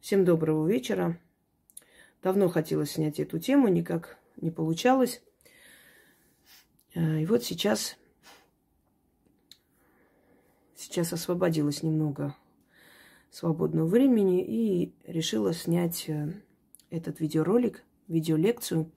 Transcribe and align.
Всем 0.00 0.24
доброго 0.24 0.66
вечера. 0.66 1.20
Давно 2.22 2.48
хотела 2.48 2.86
снять 2.86 3.20
эту 3.20 3.38
тему, 3.38 3.68
никак 3.68 4.16
не 4.40 4.50
получалось. 4.50 5.20
Э, 6.94 7.20
и 7.20 7.26
вот 7.26 7.44
сейчас, 7.44 7.98
сейчас 10.74 11.12
освободилась 11.12 11.82
немного 11.82 12.34
свободного 13.30 13.86
времени 13.86 14.42
и 14.42 14.94
решила 15.06 15.52
снять 15.52 16.08
э, 16.08 16.32
этот 16.88 17.20
видеоролик, 17.20 17.84
видеолекцию 18.08 18.90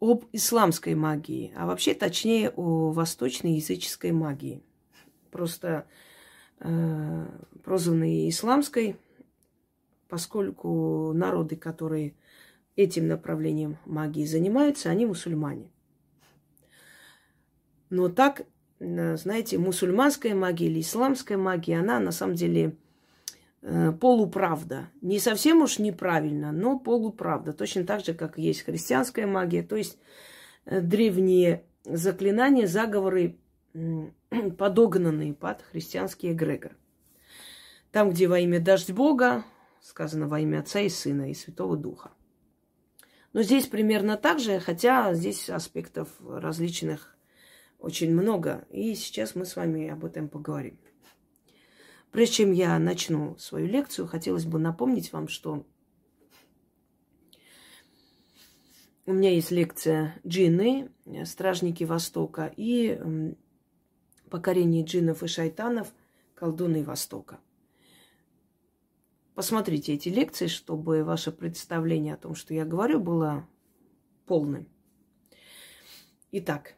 об 0.00 0.24
исламской 0.32 0.94
магии, 0.94 1.52
а 1.54 1.66
вообще 1.66 1.92
точнее 1.92 2.48
о 2.56 2.90
восточной 2.90 3.56
языческой 3.56 4.12
магии. 4.12 4.62
Просто 5.30 5.86
э, 6.60 7.26
прозванной 7.62 8.30
исламской, 8.30 8.96
поскольку 10.12 11.14
народы, 11.14 11.56
которые 11.56 12.12
этим 12.76 13.08
направлением 13.08 13.78
магии 13.86 14.26
занимаются, 14.26 14.90
они 14.90 15.06
мусульмане. 15.06 15.70
Но 17.88 18.10
так, 18.10 18.42
э, 18.78 19.16
знаете, 19.16 19.56
мусульманская 19.56 20.34
магия 20.34 20.66
или 20.66 20.82
исламская 20.82 21.38
магия, 21.38 21.78
она 21.78 21.98
на 21.98 22.12
самом 22.12 22.34
деле 22.34 22.76
э, 23.62 23.92
полуправда. 23.92 24.90
Не 25.00 25.18
совсем 25.18 25.62
уж 25.62 25.78
неправильно, 25.78 26.52
но 26.52 26.78
полуправда. 26.78 27.54
Точно 27.54 27.86
так 27.86 28.04
же, 28.04 28.12
как 28.12 28.36
есть 28.36 28.64
христианская 28.64 29.24
магия, 29.24 29.62
то 29.62 29.76
есть 29.76 29.96
э, 30.66 30.82
древние 30.82 31.64
заклинания, 31.86 32.66
заговоры, 32.66 33.38
подогнанные 34.58 35.32
под 35.32 35.62
христианский 35.62 36.32
эгрегор. 36.32 36.72
Там, 37.92 38.10
где 38.10 38.28
во 38.28 38.38
имя 38.40 38.60
дождь 38.60 38.90
Бога, 38.90 39.44
сказано 39.82 40.28
во 40.28 40.40
имя 40.40 40.60
Отца 40.60 40.80
и 40.80 40.88
Сына 40.88 41.30
и 41.30 41.34
Святого 41.34 41.76
Духа. 41.76 42.12
Но 43.32 43.42
здесь 43.42 43.66
примерно 43.66 44.16
так 44.16 44.38
же, 44.38 44.60
хотя 44.60 45.12
здесь 45.14 45.50
аспектов 45.50 46.08
различных 46.20 47.16
очень 47.78 48.12
много. 48.12 48.66
И 48.70 48.94
сейчас 48.94 49.34
мы 49.34 49.44
с 49.44 49.56
вами 49.56 49.88
об 49.88 50.04
этом 50.04 50.28
поговорим. 50.28 50.78
Прежде 52.10 52.36
чем 52.36 52.52
я 52.52 52.78
начну 52.78 53.36
свою 53.38 53.66
лекцию, 53.66 54.06
хотелось 54.06 54.44
бы 54.44 54.58
напомнить 54.58 55.12
вам, 55.12 55.28
что 55.28 55.66
у 59.06 59.12
меня 59.12 59.30
есть 59.30 59.50
лекция 59.50 60.14
«Джинны. 60.26 60.90
Стражники 61.24 61.84
Востока» 61.84 62.52
и 62.56 63.34
«Покорение 64.30 64.84
джиннов 64.84 65.22
и 65.22 65.26
шайтанов. 65.26 65.92
Колдуны 66.34 66.84
Востока». 66.84 67.40
Посмотрите 69.34 69.94
эти 69.94 70.10
лекции, 70.10 70.46
чтобы 70.46 71.04
ваше 71.04 71.32
представление 71.32 72.14
о 72.14 72.18
том, 72.18 72.34
что 72.34 72.52
я 72.52 72.66
говорю, 72.66 73.00
было 73.00 73.48
полным. 74.26 74.68
Итак, 76.32 76.74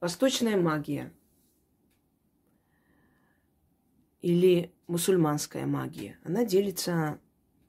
восточная 0.00 0.56
магия 0.56 1.12
или 4.20 4.72
мусульманская 4.86 5.66
магия, 5.66 6.18
она 6.22 6.44
делится 6.44 7.20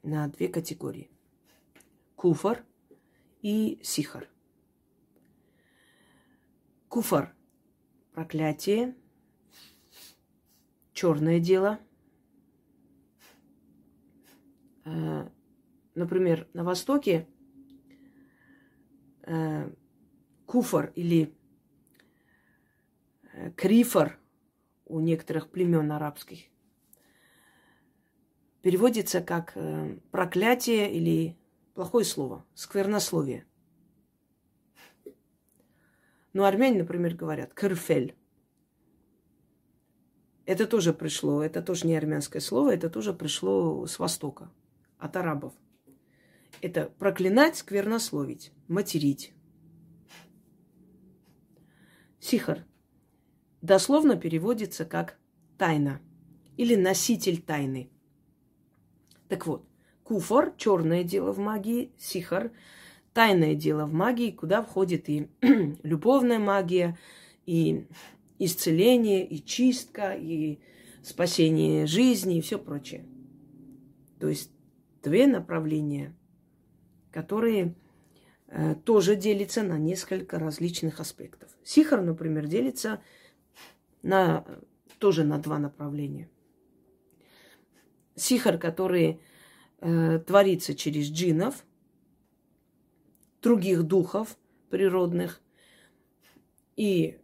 на 0.04 0.28
две 0.28 0.48
категории. 0.48 1.10
Куфар 2.16 2.64
и 3.42 3.80
сихар. 3.82 4.30
Куфар– 6.90 7.36
проклятие, 8.14 8.96
черное 10.94 11.40
дело– 11.40 11.80
например, 14.86 16.48
на 16.54 16.64
Востоке 16.64 17.28
э, 19.24 19.72
куфар 20.46 20.92
или 20.96 21.34
э, 23.34 23.52
крифар 23.52 24.20
у 24.86 25.00
некоторых 25.00 25.50
племен 25.50 25.92
арабских 25.92 26.50
переводится 28.62 29.22
как 29.22 29.58
проклятие 30.12 30.94
или 30.94 31.38
плохое 31.74 32.06
слово, 32.06 32.46
сквернословие. 32.54 33.46
Но 36.32 36.46
армяне, 36.46 36.80
например, 36.80 37.14
говорят 37.14 37.54
кырфель. 37.54 38.16
Это 40.46 40.66
тоже 40.66 40.94
пришло, 40.94 41.44
это 41.44 41.62
тоже 41.62 41.88
не 41.88 41.96
армянское 41.96 42.42
слово, 42.42 42.74
это 42.74 42.90
тоже 42.90 43.14
пришло 43.14 43.86
с 43.86 44.00
Востока 44.00 44.50
от 45.04 45.18
арабов. 45.18 45.54
Это 46.62 46.86
проклинать, 46.98 47.58
сквернословить, 47.58 48.54
материть. 48.68 49.34
Сихар 52.20 52.66
дословно 53.62 54.16
переводится 54.16 54.86
как 54.86 55.18
тайна 55.58 56.02
или 56.56 56.76
носитель 56.76 57.42
тайны. 57.42 57.90
Так 59.28 59.46
вот, 59.46 59.68
куфор– 60.04 60.54
черное 60.58 61.04
дело 61.04 61.34
в 61.34 61.40
магии, 61.40 61.92
сихар– 61.98 62.52
тайное 63.14 63.56
дело 63.56 63.86
в 63.86 63.94
магии, 63.94 64.32
куда 64.32 64.62
входит 64.62 65.10
и 65.10 65.28
любовная 65.84 66.40
магия, 66.40 66.98
и 67.46 67.88
исцеление, 68.40 69.28
и 69.28 69.44
чистка, 69.44 70.14
и 70.14 70.60
спасение 71.04 71.88
жизни, 71.88 72.38
и 72.38 72.42
все 72.42 72.58
прочее. 72.58 73.06
То 74.20 74.30
есть 74.30 74.53
две 75.04 75.28
направления, 75.28 76.16
которые 77.12 77.76
э, 78.48 78.76
тоже 78.76 79.16
делятся 79.16 79.62
на 79.62 79.78
несколько 79.78 80.40
различных 80.40 81.00
аспектов. 81.00 81.52
Сихар, 81.64 82.02
например, 82.02 82.48
делится 82.48 83.02
на, 84.02 84.46
тоже 84.98 85.24
на 85.26 85.38
два 85.38 85.60
направления. 85.60 86.30
Сихар, 88.16 88.58
который 88.58 89.20
э, 89.82 90.20
творится 90.20 90.74
через 90.74 91.10
джинов, 91.10 91.66
других 93.42 93.84
духов 93.84 94.38
природных, 94.70 95.42
и, 96.76 97.20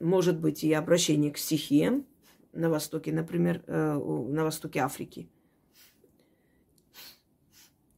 может 0.00 0.38
быть, 0.38 0.64
и 0.64 0.72
обращение 0.72 1.30
к 1.30 1.38
стихиям 1.38 2.04
на 2.52 2.68
востоке, 2.68 3.12
например, 3.12 3.62
э, 3.66 3.94
на 3.94 4.44
востоке 4.44 4.80
Африки– 4.80 5.30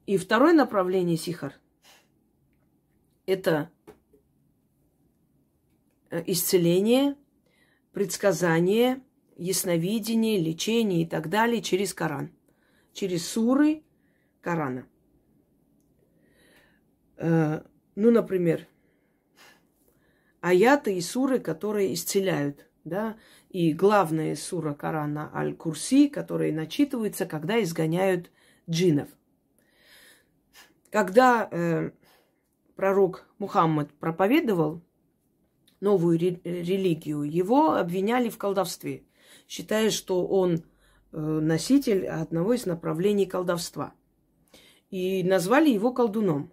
и 0.08 0.16
второе 0.16 0.54
направление 0.54 1.18
сихар– 1.18 1.52
это 3.26 3.70
э, 6.08 6.24
исцеление, 6.28 7.14
предсказание, 7.92 9.02
ясновидение, 9.36 10.40
лечение 10.40 11.02
и 11.02 11.06
так 11.06 11.28
далее 11.28 11.60
через 11.60 11.92
Коран, 11.92 12.32
через 12.94 13.28
суры 13.28 13.82
Корана. 14.40 14.86
Э, 17.18 17.60
ну, 17.94 18.10
например, 18.10 18.66
аяты 20.40 20.96
и 20.96 21.02
суры, 21.02 21.38
которые 21.38 21.92
исцеляют, 21.92 22.66
да, 22.82 23.18
и 23.50 23.74
главная 23.74 24.36
сура 24.36 24.72
Корана 24.72 25.30
Аль-Курси, 25.34 26.08
которые 26.08 26.54
начитываются, 26.54 27.26
когда 27.26 27.62
изгоняют 27.62 28.30
джинов. 28.70 29.10
Когда 30.90 31.48
э, 31.50 31.90
пророк 32.76 33.26
Мухаммад 33.38 33.92
проповедовал 33.94 34.82
новую 35.80 36.18
религию, 36.18 37.22
его 37.22 37.74
обвиняли 37.74 38.30
в 38.30 38.38
колдовстве, 38.38 39.04
считая, 39.46 39.90
что 39.90 40.26
он 40.26 40.64
э, 41.12 41.18
носитель 41.18 42.06
одного 42.06 42.54
из 42.54 42.66
направлений 42.66 43.26
колдовства. 43.26 43.92
И 44.90 45.22
назвали 45.22 45.70
его 45.70 45.92
колдуном, 45.92 46.52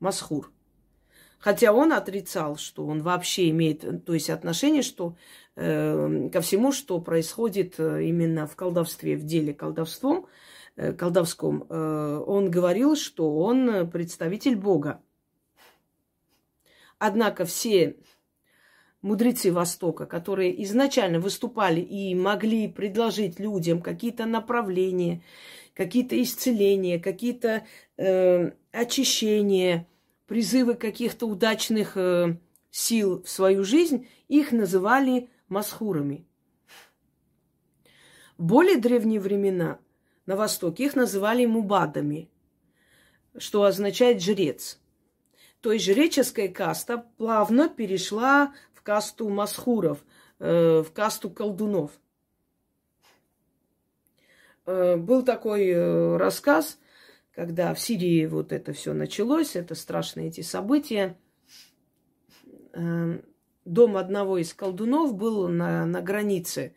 Масхур. 0.00 0.52
Хотя 1.38 1.72
он 1.72 1.92
отрицал, 1.92 2.56
что 2.56 2.86
он 2.86 3.02
вообще 3.02 3.48
имеет, 3.50 4.04
то 4.04 4.14
есть 4.14 4.30
отношение, 4.30 4.82
что 4.82 5.16
э, 5.56 6.28
ко 6.30 6.40
всему, 6.40 6.72
что 6.72 7.00
происходит 7.00 7.76
э, 7.78 8.04
именно 8.04 8.46
в 8.46 8.54
колдовстве, 8.54 9.16
в 9.16 9.24
деле 9.24 9.54
колдовством, 9.54 10.26
Э, 10.26 10.28
колдовском, 10.76 11.66
э, 11.68 12.24
он 12.26 12.50
говорил, 12.50 12.96
что 12.96 13.36
он 13.36 13.90
представитель 13.90 14.56
Бога. 14.56 15.02
Однако 16.98 17.44
все 17.44 17.96
мудрецы 19.02 19.52
Востока, 19.52 20.06
которые 20.06 20.62
изначально 20.64 21.18
выступали 21.18 21.80
и 21.80 22.14
могли 22.14 22.68
предложить 22.68 23.38
людям 23.38 23.82
какие-то 23.82 24.24
направления, 24.24 25.22
какие-то 25.74 26.20
исцеления, 26.22 26.98
какие-то 26.98 27.66
э, 27.96 28.52
очищения, 28.70 29.88
призывы 30.26 30.74
каких-то 30.74 31.26
удачных 31.26 31.96
э, 31.96 32.38
сил 32.70 33.22
в 33.22 33.28
свою 33.28 33.64
жизнь, 33.64 34.08
их 34.28 34.52
называли 34.52 35.28
масхурами. 35.48 36.24
В 38.38 38.44
более 38.44 38.78
древние 38.78 39.20
времена 39.20 39.78
на 40.26 40.36
Востоке, 40.36 40.84
их 40.84 40.96
называли 40.96 41.46
мубадами, 41.46 42.30
что 43.36 43.64
означает 43.64 44.22
жрец. 44.22 44.78
То 45.60 45.72
есть 45.72 45.84
жреческая 45.84 46.48
каста 46.48 47.06
плавно 47.16 47.68
перешла 47.68 48.52
в 48.74 48.82
касту 48.82 49.28
масхуров, 49.28 50.04
э, 50.40 50.82
в 50.82 50.92
касту 50.92 51.30
колдунов. 51.30 51.92
Э, 54.66 54.96
был 54.96 55.22
такой 55.22 55.68
э, 55.68 56.16
рассказ, 56.16 56.78
когда 57.32 57.74
в 57.74 57.80
Сирии 57.80 58.26
вот 58.26 58.52
это 58.52 58.72
все 58.72 58.92
началось, 58.92 59.54
это 59.54 59.74
страшные 59.74 60.28
эти 60.28 60.40
события. 60.40 61.16
Дом 63.64 63.96
одного 63.96 64.38
из 64.38 64.54
колдунов 64.54 65.14
был 65.14 65.46
на, 65.46 65.86
на 65.86 66.00
границе. 66.00 66.74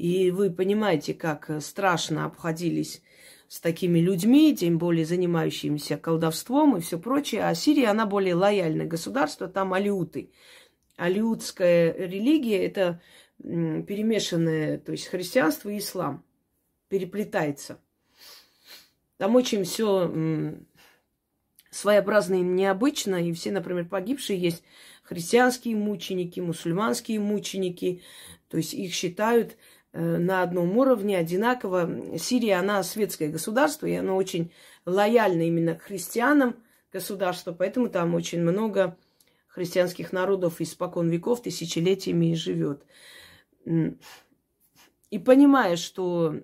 И 0.00 0.30
вы 0.30 0.50
понимаете, 0.50 1.12
как 1.12 1.50
страшно 1.60 2.24
обходились 2.24 3.02
с 3.48 3.60
такими 3.60 3.98
людьми, 3.98 4.56
тем 4.56 4.78
более 4.78 5.04
занимающимися 5.04 5.98
колдовством 5.98 6.78
и 6.78 6.80
все 6.80 6.98
прочее. 6.98 7.44
А 7.44 7.54
Сирия, 7.54 7.88
она 7.88 8.06
более 8.06 8.34
лояльное 8.34 8.86
государство, 8.86 9.46
там 9.46 9.74
алиуты. 9.74 10.32
Алиутская 10.96 11.92
религия– 11.92 12.64
это 12.66 13.02
перемешанное, 13.42 14.78
то 14.78 14.92
есть 14.92 15.06
христианство 15.08 15.68
и 15.68 15.76
ислам 15.76 16.24
переплетается. 16.88 17.78
Там 19.18 19.36
очень 19.36 19.64
все 19.64 20.10
своеобразно 21.70 22.36
и 22.36 22.40
необычно, 22.40 23.16
и 23.16 23.34
все, 23.34 23.52
например, 23.52 23.84
погибшие 23.84 24.40
есть 24.40 24.62
христианские 25.02 25.76
мученики, 25.76 26.40
мусульманские 26.40 27.20
мученики, 27.20 28.00
то 28.48 28.56
есть 28.56 28.72
их 28.74 28.94
считают 28.94 29.52
э, 29.52 29.56
на 29.92 30.42
одном 30.42 30.76
уровне 30.76 31.18
одинаково. 31.18 32.16
Сирия, 32.18 32.56
она 32.56 32.82
светское 32.82 33.28
государство, 33.28 33.86
и 33.86 33.94
оно 33.94 34.16
очень 34.16 34.52
лояльно 34.86 35.42
именно 35.42 35.74
к 35.74 35.82
христианам 35.82 36.56
государство, 36.92 37.52
поэтому 37.52 37.88
там 37.88 38.14
очень 38.14 38.40
много 38.40 38.96
христианских 39.48 40.12
народов 40.12 40.60
испокон 40.60 41.08
веков, 41.08 41.42
тысячелетиями 41.42 42.34
живет. 42.34 42.84
И 43.64 45.18
понимая, 45.18 45.76
что 45.76 46.36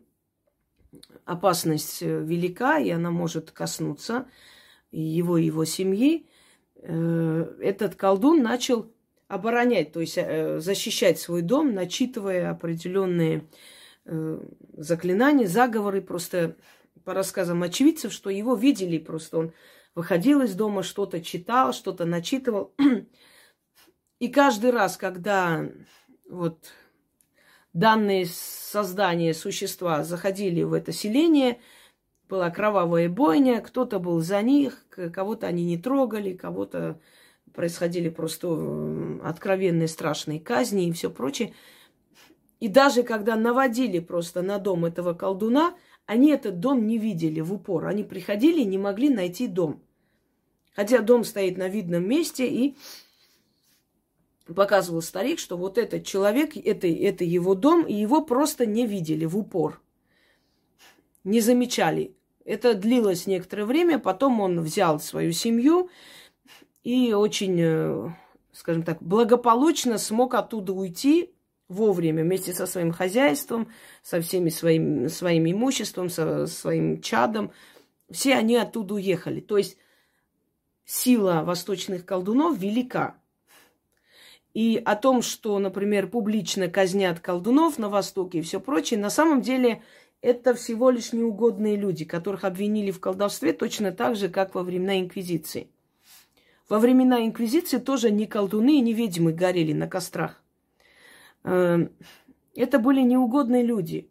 опасность 1.25 2.03
э, 2.03 2.23
велика, 2.23 2.79
и 2.79 2.91
она 2.91 3.11
может 3.11 3.51
коснуться 3.53 4.27
его 4.91 5.39
и 5.39 5.45
его 5.45 5.65
семьи, 5.65 6.27
э, 6.77 7.57
этот 7.61 7.95
колдун 7.95 8.43
начал 8.43 8.93
оборонять, 9.29 9.93
то 9.93 10.01
есть 10.01 10.19
э, 10.19 10.61
защищать 10.61 11.19
свой 11.19 11.43
дом, 11.43 11.75
начитывая 11.75 12.51
определенные 12.51 13.47
заклинания, 14.77 15.49
заговоры, 15.49 16.01
просто 16.01 16.57
по 17.05 17.15
рассказам 17.15 17.63
очевидцев, 17.63 18.13
что 18.13 18.31
его 18.31 18.55
видели, 18.55 18.99
просто 18.99 19.39
он 19.39 19.53
выходил 19.95 20.43
из 20.43 20.55
дома, 20.55 20.83
что-то 20.83 21.21
читал, 21.21 21.73
что-то 21.73 22.05
начитывал. 22.05 22.75
И 24.19 24.29
каждый 24.29 24.71
раз, 24.71 24.97
когда 24.97 25.69
вот 26.29 26.73
данные 27.73 28.27
создания, 28.27 29.35
существа 29.35 30.05
заходили 30.05 30.63
в 30.63 30.73
это 30.73 30.93
селение, 30.93 31.61
была 32.29 32.51
кровавая 32.51 33.09
бойня, 33.09 33.61
кто-то 33.61 33.99
был 33.99 34.21
за 34.21 34.43
них, 34.43 34.85
кого-то 34.89 35.47
они 35.47 35.65
не 35.65 35.79
трогали, 35.79 36.35
кого-то 36.35 37.01
происходили 37.57 38.11
просто 38.11 39.19
откровенные 39.25 39.89
страшные 39.89 40.39
казни 40.39 40.87
и 40.87 40.93
все 40.93 41.11
прочее. 41.11 41.55
И 42.61 42.69
даже 42.69 43.03
когда 43.03 43.35
наводили 43.35 43.99
просто 43.99 44.43
на 44.43 44.59
дом 44.59 44.85
этого 44.85 45.15
колдуна, 45.15 45.75
они 46.05 46.31
этот 46.31 46.61
дом 46.61 46.87
не 46.87 46.99
видели 46.99 47.41
в 47.41 47.53
упор. 47.53 47.87
Они 47.87 48.05
приходили 48.05 48.61
и 48.61 48.67
не 48.67 48.79
могли 48.79 49.09
найти 49.09 49.49
дом. 49.49 49.83
Хотя 50.75 51.01
дом 51.01 51.25
стоит 51.25 51.57
на 51.57 51.69
видном 51.69 52.07
месте, 52.07 52.47
и 52.47 52.77
показывал 54.55 55.03
старик, 55.03 55.39
что 55.39 55.57
вот 55.57 55.79
этот 55.79 56.05
человек, 56.05 56.57
это, 56.57 56.87
это 56.87 57.25
его 57.25 57.55
дом, 57.55 57.85
и 57.85 57.95
его 57.95 58.23
просто 58.23 58.67
не 58.67 58.87
видели 58.87 59.25
в 59.25 59.37
упор. 59.37 59.81
Не 61.25 61.41
замечали. 61.41 62.15
Это 62.45 62.75
длилось 62.75 63.27
некоторое 63.27 63.65
время, 63.65 63.99
потом 63.99 64.41
он 64.41 64.61
взял 64.61 65.01
свою 65.01 65.33
семью 65.33 65.91
и 66.87 67.13
очень, 67.15 67.61
э, 67.61 68.11
скажем 68.53 68.85
так, 68.85 69.03
благополучно 69.03 69.99
смог 69.99 70.35
оттуда 70.35 70.73
уйти 70.73 71.35
вовремя 71.69 72.23
вместе 72.23 72.53
со 72.53 72.65
своим 72.69 72.93
хозяйством, 72.93 73.73
со 74.05 74.21
всеми 74.21 74.51
своим, 74.51 75.09
своим 75.09 75.51
имуществом, 75.51 76.11
со 76.11 76.47
своим 76.47 77.01
чадом. 77.01 77.51
Все 78.09 78.37
они 78.37 78.55
оттуда 78.55 78.95
уехали. 78.95 79.41
То 79.41 79.59
есть 79.59 79.79
сила 80.85 81.43
восточных 81.45 82.07
колдунов 82.07 82.57
велика. 82.57 83.17
И 84.55 84.81
о 84.85 84.95
том, 84.95 85.23
что, 85.23 85.59
например, 85.59 86.07
публично 86.07 86.69
казнят 86.69 87.19
колдунов 87.19 87.79
на 87.79 87.89
Востоке 87.89 88.39
и 88.39 88.43
все 88.43 88.61
прочее, 88.61 89.01
на 89.01 89.11
самом 89.11 89.43
деле 89.43 89.83
это 90.21 90.55
всего 90.55 90.91
лишь 90.91 91.13
неугодные 91.13 91.75
люди, 91.75 92.05
которых 92.05 92.45
обвинили 92.45 92.93
в 92.93 93.01
колдовстве 93.01 93.53
точно 93.53 93.91
так 93.91 94.15
же, 94.15 94.29
как 94.29 94.55
во 94.55 94.63
времена 94.63 95.01
Инквизиции. 95.01 95.69
Во 96.69 96.81
времена 96.81 97.25
Инквизиции 97.25 97.79
тоже 97.79 98.11
ни 98.11 98.25
колдуны, 98.25 98.81
ни 98.81 98.93
ведьмы 98.93 99.33
горели 99.33 99.73
на 99.73 99.87
кострах. 99.87 100.43
Эм, 101.45 101.93
это 102.57 102.81
были 102.81 103.03
неугодные 103.03 103.63
люди. 103.63 104.11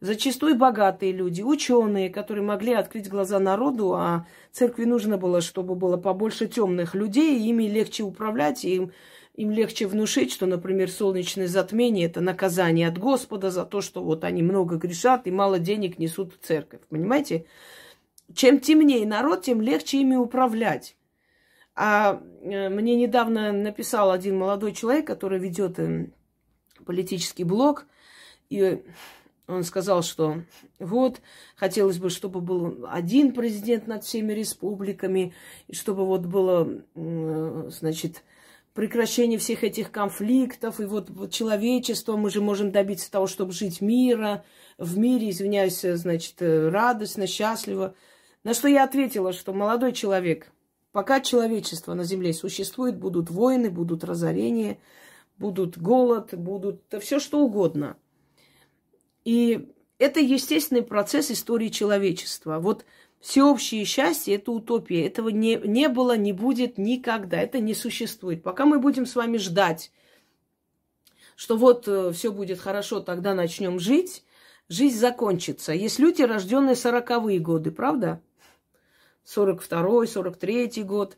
Зачастую 0.00 0.56
богатые 0.56 1.12
люди, 1.12 1.42
ученые, 1.42 2.10
которые 2.10 2.44
могли 2.44 2.72
открыть 2.72 3.08
глаза 3.08 3.38
народу, 3.38 3.94
а 3.94 4.26
церкви 4.50 4.84
нужно 4.84 5.16
было, 5.16 5.40
чтобы 5.40 5.76
было 5.76 5.96
побольше 5.96 6.48
темных 6.48 6.96
людей, 6.96 7.38
и 7.38 7.50
ими 7.50 7.68
легче 7.68 8.02
управлять, 8.02 8.64
и 8.64 8.74
им, 8.74 8.92
им 9.36 9.52
легче 9.52 9.86
внушить, 9.86 10.32
что, 10.32 10.46
например, 10.46 10.90
солнечное 10.90 11.46
затмение– 11.46 12.06
это 12.08 12.20
наказание 12.20 12.88
от 12.88 12.98
Господа 12.98 13.52
за 13.52 13.64
то, 13.64 13.80
что 13.80 14.02
вот 14.02 14.24
они 14.24 14.42
много 14.42 14.74
грешат 14.74 15.28
и 15.28 15.30
мало 15.30 15.60
денег 15.60 16.00
несут 16.00 16.34
в 16.34 16.44
церковь. 16.44 16.80
Понимаете? 16.88 17.46
Чем 18.34 18.58
темнее 18.58 19.06
народ, 19.06 19.42
тем 19.42 19.60
легче 19.60 20.00
ими 20.00 20.16
управлять. 20.16 20.96
А 21.74 22.20
э, 22.42 22.68
мне 22.68 22.94
недавно 22.96 23.52
написал 23.52 24.10
один 24.10 24.38
молодой 24.38 24.72
человек, 24.72 25.06
который 25.06 25.38
ведет 25.38 25.78
эм, 25.78 26.12
политический 26.84 27.44
блог, 27.44 27.86
и 28.50 28.82
он 29.46 29.64
сказал, 29.64 30.02
что 30.02 30.42
вот, 30.78 31.20
хотелось 31.56 31.98
бы, 31.98 32.10
чтобы 32.10 32.40
был 32.40 32.86
один 32.88 33.32
президент 33.32 33.86
над 33.86 34.04
всеми 34.04 34.32
республиками, 34.32 35.34
и 35.66 35.74
чтобы 35.74 36.06
вот 36.06 36.26
было, 36.26 36.84
значит, 36.94 38.22
прекращение 38.74 39.38
всех 39.38 39.64
этих 39.64 39.90
конфликтов, 39.90 40.80
и 40.80 40.84
вот, 40.84 41.30
человечество, 41.30 42.16
мы 42.16 42.30
же 42.30 42.40
можем 42.40 42.70
добиться 42.70 43.10
того, 43.10 43.26
чтобы 43.26 43.52
жить 43.52 43.80
мира, 43.80 44.44
в 44.78 44.96
мире, 44.96 45.30
извиняюсь, 45.30 45.80
значит, 45.80 46.36
радостно, 46.40 47.26
счастливо. 47.26 47.94
На 48.44 48.54
что 48.54 48.68
я 48.68 48.84
ответила, 48.84 49.32
что 49.32 49.52
молодой 49.52 49.92
человек, 49.92 50.52
пока 50.92 51.20
человечество 51.20 51.94
на 51.94 52.04
Земле 52.04 52.32
существует, 52.32 52.96
будут 52.96 53.30
войны, 53.30 53.70
будут 53.70 54.04
разорения, 54.04 54.78
будут 55.38 55.76
голод, 55.76 56.34
будут 56.34 56.82
да 56.90 57.00
все 57.00 57.18
что 57.18 57.40
угодно– 57.40 57.96
и 59.24 59.68
это 59.98 60.20
естественный 60.20 60.82
процесс 60.82 61.30
истории 61.30 61.68
человечества. 61.68 62.58
Вот 62.58 62.84
всеобщее 63.20 63.84
счастье– 63.84 64.34
это 64.36 64.52
утопия. 64.52 65.06
Этого 65.06 65.28
не, 65.28 65.56
не 65.56 65.88
было, 65.88 66.16
не 66.16 66.32
будет 66.32 66.78
никогда. 66.78 67.40
Это 67.40 67.60
не 67.60 67.74
существует. 67.74 68.42
Пока 68.42 68.66
мы 68.66 68.78
будем 68.78 69.06
с 69.06 69.14
вами 69.14 69.38
ждать, 69.38 69.92
что 71.36 71.56
вот 71.56 71.86
э, 71.86 72.12
все 72.12 72.32
будет 72.32 72.58
хорошо, 72.60 73.00
тогда 73.00 73.34
начнем 73.34 73.78
жить, 73.78 74.24
жизнь 74.68 74.98
закончится. 74.98 75.72
Есть 75.72 75.98
люди, 75.98 76.22
рожденные 76.22 76.76
сороковые 76.76 77.38
годы, 77.38 77.70
правда? 77.70 78.20
42-й, 79.26 80.06
43-й 80.06 80.82
год. 80.82 81.16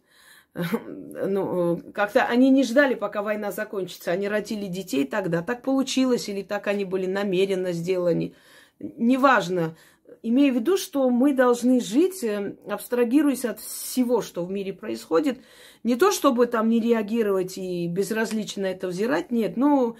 ну, 0.54 1.82
как-то 1.92 2.24
они 2.24 2.50
не 2.50 2.62
ждали, 2.62 2.94
пока 2.94 3.22
война 3.22 3.50
закончится. 3.50 4.12
Они 4.12 4.28
родили 4.28 4.66
детей 4.66 5.06
тогда. 5.06 5.42
Так 5.42 5.62
получилось, 5.62 6.28
или 6.28 6.42
так 6.42 6.66
они 6.66 6.84
были 6.84 7.06
намеренно 7.06 7.72
сделаны. 7.72 8.34
Неважно. 8.78 9.76
Имея 10.22 10.52
в 10.52 10.56
виду, 10.56 10.76
что 10.76 11.10
мы 11.10 11.34
должны 11.34 11.80
жить, 11.80 12.22
э, 12.24 12.56
абстрагируясь 12.68 13.44
от 13.44 13.60
всего, 13.60 14.22
что 14.22 14.44
в 14.44 14.50
мире 14.50 14.72
происходит. 14.72 15.38
Не 15.82 15.96
то, 15.96 16.12
чтобы 16.12 16.46
там 16.46 16.68
не 16.68 16.80
реагировать 16.80 17.58
и 17.58 17.88
безразлично 17.88 18.66
это 18.66 18.88
взирать, 18.88 19.30
нет, 19.30 19.56
но 19.56 19.96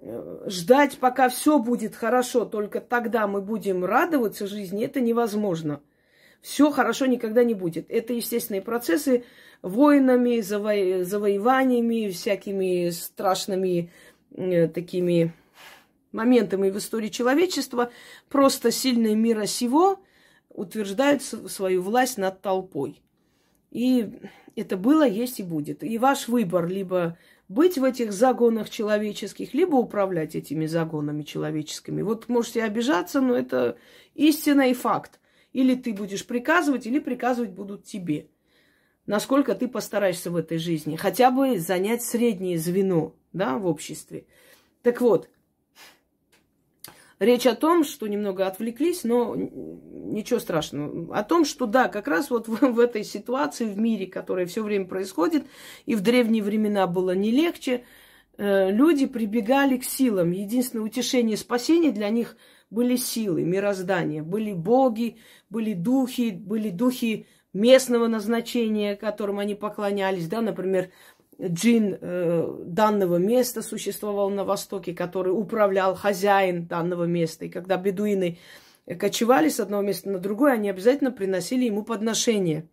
э, 0.00 0.44
ждать, 0.46 0.98
пока 0.98 1.28
все 1.28 1.58
будет 1.58 1.94
хорошо, 1.94 2.44
только 2.44 2.80
тогда 2.80 3.26
мы 3.26 3.40
будем 3.40 3.84
радоваться 3.84 4.46
жизни, 4.46 4.84
это 4.84 5.00
невозможно. 5.00 5.80
Все 6.46 6.70
хорошо 6.70 7.06
никогда 7.06 7.42
не 7.42 7.54
будет. 7.54 7.90
Это 7.90 8.12
естественные 8.12 8.62
процессы, 8.62 9.24
войнами, 9.62 10.40
заво... 10.42 11.02
завоеваниями, 11.02 12.08
всякими 12.10 12.90
страшными 12.90 13.90
э, 14.30 14.68
такими 14.68 15.34
моментами 16.12 16.70
в 16.70 16.78
истории 16.78 17.08
человечества 17.08 17.90
просто 18.28 18.70
сильные 18.70 19.16
мира 19.16 19.46
сего 19.46 19.98
утверждают 20.48 21.24
свою 21.24 21.82
власть 21.82 22.16
над 22.16 22.40
толпой. 22.42 23.02
И 23.72 24.08
это 24.54 24.76
было, 24.76 25.04
есть 25.04 25.40
и 25.40 25.42
будет. 25.42 25.82
И 25.82 25.98
ваш 25.98 26.28
выбор 26.28 26.68
либо 26.68 27.18
быть 27.48 27.76
в 27.76 27.82
этих 27.82 28.12
загонах 28.12 28.70
человеческих, 28.70 29.52
либо 29.52 29.74
управлять 29.74 30.36
этими 30.36 30.66
загонами 30.66 31.24
человеческими. 31.24 32.02
Вот 32.02 32.28
можете 32.28 32.62
обижаться, 32.62 33.20
но 33.20 33.34
это 33.34 33.76
истина 34.14 34.70
и 34.70 34.74
факт. 34.74 35.18
Или 35.56 35.74
ты 35.74 35.94
будешь 35.94 36.26
приказывать, 36.26 36.86
или 36.86 36.98
приказывать 36.98 37.52
будут 37.52 37.84
тебе. 37.84 38.28
Насколько 39.06 39.54
ты 39.54 39.68
постараешься 39.68 40.30
в 40.30 40.36
этой 40.36 40.58
жизни. 40.58 40.96
Хотя 40.96 41.30
бы 41.30 41.58
занять 41.58 42.02
среднее 42.02 42.58
звено 42.58 43.14
да, 43.32 43.56
в 43.56 43.64
обществе. 43.64 44.26
Так 44.82 45.00
вот, 45.00 45.30
речь 47.18 47.46
о 47.46 47.54
том, 47.54 47.84
что 47.84 48.06
немного 48.06 48.46
отвлеклись, 48.46 49.02
но 49.02 49.34
ничего 49.34 50.40
страшного. 50.40 51.16
О 51.16 51.24
том, 51.24 51.46
что 51.46 51.64
да, 51.64 51.88
как 51.88 52.06
раз 52.06 52.28
вот 52.28 52.48
в, 52.48 52.60
в 52.60 52.78
этой 52.78 53.02
ситуации 53.02 53.64
в 53.64 53.78
мире, 53.78 54.06
которая 54.06 54.44
все 54.44 54.62
время 54.62 54.84
происходит, 54.84 55.46
и 55.86 55.94
в 55.94 56.02
древние 56.02 56.42
времена 56.42 56.86
было 56.86 57.14
не 57.14 57.30
легче, 57.30 57.86
э, 58.36 58.70
люди 58.70 59.06
прибегали 59.06 59.78
к 59.78 59.84
силам. 59.84 60.32
Единственное 60.32 60.84
утешение 60.84 61.38
спасения 61.38 61.92
для 61.92 62.10
них 62.10 62.36
были 62.70 62.96
силы, 62.96 63.44
мироздания, 63.44 64.22
были 64.22 64.52
боги, 64.52 65.18
были 65.50 65.72
духи, 65.72 66.30
были 66.30 66.70
духи 66.70 67.26
местного 67.52 68.06
назначения, 68.06 68.96
которым 68.96 69.38
они 69.38 69.54
поклонялись, 69.54 70.28
да, 70.28 70.40
например, 70.40 70.90
джин 71.40 71.98
э, 72.00 72.62
данного 72.64 73.16
места 73.16 73.62
существовал 73.62 74.30
на 74.30 74.44
Востоке, 74.44 74.94
который 74.94 75.30
управлял 75.30 75.94
хозяин 75.94 76.66
данного 76.66 77.04
места. 77.04 77.44
И 77.44 77.48
когда 77.48 77.76
бедуины 77.76 78.38
кочевали 78.98 79.48
с 79.48 79.60
одного 79.60 79.82
места 79.82 80.10
на 80.10 80.18
другое, 80.18 80.52
они 80.52 80.70
обязательно 80.70 81.10
приносили 81.10 81.64
ему 81.64 81.82
подношение. 81.82 82.68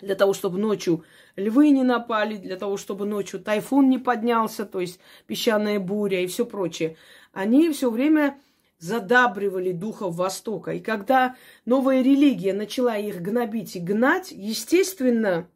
Для 0.00 0.14
того, 0.14 0.34
чтобы 0.34 0.58
ночью 0.58 1.04
львы 1.36 1.70
не 1.70 1.82
напали, 1.82 2.36
для 2.36 2.56
того, 2.56 2.76
чтобы 2.76 3.06
ночью 3.06 3.40
тайфун 3.40 3.88
не 3.88 3.98
поднялся, 3.98 4.66
то 4.66 4.80
есть 4.80 5.00
песчаная 5.26 5.80
буря 5.80 6.20
и 6.20 6.26
все 6.26 6.44
прочее. 6.44 6.96
Они 7.32 7.70
все 7.70 7.90
время 7.90 8.38
задабривали 8.78 9.72
духов 9.72 10.16
Востока. 10.16 10.72
И 10.72 10.80
когда 10.80 11.36
новая 11.64 12.02
религия 12.02 12.52
начала 12.52 12.96
их 12.96 13.22
гнобить 13.22 13.76
и 13.76 13.80
гнать, 13.80 14.30
естественно, 14.30 15.48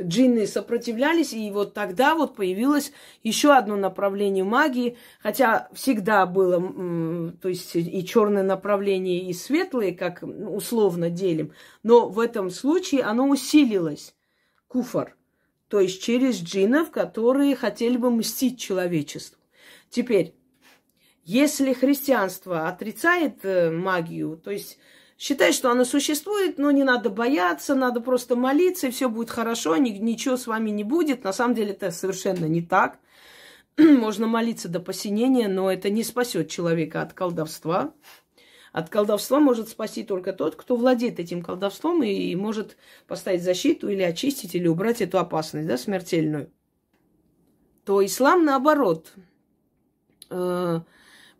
джинны 0.00 0.46
сопротивлялись, 0.46 1.32
и 1.32 1.50
вот 1.50 1.74
тогда 1.74 2.14
вот 2.14 2.36
появилось 2.36 2.92
еще 3.22 3.52
одно 3.52 3.76
направление 3.76 4.44
магии, 4.44 4.96
хотя 5.20 5.68
всегда 5.72 6.26
было, 6.26 7.32
то 7.40 7.48
есть 7.48 7.76
и 7.76 8.04
черное 8.04 8.42
направление, 8.42 9.28
и 9.28 9.32
светлое, 9.32 9.92
как 9.92 10.22
условно 10.22 11.10
делим, 11.10 11.52
но 11.82 12.08
в 12.08 12.18
этом 12.18 12.50
случае 12.50 13.02
оно 13.02 13.28
усилилось, 13.28 14.14
куфар, 14.68 15.16
то 15.68 15.80
есть 15.80 16.02
через 16.02 16.40
джиннов, 16.40 16.90
которые 16.90 17.54
хотели 17.54 17.96
бы 17.96 18.10
мстить 18.10 18.58
человечеству. 18.58 19.38
Теперь, 19.90 20.34
если 21.30 21.72
христианство 21.74 22.66
отрицает 22.68 23.44
э, 23.44 23.70
магию, 23.70 24.36
то 24.36 24.50
есть 24.50 24.78
Считай, 25.20 25.52
что 25.52 25.70
оно 25.70 25.84
существует, 25.84 26.56
но 26.56 26.70
не 26.70 26.82
надо 26.82 27.10
бояться, 27.10 27.74
надо 27.74 28.00
просто 28.00 28.36
молиться, 28.36 28.86
и 28.86 28.90
все 28.90 29.10
будет 29.10 29.28
хорошо, 29.28 29.76
ни, 29.76 29.90
ничего 29.90 30.38
с 30.38 30.46
вами 30.46 30.70
не 30.70 30.82
будет. 30.82 31.24
На 31.24 31.34
самом 31.34 31.54
деле 31.54 31.72
это 31.72 31.90
совершенно 31.90 32.46
не 32.46 32.62
так. 32.62 32.98
Можно 33.76 34.26
молиться 34.26 34.70
до 34.70 34.80
посинения, 34.80 35.46
но 35.46 35.70
это 35.70 35.90
не 35.90 36.04
спасет 36.04 36.48
человека 36.48 37.02
от 37.02 37.12
колдовства. 37.12 37.92
От 38.72 38.88
колдовства 38.88 39.40
может 39.40 39.68
спасти 39.68 40.04
только 40.04 40.32
тот, 40.32 40.56
кто 40.56 40.74
владеет 40.74 41.20
этим 41.20 41.42
колдовством 41.42 42.02
и 42.02 42.34
может 42.34 42.78
поставить 43.06 43.42
защиту 43.42 43.90
или 43.90 44.02
очистить, 44.02 44.54
или 44.54 44.68
убрать 44.68 45.02
эту 45.02 45.18
опасность, 45.18 45.66
да, 45.68 45.76
смертельную. 45.76 46.50
То 47.84 48.02
ислам, 48.02 48.46
наоборот, 48.46 49.12
э, 50.30 50.80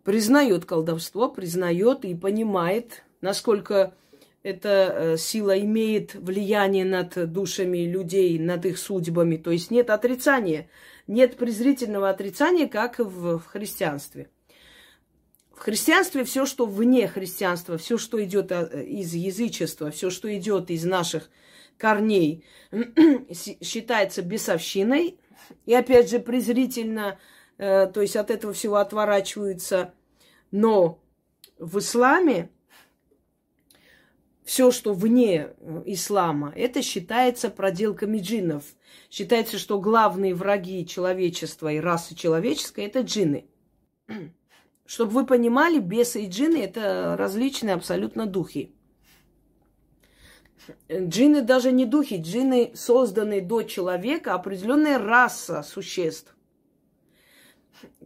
признает 0.05 0.65
колдовство, 0.65 1.29
признает 1.29 2.05
и 2.05 2.15
понимает 2.15 3.05
насколько 3.21 3.95
эта 4.43 4.69
э, 4.69 5.17
сила 5.19 5.59
имеет 5.61 6.15
влияние 6.15 6.85
над 6.85 7.31
душами 7.31 7.79
людей, 7.79 8.39
над 8.39 8.65
их 8.67 8.79
судьбами. 8.79 9.37
То 9.37 9.51
есть 9.51 9.71
нет 9.71 9.91
отрицания, 9.91 10.69
нет 11.07 11.37
презрительного 11.37 12.09
отрицания, 12.09 12.67
как 12.67 12.99
в, 12.99 13.39
в 13.39 13.45
христианстве. 13.47 14.31
В 15.53 15.61
христианстве 15.63 16.25
все, 16.25 16.47
что 16.47 16.65
вне 16.65 17.07
христианства, 17.07 17.77
все, 17.77 17.99
что 17.99 18.23
идет 18.25 18.51
э, 18.51 18.85
из 18.85 19.13
язычества, 19.15 19.91
все, 19.91 20.09
что 20.09 20.35
идет 20.35 20.71
из 20.71 20.85
наших 20.85 21.29
корней, 21.77 22.45
считается 23.31 24.23
бесовщиной. 24.23 25.19
И 25.67 25.75
опять 25.75 26.09
же 26.09 26.19
презрительно, 26.19 27.19
то 27.61 28.01
есть 28.01 28.17
от 28.17 28.31
этого 28.31 28.53
всего 28.53 28.77
отворачиваются. 28.77 29.93
Но 30.51 31.03
в 31.59 31.79
исламе 31.79 32.51
все, 34.51 34.73
что 34.73 34.95
вне 34.95 35.55
э, 35.61 35.83
ислама, 35.87 36.53
это 36.57 36.83
считается 36.83 37.51
проделками 37.51 38.19
джиннов. 38.19 38.65
Считается, 39.09 39.59
что 39.59 39.81
главные 39.81 40.35
враги 40.35 40.85
человечества 40.85 41.73
и 41.73 41.79
расы 41.79 42.17
человеческой– 42.17 42.85
это 42.87 43.03
джинны. 43.03 43.47
Чтобы 44.87 45.13
вы 45.13 45.27
понимали, 45.27 45.79
бесы 45.79 46.25
и 46.25 46.29
джинны– 46.29 46.57
это 46.65 47.15
различные 47.17 47.75
абсолютно 47.75 48.27
духи. 48.27 48.75
Джинны 50.91 51.43
даже 51.43 51.71
не 51.71 51.85
духи, 51.85 52.17
джинны 52.17 52.73
созданы 52.75 53.41
до 53.41 53.63
человека, 53.63 54.35
определенная 54.35 54.99
раса 54.99 55.63
существ, 55.63 56.35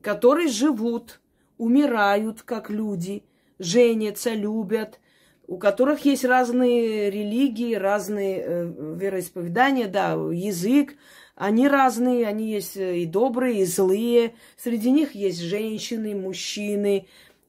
которые 0.01 0.49
живут, 0.49 1.21
умирают, 1.59 2.43
как 2.43 2.71
люди, 2.71 3.25
женятся, 3.59 4.33
любят– 4.33 5.01
у 5.47 5.59
которых 5.59 6.05
есть 6.05 6.25
разные 6.25 7.11
религии, 7.11 7.75
разные 7.75 8.43
э, 8.45 8.73
вероисповедания, 8.97 9.89
да, 9.89 10.13
язык. 10.13 10.95
Они 11.35 11.69
разные, 11.69 12.27
они 12.27 12.51
есть 12.51 12.77
э, 12.77 12.99
и 12.99 13.07
добрые, 13.07 13.63
и 13.63 13.65
злые. 13.65 14.35
Среди 14.57 14.91
них 14.91 15.15
есть 15.15 15.41
женщины, 15.41 16.15
мужчины. 16.15 17.07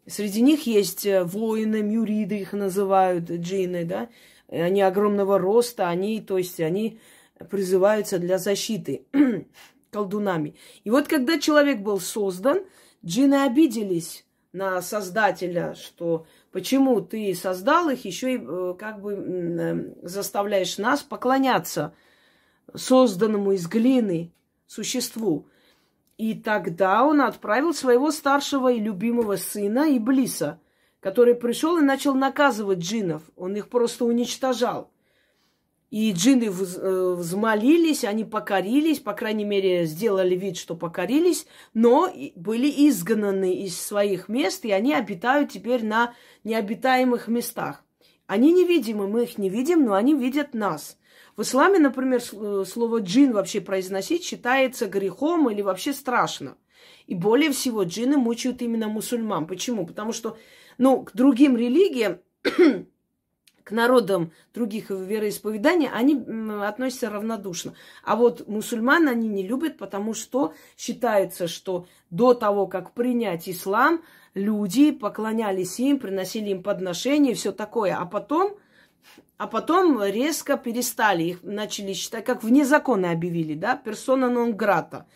Среди 0.08 0.42
них 0.42 0.68
есть 0.68 1.06
э, 1.06 1.24
воины, 1.24 1.82
мюриды 1.82 2.40
их 2.40 2.54
называют, 2.54 3.30
джины, 3.30 3.86
да. 3.86 4.10
Они 4.50 4.82
огромного 4.82 5.40
роста, 5.40 5.90
они, 5.90 6.22
то 6.22 6.38
есть 6.38 6.60
они 6.60 7.00
призываются 7.50 8.20
для 8.20 8.38
защиты 8.38 9.06
колдунами. 9.96 10.56
И 10.84 10.90
вот 10.90 11.08
когда 11.08 11.40
человек 11.40 11.80
был 11.80 12.00
создан, 12.00 12.66
джины 13.06 13.44
обиделись 13.44 14.26
на 14.52 14.82
Создателя, 14.82 15.76
что 15.76 16.26
Почему 16.56 17.02
ты 17.02 17.36
создал 17.36 17.90
их, 17.90 18.06
еще 18.06 18.36
и 18.36 18.38
э, 18.42 18.76
как 18.80 19.02
бы 19.02 19.14
э, 19.14 20.08
заставляешь 20.08 20.78
нас 20.78 21.04
поклоняться 21.04 21.94
созданному 22.74 23.52
из 23.52 23.68
глины 23.68 24.32
существу? 24.66 25.50
И 26.18 26.34
тогда 26.34 27.04
он 27.04 27.20
отправил 27.20 27.74
своего 27.74 28.10
старшего 28.10 28.72
и 28.72 28.80
любимого 28.80 29.36
сына 29.36 29.98
Иблиса, 29.98 30.62
который 31.02 31.36
пришел 31.36 31.78
и 31.78 31.82
начал 31.82 32.16
наказывать 32.16 32.80
джинов. 32.80 33.24
Он 33.36 33.58
их 33.58 33.68
просто 33.68 34.06
уничтожал. 34.06 34.90
И 35.96 36.12
джинны 36.12 36.48
э, 36.48 37.14
взмолились, 37.14 38.04
они 38.04 38.26
покорились, 38.26 39.00
по 39.00 39.14
крайней 39.14 39.46
мере, 39.46 39.86
сделали 39.86 40.36
вид, 40.36 40.58
что 40.58 40.76
покорились, 40.76 41.48
но 41.74 42.12
были 42.36 42.68
изгнаны 42.90 43.56
из 43.64 43.80
своих 43.80 44.28
мест, 44.28 44.66
и 44.66 44.72
они 44.72 44.94
обитают 44.94 45.54
теперь 45.54 45.86
на 45.86 46.14
необитаемых 46.44 47.30
местах. 47.30 47.82
Они 48.28 48.52
невидимы, 48.52 49.08
мы 49.08 49.24
их 49.24 49.38
не 49.38 49.48
видим, 49.48 49.86
но 49.86 49.94
они 49.94 50.14
видят 50.14 50.54
нас. 50.54 50.98
В 51.38 51.44
исламе, 51.44 51.80
например, 51.80 52.20
э, 52.20 52.66
слово 52.68 53.00
джин 53.00 53.32
вообще 53.32 53.62
произносить 53.62 54.26
считается 54.26 54.88
грехом 54.88 55.50
или 55.50 55.62
вообще 55.62 55.94
страшно. 55.94 56.58
И 57.08 57.16
более 57.16 57.54
всего 57.54 57.84
джины 57.84 58.18
мучают 58.18 58.62
именно 58.62 58.90
мусульман. 58.90 59.48
Почему? 59.48 59.88
Потому 59.88 60.12
что, 60.12 60.38
ну, 60.78 61.04
к 61.04 61.14
другим 61.14 61.56
религиям 61.56 62.20
к 63.66 63.72
народам 63.72 64.32
других 64.54 64.92
вероисповеданий, 64.92 65.90
они 65.92 66.24
относятся 66.64 67.10
равнодушно. 67.10 67.74
А 68.04 68.16
вот 68.16 68.48
мусульман 68.48 69.08
они 69.08 69.28
не 69.28 69.46
любят, 69.46 69.80
потому 69.80 70.14
что 70.14 70.54
считается, 70.78 71.48
что 71.48 71.88
до 72.12 72.36
того, 72.36 72.68
как 72.68 72.94
принять 72.94 73.50
ислам, 73.50 74.04
люди 74.36 74.92
поклонялись 74.92 75.80
им, 75.80 76.00
приносили 76.00 76.52
им 76.52 76.62
подношения 76.62 77.32
и 77.32 77.34
все 77.34 77.52
такое. 77.52 77.98
А 77.98 78.06
потом, 78.06 78.56
а 79.38 79.48
потом 79.48 80.02
резко 80.04 80.58
перестали, 80.58 81.24
их 81.24 81.44
начали 81.44 81.94
считать, 81.94 82.24
как 82.24 82.44
вне 82.44 82.66
закона 82.66 83.12
объявили, 83.12 83.56
да, 83.56 83.76
персона 83.76 84.30
нон 84.30 84.56
грата. 84.56 85.08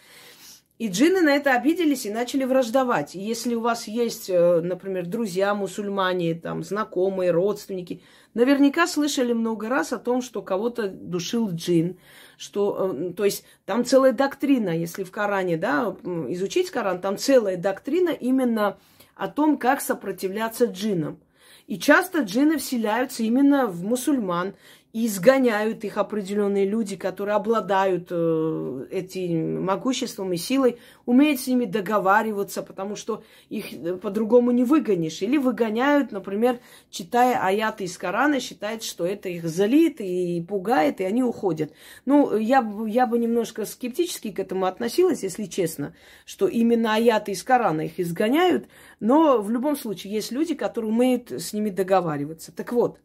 И 0.79 0.87
джинны 0.87 1.21
на 1.21 1.35
это 1.35 1.55
обиделись 1.55 2.05
и 2.05 2.09
начали 2.09 2.45
враждовать. 2.45 3.13
И 3.13 3.19
если 3.19 3.53
у 3.53 3.59
вас 3.59 3.85
есть, 3.85 4.29
э, 4.29 4.61
например, 4.61 5.05
друзья 5.07 5.53
мусульмане, 5.53 6.35
там, 6.35 6.63
знакомые, 6.63 7.31
родственники, 7.31 8.01
наверняка 8.33 8.87
слышали 8.87 9.33
много 9.33 9.67
раз 9.67 9.91
о 9.91 9.99
том, 9.99 10.21
что 10.21 10.41
кого-то 10.41 10.87
душил 10.87 11.51
джин, 11.51 11.99
что, 12.37 12.95
э, 12.97 13.11
то 13.11 13.25
есть 13.25 13.43
там 13.65 13.83
целая 13.83 14.13
доктрина, 14.13 14.69
если 14.69 15.03
в 15.03 15.11
Коране, 15.11 15.57
да, 15.57 15.97
изучить 16.29 16.71
Коран, 16.71 17.01
там 17.01 17.17
целая 17.17 17.57
доктрина 17.57 18.11
именно 18.11 18.77
о 19.15 19.27
том, 19.27 19.57
как 19.57 19.81
сопротивляться 19.81 20.63
джинам. 20.63 21.19
И 21.67 21.77
часто 21.77 22.21
джины 22.21 22.57
вселяются 22.57 23.21
именно 23.21 23.67
в 23.67 23.83
мусульман 23.83 24.55
и 24.91 25.05
изгоняют 25.05 25.83
их 25.83 25.97
определенные 25.97 26.65
люди, 26.65 26.95
которые 26.95 27.35
обладают 27.35 28.07
э, 28.09 28.87
этим 28.89 29.63
могуществом 29.63 30.33
и 30.33 30.37
силой, 30.37 30.79
умеют 31.05 31.39
с 31.39 31.47
ними 31.47 31.65
договариваться, 31.65 32.63
потому 32.63 32.95
что 32.95 33.23
их 33.49 33.71
э, 33.71 33.97
по-другому 33.97 34.49
не 34.49 34.63
выгонишь. 34.63 35.21
Или 35.21 35.37
выгоняют, 35.37 36.11
например, 36.11 36.59
читая 36.89 37.39
аяты 37.39 37.83
из 37.83 37.97
Корана, 37.99 38.39
считают, 38.39 38.81
что 38.81 39.05
это 39.05 39.29
их 39.29 39.47
залит 39.47 40.01
и 40.01 40.43
пугает, 40.47 41.01
и 41.01 41.03
они 41.03 41.23
уходят. 41.23 41.71
Ну, 42.05 42.35
я, 42.35 42.67
я 42.87 43.05
бы 43.05 43.19
немножко 43.19 43.65
скептически 43.65 44.31
к 44.31 44.39
этому 44.39 44.65
относилась, 44.65 45.21
если 45.21 45.45
честно, 45.45 45.93
что 46.25 46.47
именно 46.47 46.95
аяты 46.95 47.33
из 47.33 47.43
Корана 47.43 47.81
их 47.81 47.99
изгоняют, 47.99 48.65
но 48.99 49.39
в 49.39 49.51
любом 49.51 49.77
случае 49.77 50.13
есть 50.13 50.31
люди, 50.31 50.55
которые 50.55 50.91
умеют 50.91 51.31
с 51.31 51.53
ними 51.53 51.69
договариваться. 51.69 52.51
Так 52.51 52.73
вот, 52.73 52.99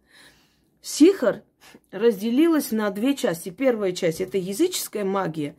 Сихар 0.80 1.44
разделилась 1.90 2.72
на 2.72 2.90
две 2.90 3.14
части. 3.14 3.50
Первая 3.50 3.92
часть– 3.92 4.20
это 4.22 4.38
языческая 4.38 5.04
магия. 5.04 5.54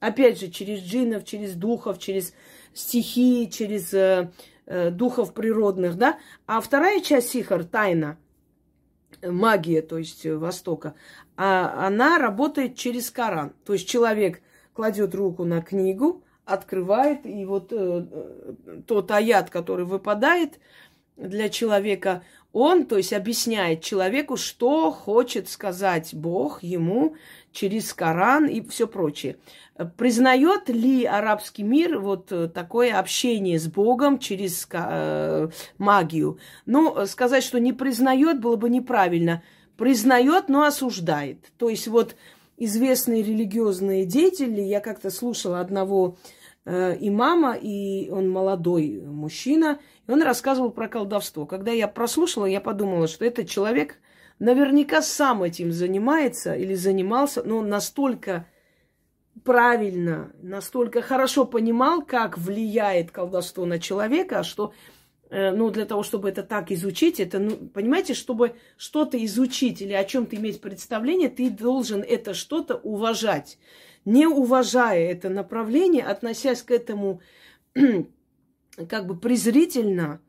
Опять 0.00 0.40
же, 0.40 0.50
через 0.50 0.80
джинов, 0.80 1.24
через 1.24 1.54
духов, 1.54 1.98
через 1.98 2.34
стихии, 2.74 3.46
через 3.46 3.94
э, 3.94 4.30
э, 4.66 4.90
духов 4.90 5.32
природных, 5.32 5.96
да. 5.96 6.18
А 6.46 6.60
вторая 6.60 7.00
часть 7.00 7.30
сихар– 7.30 7.64
тайна, 7.64 8.18
магия, 9.22 9.82
то 9.82 9.98
есть 9.98 10.26
э, 10.26 10.36
Востока, 10.36 10.94
а 11.36 11.86
она 11.86 12.18
работает 12.18 12.76
через 12.76 13.10
Коран. 13.10 13.52
То 13.64 13.72
есть 13.72 13.88
человек 13.88 14.40
кладет 14.72 15.14
руку 15.14 15.44
на 15.44 15.62
книгу, 15.62 16.22
открывает, 16.44 17.24
и 17.24 17.44
вот 17.44 17.72
э, 17.72 18.06
э 18.10 18.80
тот 18.86 19.10
аят, 19.10 19.50
который 19.50 19.86
выпадает 19.86 20.58
для 21.16 21.48
человека, 21.48 22.22
он, 22.54 22.86
то 22.86 22.96
есть, 22.96 23.12
объясняет 23.12 23.82
человеку, 23.82 24.36
что 24.36 24.92
хочет 24.92 25.50
сказать 25.50 26.14
Бог 26.14 26.62
ему 26.62 27.16
через 27.52 27.92
Коран 27.92 28.46
и 28.46 28.66
все 28.68 28.86
прочее. 28.86 29.36
Признает 29.96 30.68
ли 30.68 31.04
арабский 31.04 31.64
мир 31.64 31.98
вот 31.98 32.32
такое 32.54 32.96
общение 32.96 33.58
с 33.58 33.66
Богом 33.66 34.20
через 34.20 34.68
э, 34.72 35.48
магию? 35.78 36.38
Ну, 36.64 37.06
сказать, 37.06 37.42
что 37.42 37.58
не 37.58 37.72
признает, 37.72 38.40
было 38.40 38.54
бы 38.54 38.70
неправильно. 38.70 39.42
Признает, 39.76 40.48
но 40.48 40.62
осуждает. 40.62 41.38
То 41.58 41.68
есть 41.68 41.88
вот 41.88 42.14
известные 42.56 43.24
религиозные 43.24 44.04
деятели, 44.04 44.60
я 44.60 44.78
как-то 44.78 45.10
слушала 45.10 45.58
одного 45.58 46.16
э, 46.16 46.43
имама, 46.66 47.54
и 47.54 48.10
он 48.10 48.30
молодой 48.30 49.02
мужчина– 49.04 49.78
и 50.06 50.10
он 50.10 50.22
рассказывал 50.22 50.70
про 50.70 50.88
колдовство. 50.88 51.46
Когда 51.46 51.72
я 51.72 51.88
прослушала, 51.88 52.46
я 52.46 52.60
подумала, 52.60 53.08
что 53.08 53.24
этот 53.24 53.48
человек 53.48 53.96
наверняка 54.38 55.00
сам 55.02 55.42
этим 55.42 55.72
занимается 55.72 56.54
или 56.54 56.74
занимался, 56.74 57.42
но 57.42 57.62
настолько 57.62 58.46
правильно, 59.44 60.32
настолько 60.42 61.00
хорошо 61.02 61.44
понимал, 61.44 62.02
как 62.02 62.36
влияет 62.36 63.10
колдовство 63.10 63.64
на 63.64 63.78
человека, 63.78 64.42
что 64.42 64.74
э, 65.30 65.50
ну, 65.52 65.70
для 65.70 65.86
того, 65.86 66.02
чтобы 66.02 66.28
это 66.28 66.42
так 66.42 66.70
изучить, 66.70 67.18
это, 67.18 67.38
ну, 67.38 67.56
понимаете, 67.56 68.14
чтобы 68.14 68.56
что-то 68.76 69.22
изучить 69.24 69.80
или 69.80 69.92
о 69.92 70.04
чем-то 70.04 70.36
иметь 70.36 70.60
представление, 70.60 71.30
ты 71.30 71.50
должен 71.50 72.02
это 72.02 72.34
что-то 72.34 72.76
уважать. 72.76 73.58
Не 74.04 74.26
уважая 74.26 75.10
это 75.10 75.28
направление, 75.28 76.04
относясь 76.04 76.62
к 76.62 76.70
этому 76.70 77.20
как 78.88 79.06
бы 79.06 79.16
презрительно, 79.16 80.20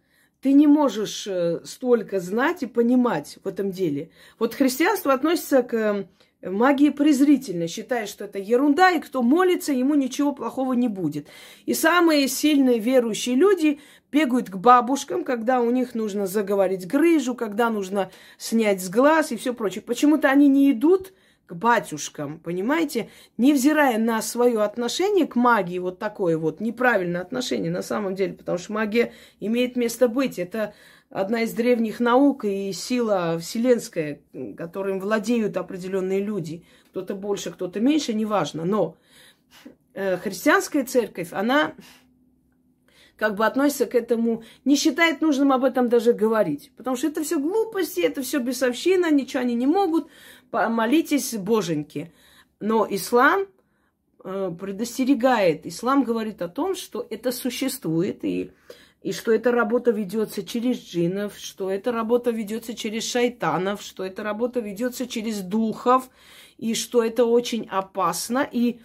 ты 0.41 0.53
не 0.53 0.67
можешь 0.67 1.25
э, 1.27 1.61
столько 1.63 2.19
знать 2.19 2.63
и 2.63 2.67
понимать 2.67 3.39
в 3.43 3.47
этом 3.47 3.71
деле. 3.71 4.11
Вот 4.37 4.53
христианство 4.53 5.11
относится 5.11 5.63
к 5.63 5.73
э, 5.73 6.05
магии 6.49 6.89
презрительно, 6.89 7.67
считая, 7.67 8.05
что 8.05 8.25
это 8.25 8.37
ерунда, 8.37 8.91
и 8.91 8.99
кто 8.99 9.23
молится, 9.23 9.73
ему 9.73 9.95
ничего 9.95 10.33
плохого 10.33 10.73
не 10.73 10.87
будет. 10.87 11.27
И 11.65 11.73
самые 11.73 12.27
сильные 12.27 12.79
верующие 12.79 13.35
люди 13.35 13.79
бегают 14.11 14.49
к 14.49 14.55
бабушкам, 14.55 15.23
когда 15.23 15.61
у 15.61 15.71
них 15.71 15.95
нужно 15.95 16.27
заговорить 16.27 16.87
грыжу, 16.87 17.35
когда 17.35 17.69
нужно 17.69 18.11
снять 18.37 18.81
с 18.83 18.89
глаз 18.89 19.31
и 19.31 19.37
все 19.37 19.53
прочее. 19.53 19.81
Почему-то 19.81 20.29
они 20.29 20.47
не 20.47 20.71
идут 20.71 21.11
к 21.47 21.53
батюшкам, 21.53 22.39
понимаете? 22.39 23.09
Невзирая 23.37 23.97
на 23.97 24.21
свое 24.21 24.63
отношение 24.63 25.27
к 25.27 25.35
магии, 25.35 25.79
вот 25.79 25.99
такое 25.99 26.37
вот 26.37 26.59
неправильное 26.59 27.21
отношение 27.21 27.71
на 27.71 27.81
самом 27.81 28.15
деле, 28.15 28.33
потому 28.33 28.57
что 28.57 28.73
магия 28.73 29.13
имеет 29.39 29.75
место 29.75 30.07
быть. 30.07 30.39
Это 30.39 30.73
одна 31.09 31.43
из 31.43 31.53
древних 31.53 31.99
наук 31.99 32.45
и 32.45 32.71
сила 32.73 33.37
вселенская, 33.39 34.21
которым 34.57 34.99
владеют 34.99 35.57
определенные 35.57 36.21
люди. 36.21 36.65
Кто-то 36.89 37.15
больше, 37.15 37.51
кто-то 37.51 37.79
меньше, 37.79 38.13
неважно. 38.13 38.65
Но 38.65 38.97
э, 39.93 40.17
христианская 40.17 40.83
церковь, 40.83 41.29
она 41.31 41.75
как 43.17 43.35
бы 43.35 43.45
относится 43.45 43.85
к 43.85 43.95
этому, 43.95 44.43
не 44.65 44.75
считает 44.75 45.21
нужным 45.21 45.51
об 45.51 45.63
этом 45.63 45.89
даже 45.89 46.13
говорить. 46.13 46.71
Потому 46.75 46.97
что 46.97 47.07
это 47.07 47.23
все 47.23 47.39
глупости, 47.39 48.01
это 48.01 48.21
все 48.21 48.39
бесовщина, 48.39 49.11
ничего 49.11 49.41
они 49.41 49.55
не 49.55 49.67
могут 49.67 50.09
молитесь 50.69 51.33
боженьки. 51.35 52.13
Но 52.59 52.87
ислам 52.89 53.45
э, 54.23 54.51
предостерегает, 54.59 55.65
ислам 55.65 56.03
говорит 56.03 56.41
о 56.41 56.47
том, 56.47 56.75
что 56.75 57.05
это 57.09 57.31
существует, 57.31 58.23
и, 58.23 58.51
и 59.01 59.11
что 59.11 59.31
эта 59.31 59.51
работа 59.51 59.91
ведется 59.91 60.43
через 60.43 60.77
джинов, 60.77 61.37
что 61.37 61.69
эта 61.69 61.91
работа 61.91 62.31
ведется 62.31 62.73
через 62.73 63.03
шайтанов, 63.03 63.81
что 63.81 64.03
эта 64.03 64.23
работа 64.23 64.61
ведется 64.61 65.05
через 65.05 65.41
духов, 65.41 66.09
и 66.57 66.73
что 66.73 67.03
это 67.03 67.25
очень 67.25 67.67
опасно. 67.69 68.47
И, 68.49 68.79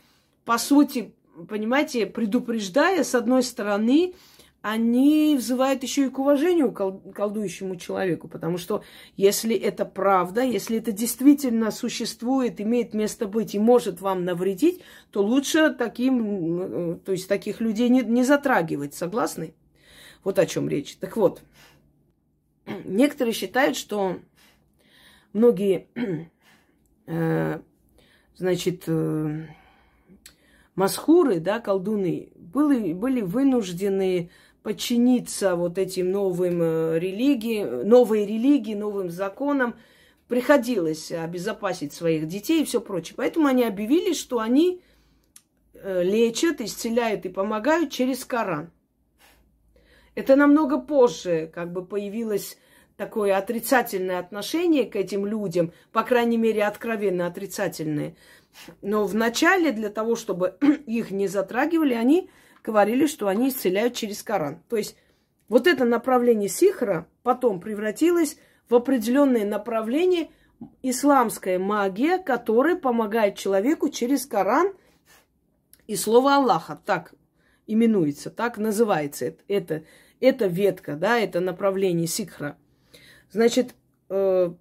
по 0.44 0.58
сути, 0.58 1.14
понимаете, 1.48 2.06
предупреждая, 2.06 3.04
с 3.04 3.14
одной 3.14 3.42
стороны, 3.42 4.14
они 4.62 5.36
взывают 5.38 5.82
еще 5.82 6.06
и 6.06 6.10
к 6.10 6.18
уважению 6.18 6.72
колдующему 6.72 7.76
человеку, 7.76 8.28
потому 8.28 8.58
что 8.58 8.84
если 9.16 9.56
это 9.56 9.86
правда, 9.86 10.42
если 10.42 10.78
это 10.78 10.92
действительно 10.92 11.70
существует, 11.70 12.60
имеет 12.60 12.92
место 12.92 13.26
быть 13.26 13.54
и 13.54 13.58
может 13.58 14.02
вам 14.02 14.24
навредить, 14.24 14.82
то 15.10 15.22
лучше 15.22 15.72
таким, 15.72 17.00
то 17.00 17.12
есть 17.12 17.26
таких 17.26 17.60
людей 17.60 17.88
не, 17.88 18.02
не 18.02 18.22
затрагивать, 18.22 18.94
согласны? 18.94 19.54
Вот 20.24 20.38
о 20.38 20.44
чем 20.44 20.68
речь. 20.68 20.96
Так 20.96 21.16
вот, 21.16 21.40
некоторые 22.84 23.32
считают, 23.32 23.78
что 23.78 24.18
многие, 25.32 25.88
э, 27.06 27.60
значит, 28.36 28.84
э, 28.88 29.46
масхуры, 30.74 31.40
да, 31.40 31.60
колдуны, 31.60 32.30
были, 32.34 32.92
были 32.92 33.22
вынуждены 33.22 34.30
подчиниться 34.62 35.56
вот 35.56 35.78
этим 35.78 36.10
новым 36.10 36.62
э, 36.62 36.98
религии, 36.98 37.64
новой 37.64 38.26
религии, 38.26 38.74
новым 38.74 39.10
законам, 39.10 39.74
приходилось 40.28 41.10
обезопасить 41.10 41.92
своих 41.92 42.28
детей 42.28 42.62
и 42.62 42.64
все 42.64 42.80
прочее. 42.80 43.14
Поэтому 43.16 43.46
они 43.46 43.64
объявили, 43.64 44.12
что 44.12 44.38
они 44.38 44.82
э, 45.74 46.02
лечат, 46.02 46.60
исцеляют 46.60 47.26
и 47.26 47.30
помогают 47.30 47.90
через 47.90 48.24
Коран. 48.24 48.70
Это 50.14 50.36
намного 50.36 50.78
позже 50.78 51.50
как 51.52 51.72
бы 51.72 51.84
появилось 51.84 52.58
такое 52.96 53.38
отрицательное 53.38 54.18
отношение 54.18 54.84
к 54.84 54.94
этим 54.94 55.24
людям, 55.24 55.72
по 55.90 56.02
крайней 56.02 56.36
мере, 56.36 56.64
откровенно 56.64 57.26
отрицательное. 57.26 58.14
Но 58.82 59.06
вначале 59.06 59.72
для 59.72 59.88
того, 59.88 60.16
чтобы 60.16 60.56
их 60.86 61.10
не 61.10 61.26
затрагивали, 61.26 61.94
они 61.94 62.28
говорили, 62.70 63.06
что 63.06 63.26
они 63.26 63.48
исцеляют 63.48 63.94
через 63.94 64.22
Коран. 64.22 64.62
То 64.68 64.76
есть 64.76 64.96
вот 65.48 65.66
это 65.66 65.84
направление 65.84 66.48
сихра 66.48 67.08
потом 67.24 67.58
превратилось 67.58 68.36
в 68.68 68.76
определенное 68.76 69.44
направление 69.44 70.30
исламская 70.80 71.58
магия, 71.58 72.18
которая 72.18 72.76
помогает 72.76 73.36
человеку 73.36 73.88
через 73.88 74.24
Коран 74.24 74.72
и 75.88 75.96
слово 75.96 76.36
Аллаха. 76.36 76.80
Так 76.86 77.14
именуется, 77.66 78.30
так 78.30 78.58
называется 78.58 79.34
это, 79.48 79.82
это, 80.20 80.46
ветка, 80.46 80.94
да, 80.94 81.18
это 81.18 81.40
направление 81.40 82.06
сихра. 82.06 82.56
Значит, 83.32 83.74
э, 84.08 84.52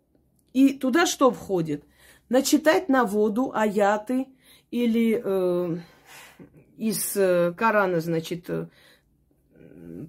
и 0.54 0.74
туда 0.74 1.06
что 1.06 1.30
входит? 1.30 1.84
Начитать 2.30 2.90
на 2.90 3.06
воду 3.06 3.52
аяты 3.54 4.28
или 4.72 5.22
э, 5.24 5.78
из 6.80 7.14
Корана, 7.56 8.00
значит, 8.00 8.50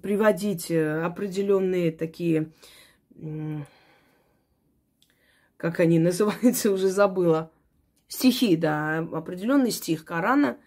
приводить 0.01 0.71
определенные 0.71 1.91
такие, 1.91 2.51
как 5.57 5.79
они 5.79 5.99
называются, 6.07 6.71
уже 6.71 6.87
забыла, 6.87 7.51
стихи, 8.07 8.55
да, 8.55 8.99
определенный 8.99 9.71
стих 9.71 10.05
Корана, 10.05 10.57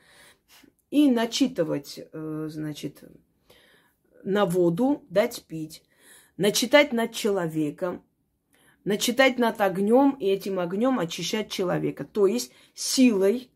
и 0.90 1.10
начитывать, 1.10 2.00
значит, 2.12 3.02
на 4.22 4.46
воду, 4.46 5.04
дать 5.08 5.44
пить, 5.48 5.82
начитать 6.36 6.92
над 6.92 7.12
человеком, 7.12 8.04
начитать 8.84 9.38
над 9.38 9.60
огнем 9.60 10.16
и 10.20 10.26
этим 10.26 10.60
огнем 10.60 10.98
очищать 10.98 11.50
человека. 11.50 12.04
То 12.04 12.26
есть 12.26 12.52
силой 12.74 13.50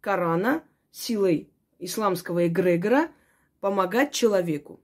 Корана, 0.00 0.62
силой 0.90 1.51
исламского 1.84 2.46
эгрегора 2.46 3.08
помогать 3.60 4.12
человеку. 4.12 4.80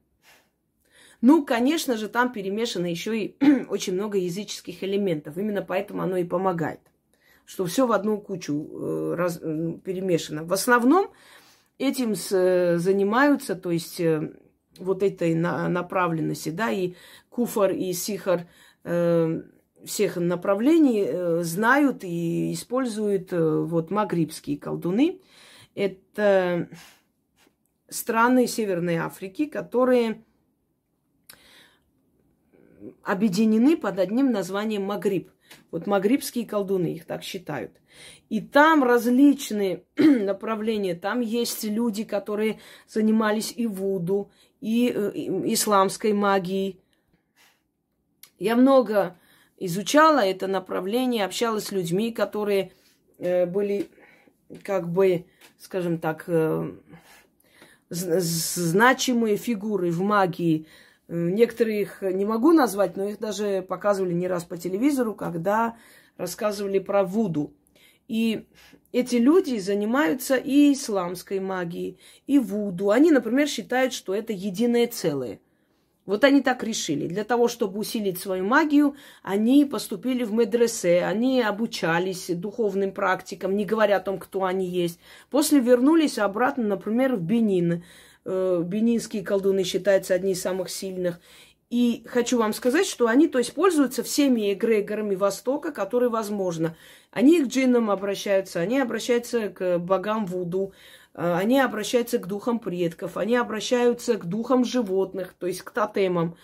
Ну, 1.21 1.45
конечно 1.45 1.97
же, 1.97 2.09
там 2.09 2.33
перемешано 2.33 2.87
еще 2.87 3.19
и 3.19 3.37
очень 3.69 3.95
много 3.95 4.19
языческих 4.19 4.85
элементов. 4.85 5.37
Именно 5.37 5.63
поэтому 5.63 6.03
оно 6.03 6.17
и 6.17 6.25
помогает. 6.25 6.81
Что 7.45 7.65
все 7.65 7.87
в 7.87 7.93
одну 7.93 8.21
кучу 8.21 8.55
э, 8.55 9.15
раз, 9.17 9.41
э, 9.43 9.73
перемешано. 9.85 10.45
В 10.45 10.53
основном 10.53 11.11
этим 11.79 12.15
с, 12.15 12.31
э, 12.31 12.79
занимаются, 12.79 13.57
то 13.57 13.71
есть 13.71 14.01
вот 14.79 15.03
этой 15.03 15.35
на, 15.35 15.69
направленности, 15.69 16.51
да, 16.51 16.71
и 16.71 16.95
куфар, 17.31 17.73
и 17.73 17.93
сихар 17.93 18.47
э, 18.85 19.43
всех 19.85 20.17
направлений 20.17 21.05
э, 21.07 21.43
знают 21.43 22.05
и 22.05 22.53
используют 22.53 23.33
э, 23.33 23.61
вот 23.63 23.91
магрибские 23.91 24.59
колдуны. 24.59 25.21
Это 25.79 26.69
страны 27.89 28.49
Северной 28.49 28.97
Африки, 28.97 29.47
которые 29.47 30.25
объединены 33.05 33.77
под 33.77 34.01
одним 34.01 34.33
названием 34.33 34.83
Магриб. 34.83 35.31
Вот 35.71 35.87
магрибские 35.87 36.47
колдуны 36.47 36.95
их 36.95 37.05
так 37.05 37.23
считают. 37.23 37.71
И 38.29 38.41
там 38.41 38.83
различные 38.83 39.85
направления. 39.97 40.97
Там 40.97 41.21
есть 41.21 41.63
люди, 41.63 42.03
которые 42.03 42.59
занимались 42.89 43.53
и 43.57 43.69
вуду, 43.69 44.33
и, 44.61 44.89
и 44.89 45.55
исламской 45.55 46.13
магией. 46.13 46.81
Я 48.41 48.57
много 48.57 49.17
изучала 49.59 50.27
это 50.27 50.49
направление, 50.49 51.25
общалась 51.25 51.67
с 51.67 51.73
людьми, 51.73 52.11
которые 52.13 52.73
э, 53.19 53.47
были, 53.47 53.89
как 54.63 54.89
бы, 54.89 55.27
скажем 55.59 55.99
так, 55.99 56.25
э, 56.27 56.71
значимые 57.91 59.37
фигуры 59.37 59.91
в 59.91 60.01
магии. 60.01 60.67
Некоторые 61.09 61.83
их 61.83 62.03
не 62.03 62.25
могу 62.25 62.53
назвать, 62.53 62.97
но 62.97 63.09
их 63.09 63.19
даже 63.19 63.63
показывали 63.63 64.13
не 64.13 64.29
раз 64.29 64.45
по 64.45 64.59
телевизору, 64.59 65.15
когда 65.15 65.77
рассказывали 66.17 66.79
про 66.79 67.05
Вуду. 67.05 67.55
И 68.09 68.47
эти 68.93 69.17
люди 69.17 69.59
занимаются 69.59 70.37
и 70.37 70.73
исламской 70.73 71.41
магией, 71.41 71.99
и 72.27 72.39
Вуду. 72.39 72.91
Они, 72.91 73.11
например, 73.11 73.49
считают, 73.49 73.93
что 73.93 74.15
это 74.15 74.33
единое 74.33 74.87
целое– 74.87 75.41
вот 76.09 76.25
они 76.25 76.41
так 76.41 76.65
решили. 76.65 77.07
Для 77.07 77.23
того, 77.23 77.49
чтобы 77.49 77.79
усилить 77.79 78.19
свою 78.19 78.43
магию, 78.43 78.97
они 79.23 79.67
поступили 79.67 80.25
в 80.25 80.33
медресе, 80.33 81.05
они 81.05 81.43
обучались 81.43 82.31
духовным 82.31 82.93
практикам, 82.93 83.55
не 83.55 83.67
говоря 83.67 83.99
о 83.99 84.01
том, 84.01 84.19
кто 84.19 84.45
они 84.45 84.67
есть. 84.67 84.99
После 85.29 85.61
вернулись 85.61 86.19
обратно, 86.19 86.65
например, 86.65 87.17
в 87.17 87.21
Бенин. 87.21 87.85
Э, 88.25 88.63
бенинские 88.65 89.23
колдуны 89.23 89.65
считаются 89.65 90.15
одни 90.15 90.33
из 90.33 90.41
самых 90.41 90.71
сильных. 90.71 91.21
И 91.69 92.03
хочу 92.07 92.39
вам 92.39 92.55
сказать, 92.55 92.87
что 92.87 93.09
они, 93.09 93.29
то 93.29 93.37
есть, 93.37 93.53
пользуются 93.53 94.03
всеми 94.03 94.55
эгрегорами 94.55 95.15
Востока, 95.15 95.73
которые 95.73 96.09
возможно. 96.09 96.75
Они 97.11 97.45
к 97.45 97.49
джиннам 97.49 97.91
обращаются, 97.91 98.61
они 98.61 98.81
обращаются 98.81 99.51
к 99.51 99.77
богам 99.77 100.25
Вуду, 100.25 100.73
они 101.19 101.59
обращаются 101.59 102.19
к 102.19 102.27
духам 102.27 102.61
предков, 102.61 103.17
они 103.17 103.35
обращаются 103.37 104.15
к 104.15 104.27
духам 104.27 104.65
животных, 104.65 105.35
то 105.39 105.47
есть 105.47 105.63
к 105.63 105.71
тотемам. 105.71 106.37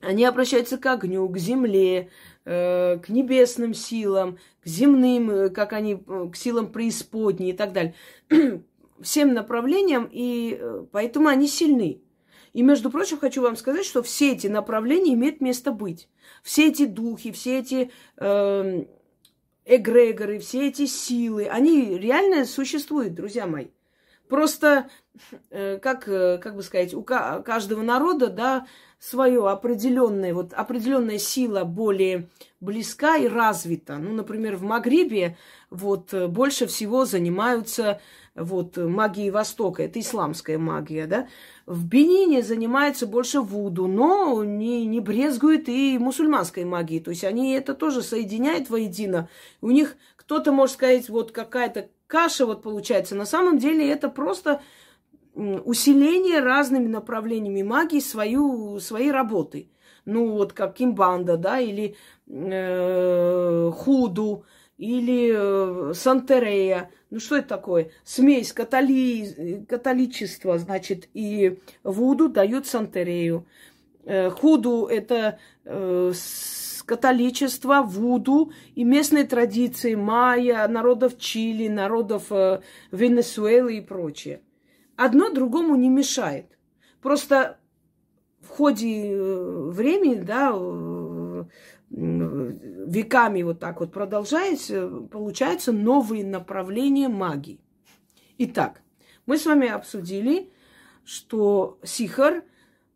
Они 0.00 0.24
обращаются 0.24 0.78
к 0.78 0.86
огню, 0.86 1.28
к 1.28 1.36
земле, 1.38 2.10
э, 2.44 2.98
к 2.98 3.08
небесным 3.08 3.74
силам, 3.74 4.38
к 4.62 4.66
земным, 4.66 5.30
э, 5.30 5.48
как 5.50 5.72
они, 5.72 5.96
к 5.96 6.36
силам 6.36 6.72
преисподней 6.72 7.50
и 7.50 7.52
так 7.52 7.72
далее. 7.72 7.94
Всем 9.00 9.34
направлениям, 9.34 10.08
и 10.10 10.60
поэтому 10.92 11.28
они 11.28 11.46
сильны. 11.46 12.00
И, 12.52 12.62
между 12.62 12.90
прочим, 12.90 13.18
хочу 13.18 13.42
вам 13.42 13.56
сказать, 13.56 13.84
что 13.84 14.02
все 14.02 14.32
эти 14.32 14.46
направления 14.46 15.14
имеют 15.14 15.40
место 15.40 15.72
быть. 15.72 16.08
Все 16.42 16.68
эти 16.68 16.86
духи, 16.86 17.32
все 17.32 17.58
эти 17.58 17.90
э, 18.16 18.84
эгрегоры, 19.68 20.38
все 20.38 20.68
эти 20.68 20.86
силы, 20.86 21.46
они 21.46 21.98
реально 21.98 22.46
существуют, 22.46 23.14
друзья 23.14 23.46
мои. 23.46 23.66
Просто, 24.28 24.88
э, 25.50 25.78
как, 25.78 26.08
э, 26.08 26.38
как 26.38 26.56
бы 26.56 26.62
сказать, 26.62 26.94
у 26.94 27.02
каждого 27.02 27.82
народа, 27.82 28.28
да, 28.28 28.66
свое 28.98 29.48
определенное, 29.48 30.34
вот 30.34 30.52
определенная 30.52 31.18
сила 31.18 31.64
более 31.64 32.28
близка 32.60 33.16
и 33.16 33.28
развита. 33.28 33.96
Ну, 33.96 34.12
например, 34.12 34.56
в 34.56 34.62
Магрибе 34.62 35.36
вот 35.70 36.12
э, 36.12 36.26
больше 36.26 36.66
всего 36.66 37.04
занимаются 37.04 38.00
вот 38.34 38.76
магией 38.76 39.30
Востока, 39.30 39.82
это 39.82 40.00
исламская 40.00 40.58
магия, 40.58 41.06
да. 41.06 41.28
В 41.68 41.86
Бенине 41.86 42.42
занимаются 42.42 43.06
больше 43.06 43.42
Вуду, 43.42 43.88
но 43.88 44.42
не, 44.42 44.86
не 44.86 45.00
брезгуют 45.00 45.68
и 45.68 45.98
мусульманской 45.98 46.64
магией. 46.64 47.02
То 47.02 47.10
есть 47.10 47.24
они 47.24 47.52
это 47.52 47.74
тоже 47.74 48.00
соединяют 48.00 48.70
воедино. 48.70 49.28
У 49.60 49.70
них 49.70 49.96
кто-то 50.16 50.50
может 50.50 50.76
сказать, 50.76 51.10
вот 51.10 51.30
какая-то 51.30 51.90
каша 52.06 52.46
вот 52.46 52.62
получается. 52.62 53.14
На 53.16 53.26
самом 53.26 53.58
деле 53.58 53.86
это 53.86 54.08
просто 54.08 54.62
усиление 55.34 56.40
разными 56.40 56.88
направлениями 56.88 57.62
магии 57.62 58.00
свою, 58.00 58.80
своей 58.80 59.10
работы. 59.10 59.68
Ну, 60.06 60.32
вот 60.38 60.54
как 60.54 60.76
кимбанда, 60.76 61.36
да, 61.36 61.60
или 61.60 61.96
э, 62.28 63.70
худу, 63.76 64.46
или 64.78 65.34
э, 65.36 65.92
Сантерея. 65.92 66.90
Ну, 67.10 67.20
что 67.20 67.36
это 67.36 67.48
такое? 67.48 67.90
Смесь 68.04 68.52
католи... 68.52 69.64
католичества, 69.68 70.58
значит, 70.58 71.08
и 71.14 71.58
Вуду 71.82 72.28
дают 72.28 72.66
Сантерею. 72.66 73.46
Э, 74.04 74.30
худу– 74.30 74.86
это 74.90 75.38
э, 75.64 76.12
католичество, 76.84 77.82
Вуду 77.82 78.52
и 78.74 78.84
местные 78.84 79.24
традиции 79.24 79.94
майя, 79.94 80.66
народов 80.68 81.18
Чили, 81.18 81.68
народов 81.68 82.30
э, 82.30 82.60
Венесуэлы 82.90 83.78
и 83.78 83.80
прочее. 83.80 84.40
Одно 84.96 85.30
другому 85.30 85.76
не 85.76 85.88
мешает. 85.88 86.58
Просто 87.00 87.58
в 88.40 88.48
ходе 88.48 89.12
э, 89.12 89.70
времени, 89.70 90.16
да, 90.16 90.52
веками 91.98 93.42
вот 93.42 93.58
так 93.58 93.80
вот 93.80 93.92
продолжается, 93.92 94.88
получаются 95.10 95.72
новые 95.72 96.24
направления 96.24 97.08
магии. 97.08 97.60
Итак, 98.38 98.82
мы 99.26 99.36
с 99.36 99.46
вами 99.46 99.68
обсудили, 99.68 100.50
что 101.04 101.78
сихар 101.82 102.44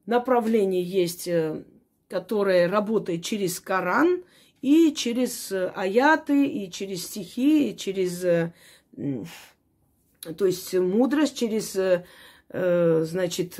направление 0.07 0.83
есть, 0.83 1.27
э, 1.27 1.65
которое 2.09 2.69
работает 2.69 3.25
через 3.25 3.59
Коран 3.61 4.23
и 4.61 4.93
через 4.95 5.51
э, 5.51 5.73
аяты, 5.75 6.47
и 6.47 6.71
через 6.71 7.07
стихи, 7.07 7.71
и 7.71 7.77
через, 7.77 8.25
э, 8.25 8.53
то 10.37 10.47
есть 10.47 10.75
мудрость, 10.75 11.37
через, 11.37 11.77
значит, 12.53 13.59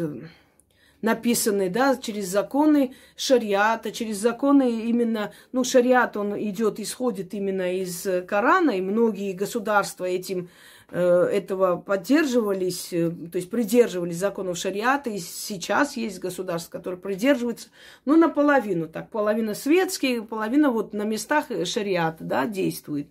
написаны, 1.03 1.69
да, 1.69 1.97
через 1.97 2.29
законы 2.29 2.95
шариата, 3.17 3.93
через 3.93 4.17
законы 4.19 4.71
именно, 4.89 5.33
ну, 5.51 5.65
шариат, 5.65 6.17
он 6.17 6.39
идет, 6.41 6.81
исходит 6.81 7.35
именно 7.35 7.75
из 7.75 8.07
Корана, 8.27 8.71
и 8.71 8.81
многие 8.81 9.33
государства 9.33 10.05
этим 10.05 10.49
э, 10.91 11.01
этого 11.01 11.77
поддерживались, 11.77 12.93
э, 12.93 13.11
то 13.11 13.37
есть 13.37 13.51
придерживались 13.51 14.17
законов 14.17 14.57
шариата, 14.57 15.11
и 15.11 15.19
сейчас 15.19 15.97
есть 15.97 16.21
государства, 16.21 16.79
которые 16.79 17.01
придерживаются, 17.01 17.69
ну, 18.05 18.17
наполовину, 18.17 18.89
так, 18.89 19.11
половина 19.11 19.55
светские, 19.55 20.23
половина 20.23 20.71
вот 20.71 20.95
на 20.95 21.03
местах 21.03 21.47
шариата, 21.65 22.23
да, 22.23 22.47
действует. 22.47 23.09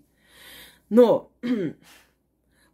Но 0.90 1.30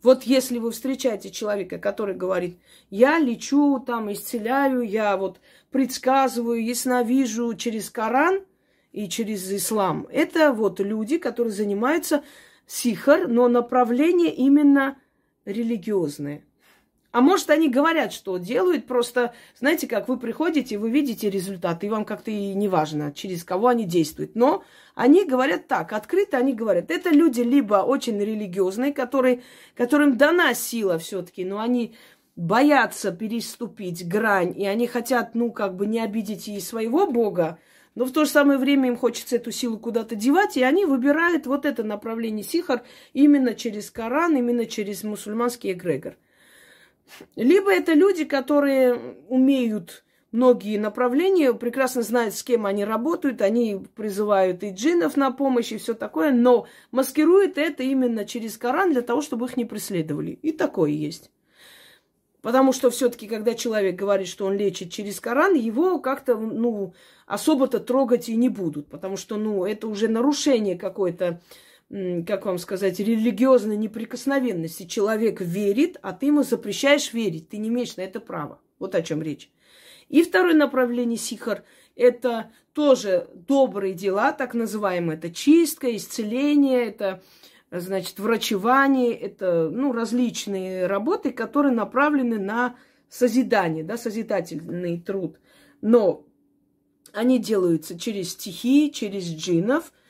вот 0.08 0.24
если 0.24 0.58
вы 0.58 0.72
встречаете 0.72 1.32
человека, 1.32 1.80
который 1.80 2.16
говорит, 2.16 2.58
я 2.90 3.20
лечу, 3.20 3.84
там, 3.86 4.10
исцеляю, 4.14 4.80
я 4.80 5.18
вот 5.18 5.42
предсказываю, 5.70 6.64
ясновижу 6.64 7.54
через 7.56 7.90
Коран 7.90 8.46
и 8.94 9.10
через 9.10 9.52
ислам, 9.52 10.08
это 10.10 10.54
вот 10.54 10.80
люди, 10.80 11.18
которые 11.18 11.52
занимаются 11.52 12.24
сихар, 12.66 13.28
но 13.28 13.50
направление 13.50 14.34
именно 14.34 14.98
религиозное. 15.44 16.46
А 17.12 17.22
может, 17.22 17.50
они 17.50 17.70
говорят, 17.70 18.12
что 18.12 18.38
делают, 18.38 18.86
просто, 18.86 19.34
знаете, 19.58 19.88
как 19.88 20.08
вы 20.08 20.18
приходите, 20.18 20.78
вы 20.78 20.92
видите 20.92 21.30
результат, 21.30 21.84
и 21.84 21.90
вам 21.90 22.04
как-то 22.06 22.32
и 22.32 22.54
не 22.54 22.68
важно, 22.68 23.14
через 23.14 23.44
кого 23.44 23.68
они 23.68 23.86
действуют. 23.86 24.36
Но 24.36 24.64
они 24.94 25.26
говорят 25.26 25.68
так, 25.68 25.94
открыто 25.94 26.38
они 26.38 26.54
говорят. 26.54 26.92
Это 26.92 27.10
люди 27.10 27.42
либо 27.42 27.76
очень 27.76 28.20
религиозные, 28.20 28.94
которые, 28.94 29.42
которым 29.76 30.18
дана 30.18 30.54
сила 30.54 31.00
все-таки, 31.00 31.46
но 31.46 31.60
они 31.60 31.96
боятся 32.36 33.12
переступить 33.12 34.08
грань, 34.08 34.54
и 34.56 34.68
они 34.68 34.86
хотят, 34.86 35.34
ну, 35.34 35.52
как 35.52 35.76
бы 35.76 35.88
не 35.88 36.00
обидеть 36.00 36.48
и 36.48 36.60
своего 36.60 37.08
Бога, 37.08 37.58
но 37.96 38.06
в 38.06 38.12
то 38.12 38.26
же 38.26 38.30
самое 38.32 38.60
время 38.60 38.90
им 38.90 38.96
хочется 38.96 39.38
эту 39.38 39.52
силу 39.52 39.80
куда-то 39.80 40.16
девать, 40.16 40.56
и 40.56 40.62
они 40.62 40.86
выбирают 40.86 41.48
вот 41.48 41.66
это 41.66 41.84
направление 41.84 42.44
сихар 42.44 42.84
именно 43.14 43.56
через 43.56 43.90
Коран, 43.90 44.38
именно 44.38 44.68
через 44.68 45.04
мусульманский 45.04 45.72
эгрегор. 45.72 46.16
Либо 47.36 47.74
это 47.74 47.94
люди, 47.94 48.26
которые 48.26 49.16
умеют 49.30 50.04
многие 50.32 50.78
направления, 50.78 51.54
прекрасно 51.54 52.02
знают, 52.02 52.36
с 52.36 52.44
кем 52.44 52.66
они 52.66 52.86
работают, 52.86 53.42
они 53.42 53.82
призывают 53.96 54.64
и 54.64 54.72
джинов 54.72 55.16
на 55.18 55.32
помощь, 55.32 55.72
и 55.72 55.78
все 55.78 55.94
такое, 55.94 56.32
но 56.32 56.68
маскируют 56.92 57.58
это 57.58 57.84
именно 57.84 58.26
через 58.26 58.58
Коран 58.58 58.92
для 58.92 59.02
того, 59.02 59.22
чтобы 59.22 59.46
их 59.46 59.58
не 59.58 59.66
преследовали. 59.66 60.32
И 60.42 60.52
такое 60.52 60.92
есть. 60.92 61.32
Потому 62.42 62.72
что 62.72 62.90
все-таки, 62.92 63.28
когда 63.28 63.56
человек 63.56 63.96
говорит, 63.96 64.28
что 64.28 64.46
он 64.46 64.56
лечит 64.56 64.92
через 64.92 65.20
Коран, 65.20 65.56
его 65.56 66.00
как-то, 66.00 66.38
ну, 66.38 66.94
особо-то 67.26 67.80
трогать 67.80 68.30
и 68.30 68.36
не 68.36 68.48
будут. 68.48 68.88
Потому 68.88 69.18
что, 69.18 69.38
ну, 69.38 69.66
это 69.66 69.88
уже 69.88 70.08
нарушение 70.08 70.78
какое-то 70.78 71.42
как 71.90 72.46
вам 72.46 72.58
сказать, 72.58 73.00
религиозной 73.00 73.78
неприкосновенности. 73.78 74.86
Человек 74.86 75.40
верит, 75.40 75.98
а 76.02 76.14
ты 76.14 76.28
ему 76.28 76.44
запрещаешь 76.44 77.14
верить. 77.14 77.50
Ты 77.50 77.58
не 77.58 77.70
имеешь 77.70 77.96
на 77.96 78.02
это 78.02 78.20
права. 78.20 78.60
Вот 78.78 78.94
о 78.94 79.02
чем 79.02 79.22
речь. 79.22 79.50
И 80.10 80.22
второе 80.24 80.54
направление 80.54 81.18
сихар– 81.18 81.64
это 81.96 82.52
тоже 82.74 83.30
добрые 83.34 83.94
дела, 83.94 84.32
так 84.32 84.54
называемые. 84.54 85.18
Это 85.18 85.32
чистка, 85.32 85.94
исцеление, 85.96 86.86
это, 86.86 87.24
значит, 87.72 88.20
врачевание, 88.20 89.14
это, 89.14 89.70
ну, 89.70 89.92
различные 89.92 90.88
работы, 90.88 91.32
которые 91.32 91.74
направлены 91.74 92.38
на 92.38 92.76
созидание, 93.10 93.84
да, 93.84 93.98
созидательный 93.98 95.00
труд. 95.02 95.40
Но 95.82 96.26
они 97.14 97.40
делаются 97.40 97.98
через 97.98 98.32
стихи, 98.32 98.92
через 98.94 99.24
джинов– 99.24 99.94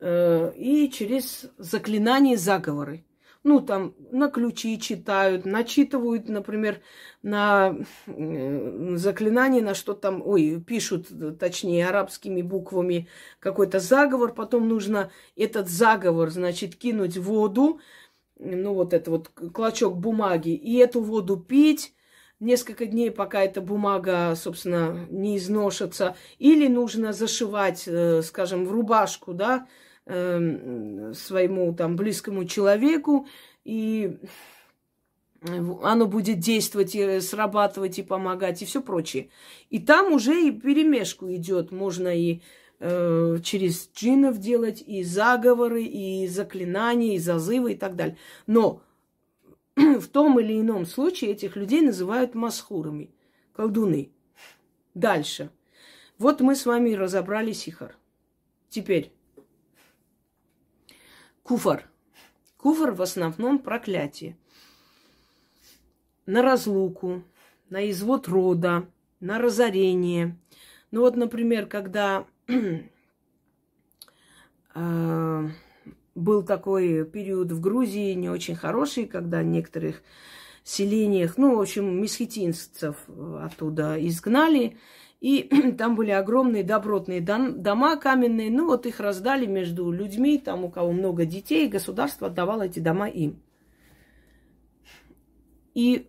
Э, 0.00 0.52
и 0.56 0.90
через 0.90 1.50
заклинания 1.58 2.36
заговоры. 2.36 3.04
Ну, 3.44 3.60
там 3.60 3.94
на 4.10 4.28
ключи 4.28 4.78
читают, 4.78 5.44
начитывают, 5.44 6.28
например, 6.28 6.80
на 7.22 7.76
э, 8.06 8.96
заклинание, 8.96 9.62
на 9.62 9.74
что 9.74 9.94
там, 9.94 10.20
ой, 10.26 10.60
пишут, 10.60 11.08
точнее, 11.38 11.88
арабскими 11.88 12.42
буквами 12.42 13.08
какой-то 13.38 13.78
заговор, 13.78 14.34
потом 14.34 14.68
нужно 14.68 15.12
этот 15.36 15.68
заговор, 15.68 16.30
значит, 16.30 16.74
кинуть 16.74 17.16
в 17.16 17.22
воду, 17.22 17.80
ну, 18.38 18.74
вот 18.74 18.92
это 18.92 19.10
вот 19.10 19.28
клочок 19.28 19.96
бумаги, 19.96 20.50
и 20.50 20.76
эту 20.76 21.00
воду 21.00 21.36
пить, 21.36 21.94
несколько 22.40 22.86
дней, 22.86 23.10
пока 23.10 23.42
эта 23.42 23.60
бумага, 23.60 24.34
собственно, 24.36 25.06
не 25.10 25.36
изношится, 25.38 26.16
или 26.38 26.68
нужно 26.68 27.12
зашивать, 27.12 27.84
э, 27.86 28.22
скажем, 28.22 28.66
в 28.66 28.72
рубашку, 28.72 29.34
да, 29.34 29.66
Эм, 30.08 31.14
своему 31.14 31.74
там 31.74 31.96
близкому 31.96 32.44
человеку, 32.44 33.26
и 33.64 34.18
оно 35.82 36.06
будет 36.06 36.38
действовать, 36.38 36.94
и 36.94 37.18
срабатывать, 37.18 37.98
и 37.98 38.04
помогать, 38.04 38.62
и 38.62 38.66
все 38.66 38.80
прочее. 38.80 39.30
И 39.68 39.80
там 39.80 40.12
уже 40.12 40.40
и 40.40 40.52
перемешку 40.52 41.28
идет. 41.32 41.72
Можно 41.72 42.16
и 42.16 42.40
э, 42.78 43.38
через 43.42 43.90
джинов 43.96 44.38
делать, 44.38 44.80
и 44.80 45.02
заговоры, 45.02 45.82
и 45.82 46.28
заклинания, 46.28 47.16
и 47.16 47.18
зазывы, 47.18 47.72
и 47.72 47.76
так 47.76 47.96
далее. 47.96 48.16
Но 48.46 48.82
в 50.00 50.08
том 50.08 50.40
или 50.40 50.58
ином 50.58 50.86
случае 50.86 51.32
этих 51.32 51.54
людей 51.54 51.82
называют 51.82 52.34
масхурами, 52.34 53.14
колдуны. 53.52 54.10
Дальше. 54.94 55.50
Вот 56.18 56.40
мы 56.40 56.56
с 56.56 56.64
вами 56.64 56.94
разобрали 56.94 57.52
сихар. 57.52 57.94
Теперь 58.70 59.12
Куфар. 61.42 61.88
Куфар 62.56 62.92
в 62.92 63.02
основном 63.02 63.58
проклятие. 63.58 64.36
На 66.24 66.42
разлуку, 66.42 67.22
на 67.68 67.88
извод 67.90 68.26
рода, 68.26 68.88
на 69.20 69.38
разорение. 69.38 70.36
Ну 70.90 71.02
вот, 71.02 71.16
например, 71.16 71.66
когда 71.66 72.26
э, 74.74 75.48
был 76.16 76.42
такой 76.42 77.04
период 77.04 77.52
в 77.52 77.60
Грузии 77.60 78.14
не 78.14 78.28
очень 78.28 78.56
хороший, 78.56 79.06
когда 79.06 79.42
некоторых 79.42 80.02
селениях, 80.64 81.36
ну, 81.36 81.56
в 81.56 81.60
общем, 81.60 82.02
месхетинцев 82.02 82.96
оттуда 83.40 83.96
изгнали, 84.04 84.78
и 85.20 85.42
там 85.78 85.94
были 85.94 86.10
огромные 86.10 86.64
добротные 86.64 87.20
дома 87.20 87.96
каменные. 87.96 88.50
Ну, 88.50 88.66
вот 88.66 88.86
их 88.86 88.98
раздали 88.98 89.46
между 89.46 89.90
людьми, 89.92 90.38
там 90.38 90.64
у 90.64 90.70
кого 90.70 90.90
много 90.90 91.24
детей, 91.24 91.68
государство 91.68 92.26
отдавало 92.28 92.62
эти 92.62 92.80
дома 92.80 93.08
им. 93.08 93.40
И 95.74 96.08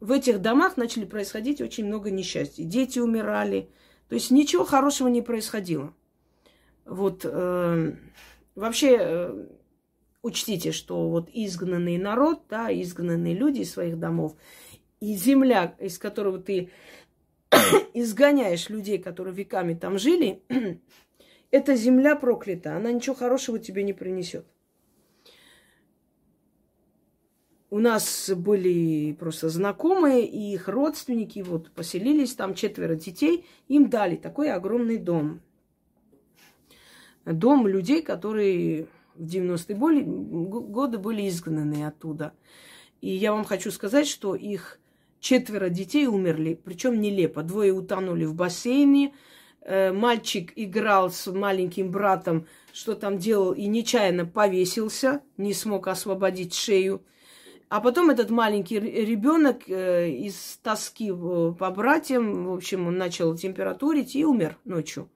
в 0.00 0.10
этих 0.10 0.42
домах 0.42 0.76
начали 0.76 1.04
происходить 1.04 1.60
очень 1.60 1.86
много 1.86 2.10
несчастий. 2.10 2.64
Дети 2.64 2.98
умирали. 2.98 3.70
То 4.08 4.16
есть 4.16 4.30
ничего 4.30 4.64
хорошего 4.64 5.08
не 5.08 5.22
происходило. 5.22 5.94
Вот 6.84 7.20
э, 7.24 7.92
вообще 8.54 8.96
э, 8.98 9.46
учтите, 10.22 10.72
что 10.72 11.08
вот 11.08 11.28
изгнанный 11.32 11.98
народ, 11.98 12.42
да, 12.48 12.72
изгнанные 12.72 13.34
люди 13.34 13.60
из 13.60 13.72
своих 13.72 13.98
домов, 13.98 14.34
и 15.00 15.14
земля, 15.14 15.74
из 15.78 15.98
которого 15.98 16.38
ты 16.38 16.70
изгоняешь 17.94 18.70
людей, 18.70 18.98
которые 18.98 19.34
веками 19.34 19.74
там 19.74 19.98
жили, 19.98 20.42
эта 21.50 21.76
земля 21.76 22.16
проклята, 22.16 22.76
она 22.76 22.90
ничего 22.90 23.14
хорошего 23.14 23.58
тебе 23.58 23.82
не 23.82 23.92
принесет. 23.92 24.46
У 27.70 27.80
нас 27.80 28.30
были 28.30 29.14
просто 29.14 29.48
знакомые, 29.48 30.26
и 30.26 30.54
их 30.54 30.68
родственники 30.68 31.40
вот 31.40 31.72
поселились, 31.72 32.34
там 32.34 32.54
четверо 32.54 32.94
детей, 32.94 33.46
им 33.66 33.90
дали 33.90 34.14
такой 34.14 34.52
огромный 34.52 34.96
дом. 34.96 35.40
Дом 37.24 37.66
людей, 37.66 38.02
которые 38.02 38.86
в 39.14 39.22
90-е 39.22 39.76
годы 39.76 40.98
были 40.98 41.28
изгнаны 41.28 41.86
оттуда. 41.86 42.32
И 43.00 43.10
я 43.10 43.32
вам 43.32 43.44
хочу 43.44 43.70
сказать, 43.70 44.06
что 44.06 44.34
их 44.34 44.78
Четверо 45.24 45.70
детей 45.70 46.06
умерли, 46.06 46.60
причем 46.62 47.00
нелепо. 47.00 47.42
Двое 47.42 47.72
утонули 47.72 48.26
в 48.26 48.34
бассейне. 48.34 49.14
Э, 49.62 49.90
мальчик 49.90 50.52
играл 50.54 51.10
с 51.10 51.32
маленьким 51.32 51.90
братом, 51.90 52.46
что 52.74 52.94
там 52.94 53.16
делал, 53.16 53.52
и 53.52 53.64
нечаянно 53.64 54.26
повесился, 54.26 55.22
не 55.38 55.54
смог 55.54 55.88
освободить 55.88 56.52
шею. 56.52 57.02
А 57.70 57.80
потом 57.80 58.10
этот 58.10 58.28
маленький 58.28 58.78
ребенок 58.78 59.62
э, 59.66 60.10
из 60.10 60.60
тоски 60.62 61.10
по 61.10 61.70
братьям, 61.74 62.44
в 62.44 62.52
общем, 62.52 62.86
он 62.86 62.98
начал 62.98 63.34
температурить 63.34 64.14
и 64.14 64.26
умер 64.26 64.58
ночью. 64.66 65.08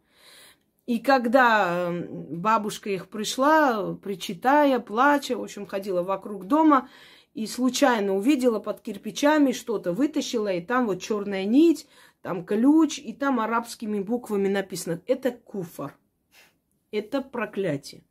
И 0.88 1.00
когда 1.00 1.90
э, 1.90 2.06
бабушка 2.30 2.88
их 2.88 3.10
пришла, 3.10 3.94
причитая, 3.96 4.80
плача, 4.80 5.36
в 5.36 5.42
общем, 5.42 5.66
ходила 5.66 6.02
вокруг 6.02 6.46
дома, 6.46 6.88
и 7.34 7.46
случайно 7.46 8.16
увидела 8.16 8.58
под 8.58 8.80
кирпичами 8.80 9.52
что-то, 9.52 9.92
вытащила, 9.92 10.50
и 10.50 10.62
там 10.62 10.86
вот 10.86 11.02
черная 11.02 11.44
нить, 11.44 11.86
там 12.22 12.42
ключ, 12.42 12.98
и 12.98 13.12
там 13.12 13.38
арабскими 13.38 14.00
буквами 14.00 14.48
написано. 14.48 15.02
Это 15.06 15.30
куфар. 15.30 15.94
Это 16.90 17.20
проклятие. 17.20 18.02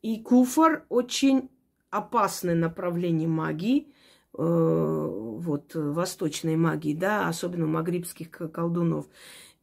И 0.00 0.22
куфар 0.22 0.86
очень 0.88 1.50
опасное 1.90 2.54
направление 2.54 3.26
магии, 3.26 3.92
э, 4.34 4.40
вот, 4.40 5.74
восточной 5.74 6.54
магии, 6.54 6.94
да, 6.94 7.26
особенно 7.26 7.66
магрибских 7.66 8.30
колдунов. 8.30 9.08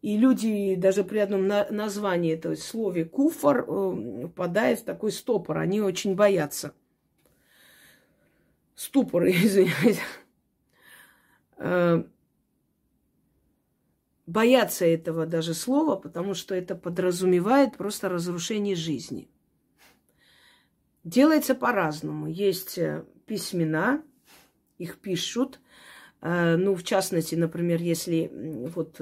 И 0.05 0.17
люди 0.17 0.75
даже 0.75 1.03
при 1.03 1.17
одном 1.17 1.47
на- 1.47 1.67
названии 1.71 2.31
этого 2.31 2.53
слове 2.53 3.05
куфар 3.05 3.65
э, 3.67 4.27
впадают 4.27 4.81
в 4.81 4.83
такой 4.83 5.11
стопор. 5.11 5.57
Они 5.57 5.81
очень 5.81 6.13
боятся 6.13 6.75
ступор, 8.75 9.25
извиняюсь, 9.27 9.97
э, 11.57 12.03
бояться 14.27 14.85
этого 14.85 15.25
даже 15.25 15.55
слова, 15.55 15.95
потому 15.95 16.35
что 16.35 16.53
это 16.53 16.75
подразумевает 16.75 17.75
просто 17.75 18.07
разрушение 18.07 18.75
жизни. 18.75 19.27
Делается 21.03 21.55
по-разному. 21.55 22.27
Есть 22.27 22.77
э, 22.77 23.05
письмена, 23.25 24.03
их 24.77 24.99
пишут, 24.99 25.59
ну, 26.21 26.75
в 26.75 26.83
частности, 26.83 27.35
например, 27.35 27.81
если 27.81 28.31
вот 28.73 28.99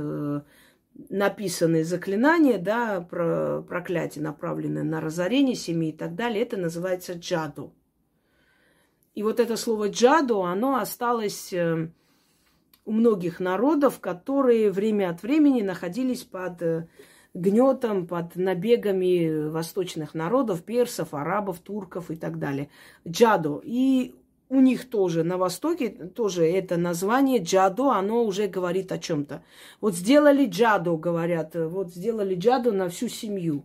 э, 0.96 1.00
написаны 1.10 1.84
заклинания, 1.84 2.58
да, 2.58 3.02
про 3.02 3.62
проклятие, 3.62 4.24
направленные 4.24 4.84
на 4.84 5.02
разорение 5.02 5.56
семьи 5.56 5.90
и 5.90 5.98
так 5.98 6.16
далее, 6.16 6.44
это 6.44 6.58
называется 6.58 7.14
джаду. 7.14 7.74
И 9.16 9.24
вот 9.24 9.40
это 9.40 9.58
слово 9.58 9.90
джаду, 9.90 10.44
оно 10.44 10.78
осталось 10.78 11.54
э, 11.54 11.90
у 12.86 12.92
многих 12.92 13.40
народов, 13.40 14.00
которые 14.00 14.72
время 14.72 15.10
от 15.10 15.22
времени 15.24 15.62
находились 15.62 16.24
под 16.24 16.88
гнетом, 17.34 18.08
под 18.08 18.36
набегами 18.36 19.50
восточных 19.50 20.14
народов, 20.14 20.64
персов, 20.64 21.14
арабов, 21.14 21.60
турков 21.60 22.12
и 22.12 22.16
так 22.16 22.40
далее. 22.40 22.70
Джаду. 23.08 23.62
И 23.64 24.16
у 24.50 24.60
них 24.60 24.90
тоже 24.90 25.24
на 25.24 25.38
Востоке 25.38 25.90
тоже 25.90 26.46
это 26.46 26.78
название 26.78 27.42
джадо, 27.42 27.92
оно 27.92 28.24
уже 28.24 28.48
говорит 28.48 28.92
о 28.92 29.00
чем-то. 29.00 29.44
Вот 29.82 29.96
сделали 29.96 30.46
джадо, 30.46 30.96
говорят, 30.96 31.56
вот 31.56 31.92
сделали 31.92 32.36
джадо 32.36 32.72
на 32.72 32.90
всю 32.90 33.08
семью. 33.08 33.64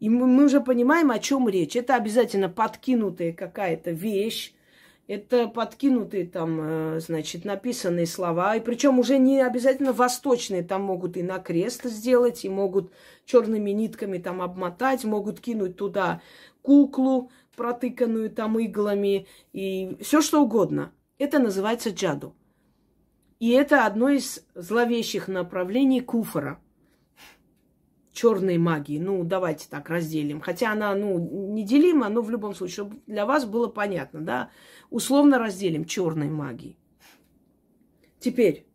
И 0.00 0.08
мы, 0.08 0.26
мы 0.26 0.46
уже 0.46 0.60
понимаем, 0.60 1.12
о 1.12 1.20
чем 1.20 1.48
речь. 1.48 1.76
Это 1.76 1.94
обязательно 1.94 2.48
подкинутая 2.48 3.32
какая-то 3.32 3.92
вещь, 3.92 4.52
это 5.06 5.46
подкинутые 5.46 6.26
там, 6.26 6.58
э, 6.60 7.00
значит, 7.00 7.44
написанные 7.44 8.06
слова. 8.06 8.56
И 8.56 8.60
причем 8.60 8.98
уже 8.98 9.18
не 9.18 9.40
обязательно 9.40 9.92
восточные. 9.92 10.62
Там 10.62 10.82
могут 10.82 11.16
и 11.16 11.22
на 11.22 11.38
крест 11.38 11.84
сделать, 11.84 12.44
и 12.44 12.48
могут 12.48 12.92
черными 13.26 13.70
нитками 13.70 14.18
там 14.18 14.42
обмотать, 14.42 15.04
могут 15.04 15.40
кинуть 15.40 15.76
туда 15.76 16.20
куклу, 16.62 17.30
протыканную 17.56 18.30
там 18.30 18.58
иглами 18.58 19.26
и 19.52 19.96
все 20.00 20.20
что 20.20 20.42
угодно. 20.42 20.92
Это 21.18 21.38
называется 21.38 21.90
джаду. 21.90 22.34
И 23.38 23.50
это 23.50 23.86
одно 23.86 24.08
из 24.08 24.46
зловещих 24.54 25.28
направлений 25.28 26.00
куфора. 26.00 26.60
Черной 28.12 28.58
магии. 28.58 28.98
Ну, 28.98 29.24
давайте 29.24 29.66
так 29.68 29.88
разделим. 29.88 30.40
Хотя 30.40 30.72
она, 30.72 30.94
ну, 30.94 31.18
неделима, 31.18 32.08
но 32.08 32.22
в 32.22 32.30
любом 32.30 32.54
случае, 32.54 32.74
чтобы 32.74 33.00
для 33.06 33.26
вас 33.26 33.44
было 33.44 33.68
понятно, 33.68 34.20
да, 34.20 34.50
условно 34.90 35.38
разделим 35.38 35.86
черной 35.86 36.28
магии. 36.28 36.76
Теперь, 38.20 38.66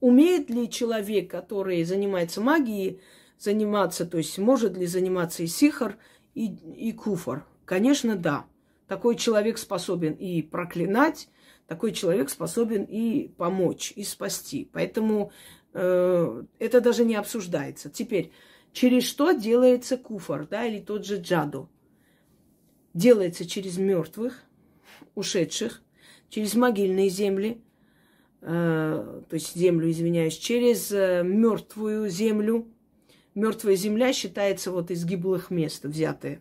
умеет 0.00 0.50
ли 0.50 0.70
человек, 0.70 1.30
который 1.30 1.82
занимается 1.82 2.40
магией, 2.40 3.00
заниматься, 3.38 4.06
то 4.06 4.18
есть 4.18 4.38
может 4.38 4.76
ли 4.76 4.86
заниматься 4.86 5.42
и 5.42 5.46
сихар, 5.46 5.98
и, 6.38 6.88
и 6.88 6.92
куфор? 6.92 7.44
Конечно, 7.64 8.16
да. 8.16 8.46
Такой 8.86 9.16
человек 9.16 9.58
способен 9.58 10.12
и 10.12 10.40
проклинать, 10.40 11.28
такой 11.66 11.92
человек 11.92 12.30
способен 12.30 12.84
и 12.84 13.28
помочь, 13.36 13.92
и 13.96 14.04
спасти. 14.04 14.70
Поэтому 14.72 15.32
э, 15.74 16.42
это 16.58 16.80
даже 16.80 17.04
не 17.04 17.16
обсуждается. 17.16 17.90
Теперь, 17.90 18.30
через 18.72 19.04
что 19.04 19.32
делается 19.32 19.96
куфор, 19.96 20.46
да, 20.46 20.64
или 20.64 20.80
тот 20.80 21.04
же 21.04 21.20
джаду? 21.20 21.68
Делается 22.94 23.44
через 23.44 23.76
мертвых, 23.76 24.42
ушедших, 25.14 25.82
через 26.30 26.54
могильные 26.54 27.08
земли, 27.10 27.60
э, 28.42 29.22
то 29.28 29.34
есть 29.34 29.56
землю, 29.56 29.90
извиняюсь, 29.90 30.38
через 30.38 30.92
э, 30.92 31.22
мертвую 31.24 32.08
землю, 32.08 32.68
Мертвая 33.38 33.76
земля 33.76 34.12
считается 34.12 34.72
вот 34.72 34.90
из 34.90 35.04
гиблых 35.04 35.50
мест 35.50 35.84
взятая. 35.84 36.40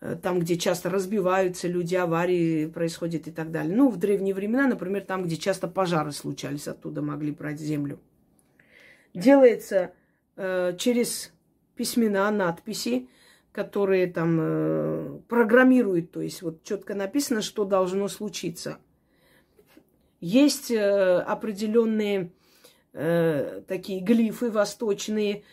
Э, 0.00 0.16
там, 0.20 0.40
где 0.40 0.56
часто 0.56 0.90
разбиваются 0.90 1.68
люди, 1.68 1.94
аварии 1.94 2.66
происходят 2.66 3.28
и 3.28 3.30
так 3.30 3.52
далее. 3.52 3.76
Ну, 3.76 3.88
в 3.88 3.98
древние 3.98 4.34
времена, 4.34 4.66
например, 4.66 5.02
там, 5.04 5.22
где 5.22 5.36
часто 5.36 5.68
пожары 5.68 6.10
случались, 6.10 6.66
оттуда 6.66 7.02
могли 7.02 7.30
брать 7.30 7.60
землю. 7.60 8.00
Делается 9.14 9.92
э, 10.34 10.74
через 10.76 11.32
письмена, 11.76 12.32
надписи, 12.32 13.08
которые 13.52 14.08
там 14.08 14.38
э, 14.40 15.20
программируют, 15.28 16.10
то 16.10 16.20
есть 16.20 16.42
вот 16.42 16.64
четко 16.64 16.96
написано, 16.96 17.42
что 17.42 17.64
должно 17.64 18.08
случиться. 18.08 18.78
Есть 20.20 20.72
э, 20.72 21.20
определенные 21.20 22.32
э, 22.92 23.62
такие 23.68 24.00
глифы 24.00 24.50
восточные, 24.50 25.44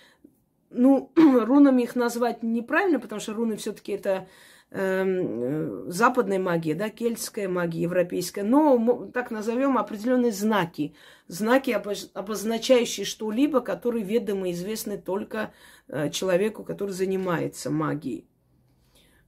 ну, 0.69 1.11
рунами 1.15 1.83
их 1.83 1.95
назвать 1.95 2.43
неправильно, 2.43 2.99
потому 2.99 3.21
что 3.21 3.33
руны 3.33 3.55
все-таки 3.57 3.93
это 3.93 4.27
э, 4.71 5.83
западная 5.87 6.39
магия, 6.39 6.75
да, 6.75 6.89
кельтская 6.89 7.47
магия, 7.47 7.83
европейская, 7.83 8.43
но 8.43 9.09
так 9.13 9.31
назовем 9.31 9.77
определенные 9.77 10.31
знаки, 10.31 10.95
знаки, 11.27 11.71
обозначающие 12.13 13.05
что-либо, 13.05 13.61
которые 13.61 14.03
ведомы 14.03 14.49
и 14.49 14.53
известны 14.53 14.97
только 14.97 15.53
э, 15.87 16.09
человеку, 16.09 16.63
который 16.63 16.91
занимается 16.91 17.69
магией, 17.69 18.27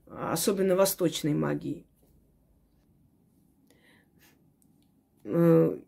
особенно 0.06 0.76
восточной 0.76 1.34
магией. 1.34 1.86
Э, 5.24 5.78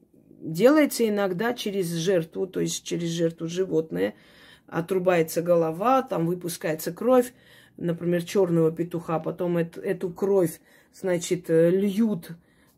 делается 0.40 1.06
иногда 1.08 1.52
через 1.54 1.92
жертву, 1.92 2.46
то 2.46 2.60
есть 2.60 2.84
через 2.84 3.08
жертву 3.08 3.46
животное– 3.46 4.14
отрубается 4.70 5.42
голова, 5.42 6.02
там 6.02 6.26
выпускается 6.26 6.92
кровь, 6.92 7.32
например, 7.76 8.22
черного 8.22 8.70
петуха, 8.70 9.18
потом 9.18 9.58
это, 9.58 9.80
эту 9.80 10.10
кровь, 10.10 10.60
значит, 10.94 11.50
э, 11.50 11.70
льют 11.70 12.30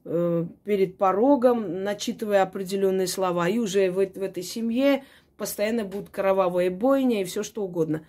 э, 0.04 0.46
перед 0.64 0.96
порогом, 0.96 1.84
начитывая 1.84 2.42
определенные 2.42 3.06
слова, 3.06 3.48
и 3.48 3.58
уже 3.58 3.90
в, 3.90 3.96
в 3.96 4.22
этой 4.22 4.42
семье 4.42 5.04
постоянно 5.36 5.84
будут 5.84 6.08
кровавые 6.08 6.70
бойня 6.70 7.20
и 7.20 7.24
все 7.24 7.42
что 7.42 7.62
угодно. 7.62 8.06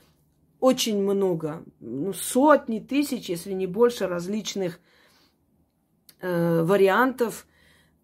Очень 0.60 1.02
много, 1.04 1.64
ну, 1.82 2.14
сотни 2.14 2.80
тысяч, 2.80 3.28
если 3.28 3.52
не 3.52 3.68
больше, 3.68 4.08
различных 4.08 4.80
э, 6.22 6.64
вариантов 6.64 7.48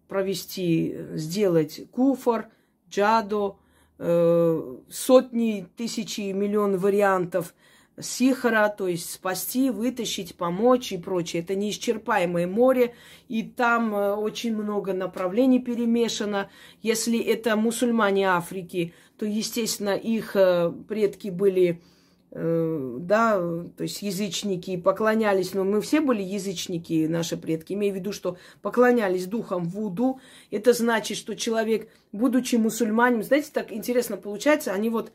провести, 0.08 0.94
сделать 1.14 1.88
куфор, 1.90 2.48
джадо, 2.90 3.54
Э, 3.54 3.69
сотни, 4.00 5.66
тысячи, 5.76 6.32
миллион 6.32 6.78
вариантов 6.78 7.54
сихара, 8.00 8.68
то 8.68 8.88
есть 8.88 9.10
спасти, 9.10 9.70
вытащить, 9.70 10.34
помочь 10.34 10.92
и 10.92 10.98
прочее. 10.98 11.42
Это 11.42 11.54
неисчерпаемое 11.54 12.46
море, 12.46 12.94
и 13.28 13.42
там 13.42 13.94
э, 13.94 14.14
очень 14.14 14.56
много 14.56 14.92
направлений 14.92 15.58
перемешано. 15.58 16.50
Если 16.82 17.18
это 17.18 17.56
мусульмане 17.56 18.28
Африки, 18.28 18.94
то, 19.18 19.26
естественно, 19.26 19.96
их 19.96 20.34
э, 20.34 20.72
предки 20.88 21.28
были 21.28 21.72
Э, 21.72 21.99
да, 22.32 23.38
то 23.76 23.82
есть 23.82 24.02
язычники 24.02 24.76
поклонялись, 24.76 25.52
но 25.52 25.64
мы 25.64 25.80
все 25.80 26.00
были 26.00 26.22
язычники, 26.22 27.08
наши 27.08 27.36
предки, 27.36 27.72
имею 27.72 27.92
в 27.92 27.96
виду, 27.96 28.12
что 28.12 28.38
поклонялись 28.62 29.26
духам 29.26 29.64
Вуду. 29.64 30.20
Это 30.52 30.72
значит, 30.72 31.16
что 31.16 31.34
человек, 31.34 31.88
будучи 32.12 32.54
мусульманином, 32.54 33.24
знаете, 33.24 33.50
так 33.52 33.72
интересно 33.72 34.16
получается, 34.16 34.72
они 34.72 34.90
вот, 34.90 35.12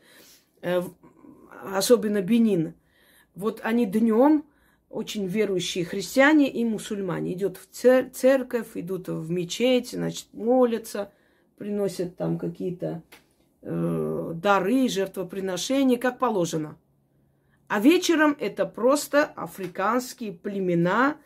э, 0.60 0.82
особенно 1.74 2.20
Бенин, 2.20 2.74
вот 3.34 3.60
они 3.62 3.86
днем 3.86 4.44
очень 4.90 5.26
верующие 5.26 5.86
христиане 5.86 6.50
и 6.50 6.66
мусульмане 6.66 7.32
идут 7.32 7.56
в 7.56 8.12
церковь, 8.12 8.68
идут 8.74 9.08
в 9.08 9.30
мечеть, 9.30 9.92
значит, 9.92 10.26
молятся, 10.34 11.12
приносят 11.56 12.16
там 12.16 12.38
какие-то 12.38 13.02
э, 13.62 14.32
дары, 14.34 14.86
жертвоприношения, 14.90 15.96
как 15.96 16.18
положено– 16.18 16.76
а 17.68 17.80
вечером 17.80 18.36
это 18.38 18.64
просто 18.66 19.24
африканские 19.24 20.32
племена, 20.32 21.16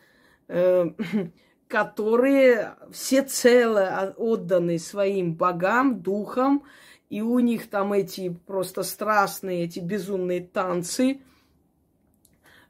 э, 0.48 0.86
которые 1.68 2.74
всецело 2.90 4.14
отданы 4.16 4.78
своим 4.78 5.34
богам, 5.34 6.00
духам, 6.00 6.64
и 7.10 7.20
у 7.20 7.38
них 7.40 7.68
там 7.68 7.92
эти 7.92 8.30
просто 8.46 8.82
страстные, 8.82 9.64
эти 9.64 9.80
безумные 9.80 10.40
танцы, 10.40 11.20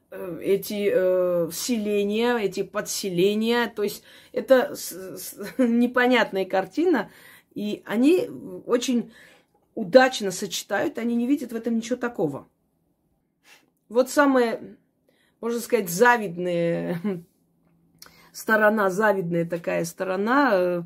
э, 0.09 0.39
эти 0.41 0.91
э, 0.93 1.49
селения, 1.53 2.37
эти 2.37 2.63
подселения. 2.63 3.71
То 3.73 3.83
есть 3.83 4.03
это 4.33 4.75
с, 4.75 4.91
с, 4.91 5.35
непонятная 5.57 6.45
картина, 6.45 7.09
и 7.53 7.83
они 7.85 8.29
очень 8.65 9.13
удачно 9.75 10.31
сочетают, 10.31 10.97
они 10.97 11.15
не 11.15 11.27
видят 11.27 11.53
в 11.53 11.55
этом 11.55 11.77
ничего 11.77 11.95
такого. 11.95 12.47
Вот 13.91 14.09
самая, 14.09 14.77
можно 15.41 15.59
сказать, 15.59 15.89
завидная 15.89 17.01
сторона, 18.31 18.89
завидная 18.89 19.45
такая 19.45 19.83
сторона 19.83 20.51
э, 20.53 20.83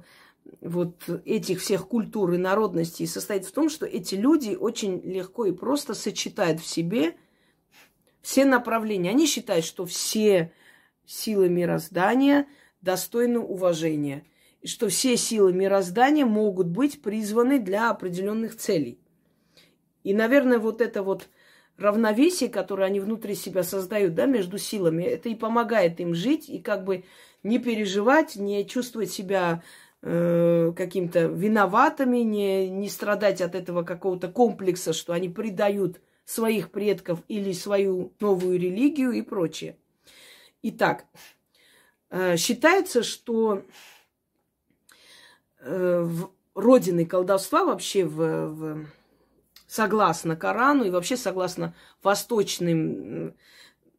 вот 0.61 1.07
этих 1.23 1.61
всех 1.61 1.87
культур 1.87 2.33
и 2.33 2.39
народностей 2.39 3.05
состоит 3.05 3.45
в 3.45 3.51
том, 3.51 3.69
что 3.69 3.85
эти 3.85 4.15
люди 4.15 4.55
очень 4.55 5.01
легко 5.01 5.45
и 5.45 5.51
просто 5.51 5.93
сочетают 5.93 6.59
в 6.59 6.65
себе 6.65 7.15
все 8.23 8.43
направления. 8.43 9.11
Они 9.11 9.27
считают, 9.27 9.65
что 9.65 9.85
все 9.85 10.51
силы 11.05 11.47
мироздания 11.47 12.47
достойны 12.81 13.37
уважения. 13.37 14.25
что 14.63 14.89
все 14.89 15.15
силы 15.15 15.53
мироздания 15.53 16.25
могут 16.25 16.65
быть 16.69 17.03
призваны 17.03 17.59
для 17.59 17.91
определенных 17.91 18.57
целей. 18.57 18.97
И, 20.03 20.11
наверное, 20.11 20.57
вот 20.57 20.81
это 20.81 21.03
вот 21.03 21.29
равновесие, 21.77 22.49
которое 22.49 22.83
они 22.83 22.99
внутри 22.99 23.35
себя 23.35 23.63
создают, 23.63 24.15
да, 24.15 24.25
между 24.25 24.57
силами, 24.57 25.03
это 25.03 25.29
и 25.29 25.35
помогает 25.35 25.99
им 25.99 26.13
жить 26.15 26.49
и 26.49 26.59
как 26.59 26.83
бы 26.83 27.03
не 27.43 27.59
переживать, 27.59 28.35
не 28.35 28.65
чувствовать 28.65 29.11
себя 29.11 29.63
э, 30.01 30.71
каким-то 30.75 31.25
виноватыми, 31.25 32.19
не, 32.19 32.69
не 32.69 32.89
страдать 32.89 33.41
от 33.41 33.55
этого 33.55 33.83
какого-то 33.83 34.29
комплекса, 34.29 34.93
что 34.93 35.13
они 35.13 35.29
предают 35.29 36.01
своих 36.25 36.71
предков 36.71 37.19
или 37.27 37.51
свою 37.51 38.13
новую 38.19 38.59
религию 38.59 39.11
и 39.11 39.21
прочее. 39.21 39.77
Итак, 40.63 41.05
э, 42.09 42.37
считается, 42.37 43.03
что 43.03 43.63
э, 45.59 46.01
в 46.01 46.31
родиной 46.55 47.05
колдовства 47.05 47.65
вообще 47.65 48.05
в, 48.05 48.47
в 48.47 48.85
согласно 49.75 50.37
Корану 50.37 50.85
и 50.85 50.89
вообще 50.89 51.17
согласно 51.17 51.75
восточным 52.01 53.35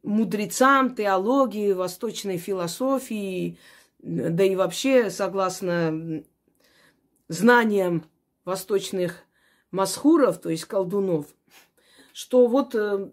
мудрецам, 0.01 0.95
теологии, 0.95 1.71
восточной 1.73 2.37
философии, 2.37 3.59
да 3.99 4.43
и 4.43 4.55
вообще 4.55 5.11
согласно 5.11 6.23
знаниям 7.27 8.05
восточных 8.43 9.23
масхуров, 9.69 10.39
то 10.39 10.49
есть 10.49 10.65
колдунов, 10.65 11.27
что 12.11 12.47
вот 12.47 12.73
э, 12.73 13.11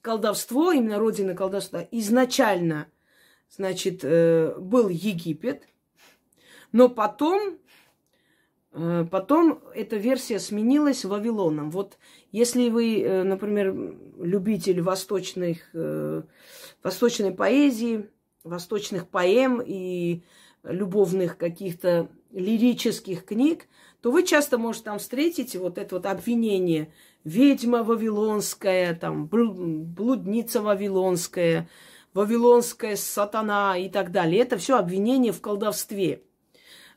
колдовство, 0.00 0.70
именно 0.70 0.98
родина 1.00 1.34
колдовства, 1.34 1.84
изначально, 1.90 2.86
значит, 3.50 4.00
э, 4.04 4.54
был 4.56 4.88
Египет, 4.88 5.66
но 6.70 6.88
потом 6.88 7.58
потом 9.10 9.60
эта 9.74 9.96
версия 9.96 10.40
сменилась 10.40 11.04
Вавилоном. 11.04 11.70
Вот 11.70 11.96
если 12.32 12.68
вы, 12.68 13.00
э, 13.02 13.22
например, 13.22 13.72
любитель 14.18 14.82
восточных, 14.82 15.70
э, 15.74 16.22
восточной 16.82 17.32
поэзии, 17.32 18.10
восточных 18.42 19.08
поэм 19.08 19.62
и 19.64 20.24
любовных 20.64 21.38
каких-то 21.38 22.08
лирических 22.32 23.24
книг, 23.24 23.68
то 24.00 24.10
вы 24.10 24.24
часто 24.24 24.58
можете 24.58 24.86
там 24.86 24.98
встретить 24.98 25.54
вот 25.56 25.78
это 25.78 25.94
вот 25.94 26.06
обвинение 26.06 26.92
ведьма 27.22 27.84
вавилонская, 27.84 28.94
там 28.94 29.26
блудница 29.26 30.60
вавилонская, 30.62 31.68
вавилонская 32.12 32.96
сатана 32.96 33.78
и 33.78 33.88
так 33.88 34.10
далее. 34.10 34.42
Это 34.42 34.58
все 34.58 34.78
обвинение 34.78 35.32
в 35.32 35.40
колдовстве. 35.40 36.22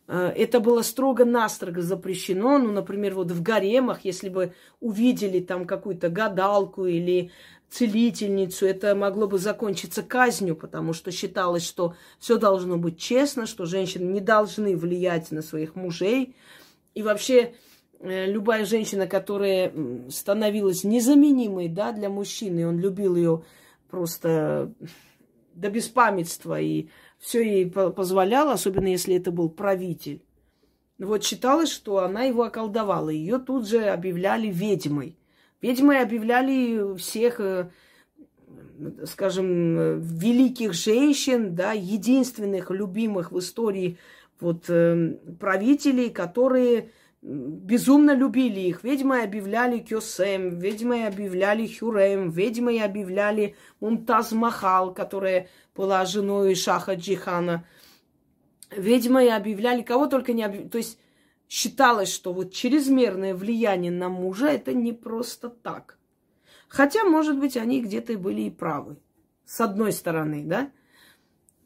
Э, 0.07 0.31
это 0.35 0.59
было 0.59 0.81
строго-настрого 0.81 1.81
запрещено. 1.81 2.57
Ну, 2.57 2.71
например, 2.71 3.15
вот 3.15 3.31
в 3.31 3.41
гаремах, 3.41 4.05
если 4.05 4.29
бы 4.29 4.53
увидели 4.79 5.39
там 5.39 5.65
какую-то 5.65 6.09
гадалку 6.09 6.85
или 6.85 7.31
целительницу, 7.69 8.65
это 8.65 8.95
могло 8.95 9.27
бы 9.27 9.37
закончиться 9.37 10.01
казнью, 10.01 10.55
потому 10.55 10.93
что 10.93 11.11
считалось, 11.11 11.65
что 11.65 11.95
все 12.19 12.37
должно 12.37 12.77
быть 12.77 12.97
честно, 12.97 13.45
что 13.45 13.65
женщины 13.65 14.09
не 14.09 14.21
должны 14.21 14.77
влиять 14.77 15.31
на 15.31 15.41
своих 15.41 15.75
мужей. 15.75 16.35
И 16.93 17.03
вообще 17.03 17.55
э, 17.99 18.25
любая 18.31 18.65
женщина, 18.65 19.07
которая 19.07 19.73
становилась 20.09 20.83
незаменимой 20.83 21.67
да, 21.67 21.91
для 21.91 22.09
мужчины, 22.09 22.67
он 22.67 22.79
любил 22.79 23.15
ее 23.15 23.43
просто 23.89 24.73
до 25.53 25.69
беспамятства 25.69 26.59
и 26.61 26.87
все 27.19 27.41
ей 27.41 27.69
позволял, 27.69 28.49
особенно 28.49 28.87
если 28.87 29.15
это 29.15 29.31
был 29.31 29.49
правитель. 29.49 30.21
Вот 30.99 31.23
считалось, 31.23 31.69
что 31.69 31.99
она 31.99 32.23
его 32.23 32.43
околдовала. 32.43 33.09
Ее 33.09 33.37
тут 33.37 33.67
же 33.67 33.85
объявляли 33.85 34.47
ведьмой. 34.47 35.15
Ведьмой 35.61 36.01
объявляли 36.01 36.97
всех, 36.97 37.39
э, 37.39 37.69
скажем, 39.05 39.99
великих 39.99 40.73
женщин, 40.73 41.55
да, 41.55 41.73
единственных 41.73 42.71
любимых 42.71 43.31
в 43.31 43.39
истории 43.39 43.97
вот, 44.39 44.65
э, 44.69 45.15
правителей, 45.39 46.09
которые 46.09 46.91
безумно 47.21 48.13
любили 48.13 48.59
их. 48.59 48.83
Ведьмой 48.83 49.23
объявляли 49.23 49.79
Кёсем, 49.79 50.59
ведьмой 50.59 51.07
объявляли 51.07 51.67
Хюрем, 51.67 52.29
ведьмой 52.29 52.81
объявляли 52.81 53.55
Мумтаз 53.79 54.31
Махал, 54.31 54.93
которая 54.93 55.49
была 55.75 56.05
женой 56.05 56.55
Шаха 56.55 56.95
Джихана. 56.95 57.65
Ведьмой 58.71 59.29
объявляли 59.29 59.81
кого 59.81 60.07
только 60.07 60.33
не 60.33 60.43
объявляли. 60.43 60.69
То 60.69 60.77
есть 60.77 60.99
считалось, 61.49 62.13
что 62.13 62.33
вот 62.33 62.53
чрезмерное 62.53 63.33
влияние 63.33 63.91
на 63.91 64.09
мужа 64.09 64.47
это 64.47 64.73
не 64.73 64.93
просто 64.93 65.49
так. 65.49 65.97
Хотя, 66.67 67.05
может 67.05 67.39
быть, 67.39 67.55
они 67.55 67.81
где-то 67.81 68.17
были 68.17 68.41
и 68.41 68.49
правы. 68.49 68.97
С 69.45 69.61
одной 69.61 69.93
стороны, 69.93 70.43
да, 70.45 70.69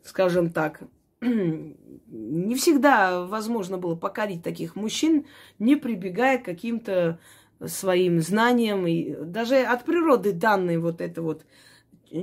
скажем 0.04 0.52
так, 0.52 0.84
не 1.22 2.56
всегда 2.56 3.26
возможно 3.26 3.78
было 3.78 3.96
покорить 3.96 4.44
таких 4.44 4.76
мужчин, 4.76 5.28
не 5.60 5.76
прибегая 5.76 6.40
к 6.40 6.46
каким-то 6.46 7.20
своим 7.66 8.20
знаниям. 8.22 8.88
И 8.88 9.16
даже 9.24 9.58
от 9.58 9.86
природы 9.86 10.34
данной 10.34 10.78
вот 10.78 11.00
это 11.00 11.22
вот 11.22 11.46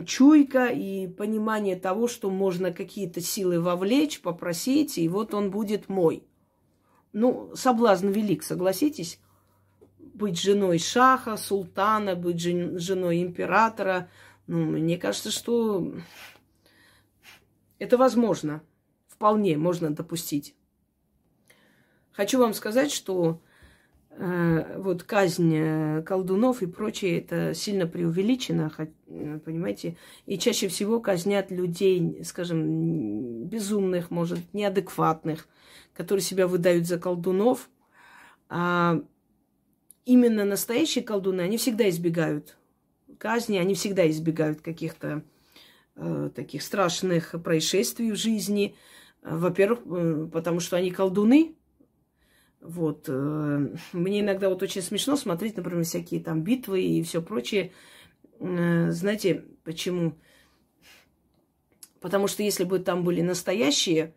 чуйка 0.05 0.67
и 0.67 1.07
понимание 1.07 1.77
того, 1.77 2.09
что 2.09 2.29
можно 2.29 2.73
какие-то 2.73 3.21
силы 3.21 3.61
вовлечь, 3.61 4.21
попросить, 4.21 4.99
и 4.99 5.09
вот 5.09 5.33
он 5.33 5.51
будет 5.51 5.89
мой. 5.89 6.25
Ну, 7.13 7.53
соблазн 7.55 8.09
велик, 8.09 8.43
согласитесь? 8.43 9.21
Быть 9.99 10.41
женой 10.41 10.79
шаха, 10.79 11.37
султана, 11.37 12.17
быть 12.17 12.41
женой 12.41 13.23
императора. 13.23 14.11
Ну, 14.49 14.65
мне 14.73 14.99
кажется, 14.99 15.31
что 15.31 15.95
это 17.79 17.97
возможно 17.97 18.63
вполне 19.19 19.59
можно 19.59 19.91
допустить. 19.91 20.55
Хочу 22.13 22.39
вам 22.39 22.55
сказать, 22.55 22.93
что 22.93 23.43
э, 24.11 24.79
вот 24.79 25.03
казнь 25.03 25.53
э, 25.57 26.03
колдунов 26.03 26.63
и 26.63 26.67
прочее, 26.67 27.19
это 27.19 27.53
сильно 27.53 27.89
преувеличено, 27.89 28.73
э, 28.79 29.41
понимаете? 29.45 29.97
И 30.27 30.39
чаще 30.39 30.69
всего 30.69 31.01
казнят 31.01 31.51
людей, 31.51 32.23
скажем, 32.23 33.47
безумных, 33.47 34.13
может, 34.13 34.39
неадекватных, 34.55 35.49
которые 35.95 36.23
себя 36.23 36.47
выдают 36.47 36.87
за 36.87 37.01
колдунов. 37.01 37.69
А 38.49 39.03
именно 40.05 40.45
настоящие 40.45 41.03
колдуны, 41.03 41.41
они 41.41 41.57
всегда 41.57 41.89
избегают 41.89 42.57
казни, 43.19 43.59
они 43.59 43.75
всегда 43.75 44.09
избегают 44.09 44.61
каких-то 44.61 45.25
э, 45.97 46.31
таких 46.37 46.63
страшных 46.63 47.35
происшествий 47.43 48.13
в 48.13 48.17
жизни– 48.17 48.77
во-первых, 49.23 49.81
э, 49.87 50.29
потому 50.33 50.61
что 50.61 50.77
они 50.77 50.91
колдуны. 50.91 51.57
Вот. 52.61 53.05
Э, 53.09 53.69
мне 53.93 54.21
иногда 54.21 54.49
вот 54.49 54.63
очень 54.63 54.83
смешно 54.83 55.17
смотреть, 55.17 55.57
например, 55.57 55.85
всякие 55.85 56.21
там 56.21 56.43
битвы 56.43 56.83
и 56.83 57.03
все 57.03 57.23
прочее. 57.23 57.73
Э, 58.41 58.91
знаете, 58.91 59.45
почему? 59.65 60.15
Потому 62.01 62.29
что 62.29 62.43
если 62.43 62.65
бы 62.65 62.79
там 62.79 63.05
были 63.05 63.23
настоящие 63.23 64.15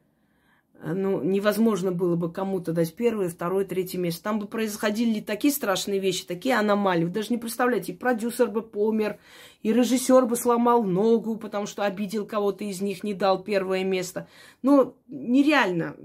ну, 0.83 1.21
невозможно 1.21 1.91
было 1.91 2.15
бы 2.15 2.31
кому-то 2.31 2.73
дать 2.73 2.95
первое, 2.95 3.29
второе, 3.29 3.65
третье 3.65 3.99
место. 3.99 4.23
Там 4.23 4.39
бы 4.39 4.47
происходили 4.47 5.19
такие 5.19 5.53
страшные 5.53 5.99
вещи, 5.99 6.25
такие 6.25 6.55
аномалии. 6.55 7.05
Вы 7.05 7.11
даже 7.11 7.29
не 7.29 7.37
представляете, 7.37 7.91
и 7.91 7.95
продюсер 7.95 8.49
бы 8.49 8.63
помер, 8.63 9.19
и 9.61 9.71
режиссер 9.71 10.25
бы 10.25 10.35
сломал 10.35 10.83
ногу, 10.83 11.35
потому 11.37 11.67
что 11.67 11.83
обидел 11.83 12.25
кого-то 12.25 12.63
из 12.63 12.81
них, 12.81 13.03
не 13.03 13.13
дал 13.13 13.43
первое 13.43 13.83
место. 13.83 14.27
Ну, 14.63 14.95
нереально. 15.07 15.95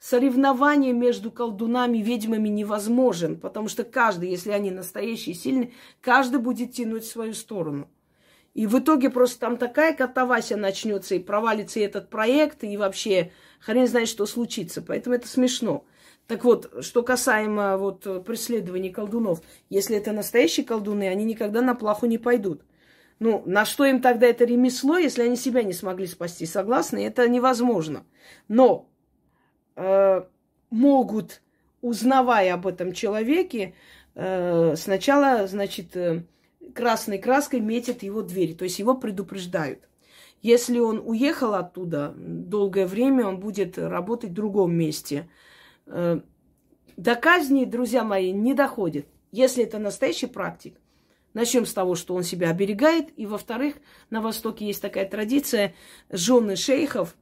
Соревнование 0.00 0.94
между 0.94 1.30
колдунами 1.30 1.98
и 1.98 2.02
ведьмами 2.02 2.48
невозможен, 2.48 3.38
потому 3.38 3.68
что 3.68 3.84
каждый, 3.84 4.30
если 4.30 4.50
они 4.50 4.70
настоящие, 4.70 5.34
сильные, 5.34 5.72
каждый 6.00 6.40
будет 6.40 6.72
тянуть 6.72 7.04
в 7.04 7.10
свою 7.10 7.34
сторону. 7.34 7.88
И 8.54 8.66
в 8.66 8.78
итоге 8.78 9.08
просто 9.08 9.40
там 9.40 9.56
такая 9.56 9.94
катавасия 9.94 10.56
начнется, 10.56 11.14
и 11.14 11.18
провалится 11.18 11.80
и 11.80 11.84
этот 11.84 12.10
проект, 12.10 12.64
и 12.64 12.76
вообще 12.76 13.32
хрен 13.60 13.86
знает, 13.86 14.08
что 14.08 14.26
случится. 14.26 14.82
Поэтому 14.82 15.16
это 15.16 15.26
смешно. 15.26 15.84
Так 16.26 16.44
вот, 16.44 16.84
что 16.84 17.02
касаемо 17.02 17.76
вот 17.78 18.24
преследований 18.24 18.90
колдунов, 18.90 19.42
если 19.70 19.96
это 19.96 20.12
настоящие 20.12 20.66
колдуны, 20.66 21.08
они 21.08 21.24
никогда 21.24 21.62
на 21.62 21.74
плаху 21.74 22.06
не 22.06 22.18
пойдут. 22.18 22.62
Ну, 23.18 23.42
на 23.46 23.64
что 23.64 23.84
им 23.84 24.00
тогда 24.00 24.26
это 24.26 24.44
ремесло, 24.44 24.98
если 24.98 25.22
они 25.22 25.36
себя 25.36 25.62
не 25.62 25.72
смогли 25.72 26.06
спасти? 26.06 26.44
Согласны? 26.44 27.06
Это 27.06 27.28
невозможно. 27.28 28.04
Но 28.48 28.90
э, 29.76 30.22
могут, 30.70 31.40
узнавая 31.82 32.54
об 32.54 32.66
этом 32.66 32.92
человеке, 32.92 33.74
э, 34.14 34.74
сначала, 34.76 35.46
значит, 35.46 35.96
э, 35.96 36.24
красной 36.74 37.18
краской 37.18 37.60
метят 37.60 38.02
его 38.02 38.22
двери, 38.22 38.54
то 38.54 38.64
есть 38.64 38.78
его 38.78 38.94
предупреждают. 38.94 39.88
Если 40.42 40.78
он 40.78 41.00
уехал 41.04 41.54
оттуда, 41.54 42.12
долгое 42.16 42.86
время 42.86 43.26
он 43.26 43.38
будет 43.38 43.78
работать 43.78 44.30
в 44.30 44.34
другом 44.34 44.74
месте. 44.74 45.28
Э, 45.86 46.20
до 46.96 47.14
казни, 47.14 47.64
друзья 47.64 48.02
мои, 48.02 48.32
не 48.32 48.52
доходит. 48.52 49.06
Если 49.30 49.62
это 49.62 49.78
настоящий 49.78 50.26
практик, 50.26 50.76
начнем 51.32 51.64
с 51.64 51.72
того, 51.72 51.94
что 51.94 52.14
он 52.14 52.22
себя 52.22 52.50
оберегает. 52.50 53.08
И, 53.16 53.26
во-вторых, 53.26 53.76
на 54.10 54.20
Востоке 54.20 54.66
есть 54.66 54.82
такая 54.82 55.08
традиция, 55.08 55.74
жены 56.10 56.56
шейхов 56.56 57.16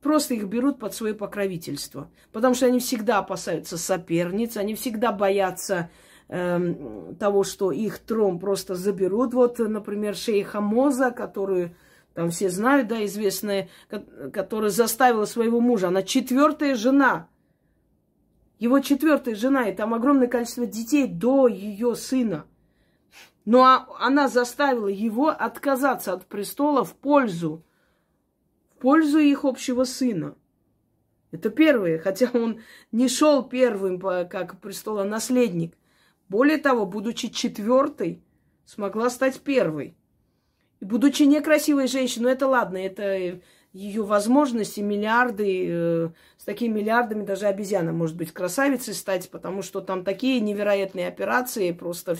просто 0.00 0.34
их 0.34 0.44
берут 0.44 0.78
под 0.78 0.94
свое 0.94 1.14
покровительство. 1.14 2.10
Потому 2.32 2.54
что 2.54 2.66
они 2.66 2.80
всегда 2.80 3.18
опасаются 3.18 3.76
соперниц, 3.78 4.56
они 4.56 4.74
всегда 4.74 5.12
боятся 5.12 5.90
э, 6.28 7.14
того, 7.18 7.44
что 7.44 7.72
их 7.72 7.98
трон 7.98 8.38
просто 8.38 8.74
заберут. 8.74 9.34
Вот, 9.34 9.58
например, 9.58 10.14
шейха 10.14 10.60
Моза, 10.60 11.10
которую 11.10 11.74
там 12.14 12.30
все 12.30 12.50
знают, 12.50 12.88
да, 12.88 13.04
известная, 13.04 13.68
которая 14.32 14.70
заставила 14.70 15.24
своего 15.24 15.60
мужа. 15.60 15.88
Она 15.88 16.02
четвертая 16.02 16.74
жена. 16.74 17.28
Его 18.58 18.80
четвертая 18.80 19.36
жена, 19.36 19.68
и 19.68 19.74
там 19.74 19.94
огромное 19.94 20.26
количество 20.26 20.66
детей 20.66 21.06
до 21.06 21.46
ее 21.46 21.94
сына. 21.94 22.44
Но 23.44 23.64
а, 23.64 23.86
она 24.00 24.28
заставила 24.28 24.88
его 24.88 25.28
отказаться 25.28 26.12
от 26.12 26.26
престола 26.26 26.84
в 26.84 26.94
пользу, 26.96 27.64
в 28.74 28.80
пользу 28.80 29.18
их 29.18 29.44
общего 29.44 29.84
сына. 29.84 30.34
Это 31.30 31.50
первое, 31.50 31.98
хотя 31.98 32.30
он 32.34 32.60
не 32.90 33.08
шел 33.08 33.42
первым 33.42 34.00
как 34.00 34.60
престолонаследник. 34.60 35.76
Более 36.28 36.58
того, 36.58 36.86
будучи 36.86 37.28
четвертой, 37.28 38.22
смогла 38.64 39.10
стать 39.10 39.40
первой. 39.40 39.96
И 40.80 40.84
будучи 40.84 41.22
некрасивой 41.22 41.88
женщиной, 41.88 42.24
ну 42.24 42.28
это 42.28 42.46
ладно, 42.46 42.76
это 42.76 43.40
ее 43.72 44.02
возможности, 44.02 44.80
миллиарды, 44.80 45.66
э, 45.68 46.08
с 46.36 46.44
такими 46.44 46.80
миллиардами 46.80 47.24
даже 47.24 47.46
обезьяна 47.46 47.92
может 47.92 48.16
быть 48.16 48.32
красавицей 48.32 48.94
стать, 48.94 49.30
потому 49.30 49.62
что 49.62 49.80
там 49.80 50.04
такие 50.04 50.40
невероятные 50.40 51.08
операции 51.08 51.72
просто 51.72 52.16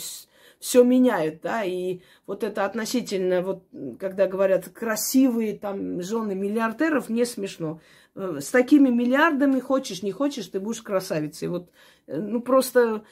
все 0.60 0.82
меняют, 0.82 1.40
да, 1.42 1.64
и 1.64 2.00
вот 2.26 2.42
это 2.42 2.64
относительно, 2.64 3.42
вот 3.42 3.64
когда 3.98 4.26
говорят 4.26 4.68
красивые 4.68 5.56
там 5.56 6.02
жены 6.02 6.34
миллиардеров, 6.34 7.08
не 7.08 7.24
смешно. 7.24 7.80
Э, 8.14 8.38
с 8.40 8.50
такими 8.50 8.88
миллиардами, 8.88 9.60
хочешь, 9.60 10.02
не 10.02 10.12
хочешь, 10.12 10.48
ты 10.48 10.60
будешь 10.60 10.82
красавицей. 10.82 11.48
Вот, 11.48 11.70
э, 12.06 12.20
ну, 12.20 12.40
просто 12.40 13.04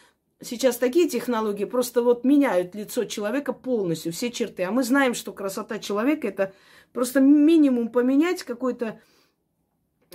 сейчас 0.42 0.76
такие 0.76 1.08
технологии 1.08 1.64
просто 1.64 2.02
вот 2.02 2.24
меняют 2.24 2.74
лицо 2.74 3.04
человека 3.04 3.52
полностью, 3.52 4.12
все 4.12 4.30
черты. 4.30 4.64
А 4.64 4.70
мы 4.70 4.82
знаем, 4.82 5.14
что 5.14 5.32
красота 5.32 5.78
человека 5.78 6.28
это 6.28 6.52
просто 6.92 7.20
минимум 7.20 7.88
поменять 7.88 8.42
какой-то 8.42 9.00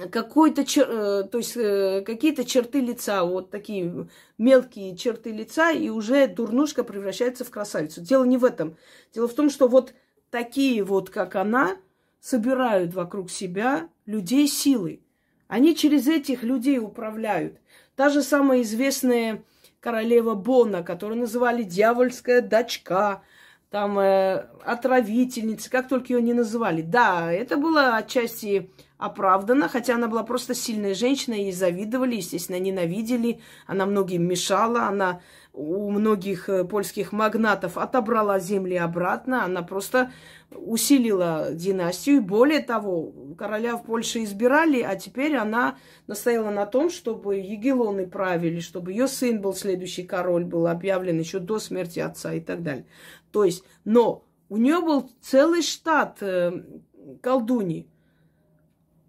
какой-то, 0.09 0.61
э, 0.61 1.24
то 1.30 1.38
есть 1.38 1.57
э, 1.57 2.01
какие-то 2.05 2.45
черты 2.45 2.80
лица, 2.80 3.24
вот 3.26 3.51
такие 3.51 4.07
мелкие 4.38 4.95
черты 4.95 5.32
лица, 5.32 5.72
и 5.72 5.89
уже 5.89 6.28
дурнушка 6.28 6.84
превращается 6.84 7.43
в 7.43 7.51
красавицу. 7.51 8.01
Дело 8.01 8.24
не 8.24 8.38
в 8.38 8.45
этом. 8.45 8.78
Дело 9.13 9.28
в 9.28 9.34
том, 9.34 9.49
что 9.49 9.67
вот 9.67 9.93
такие 10.30 10.84
вот, 10.84 11.09
как 11.09 11.36
она, 11.36 11.78
собирают 12.22 12.93
вокруг 12.93 13.30
себя 13.30 13.89
людей 14.05 14.47
силы. 14.47 15.01
Они 15.47 15.76
через 15.76 16.07
этих 16.07 16.43
людей 16.43 16.80
управляют. 16.80 17.57
Та 17.95 18.09
же 18.09 18.24
самая 18.24 18.61
известная 18.61 19.43
королева 19.82 20.36
Бона, 20.36 20.84
которую 20.84 21.19
называли 21.19 21.63
дьявольская 21.63 22.41
дочка, 22.41 23.21
там 23.69 23.99
э, 23.99 24.45
отравительница, 24.63 25.69
как 25.69 25.88
только 25.88 26.13
ее 26.13 26.21
не 26.21 26.34
называли. 26.34 26.82
Да, 26.82 27.32
это 27.32 27.57
было 27.57 27.95
отчасти 27.97 28.69
оправдано, 28.97 29.67
хотя 29.67 29.95
она 29.95 30.07
была 30.07 30.23
просто 30.23 30.53
сильная 30.53 30.93
женщина, 30.93 31.34
ей 31.34 31.51
завидовали, 31.51 32.15
естественно, 32.15 32.59
ненавидели, 32.59 33.41
она 33.65 33.86
многим 33.86 34.23
мешала, 34.23 34.84
она 34.84 35.21
у 35.54 35.89
многих 35.91 36.47
э, 36.49 36.64
польских 36.64 37.12
магнатов 37.12 37.78
отобрала 37.78 38.39
земли 38.39 38.76
обратно, 38.76 39.43
она 39.43 39.62
просто 39.62 40.12
усилила 40.49 41.49
династию. 41.52 42.22
Более 42.22 42.62
того, 42.62 43.14
короля 43.38 43.76
в 43.76 43.84
Польше 43.84 44.24
избирали, 44.24 44.82
а 44.82 44.95
теперь 44.95 45.36
она 45.36 45.78
настояла 46.08 46.52
на 46.52 46.66
том, 46.66 46.89
чтобы 46.89 47.38
Егелоны 47.38 48.08
правили, 48.08 48.60
чтобы 48.60 48.91
ее 48.91 49.08
сын 49.08 49.41
был 49.41 49.54
следующий 49.54 50.04
король, 50.04 50.45
был 50.45 50.68
объявлен 50.68 51.20
еще 51.20 51.39
до 51.39 51.60
смерти 51.60 51.99
отца 51.99 52.34
и 52.34 52.39
так 52.39 52.64
далее. 52.64 52.86
То 53.32 53.43
есть, 53.43 53.64
но 53.84 54.24
у 54.49 54.58
нее 54.58 54.82
был 54.82 55.10
целый 55.22 55.62
штат 55.62 56.18
э. 56.22 56.52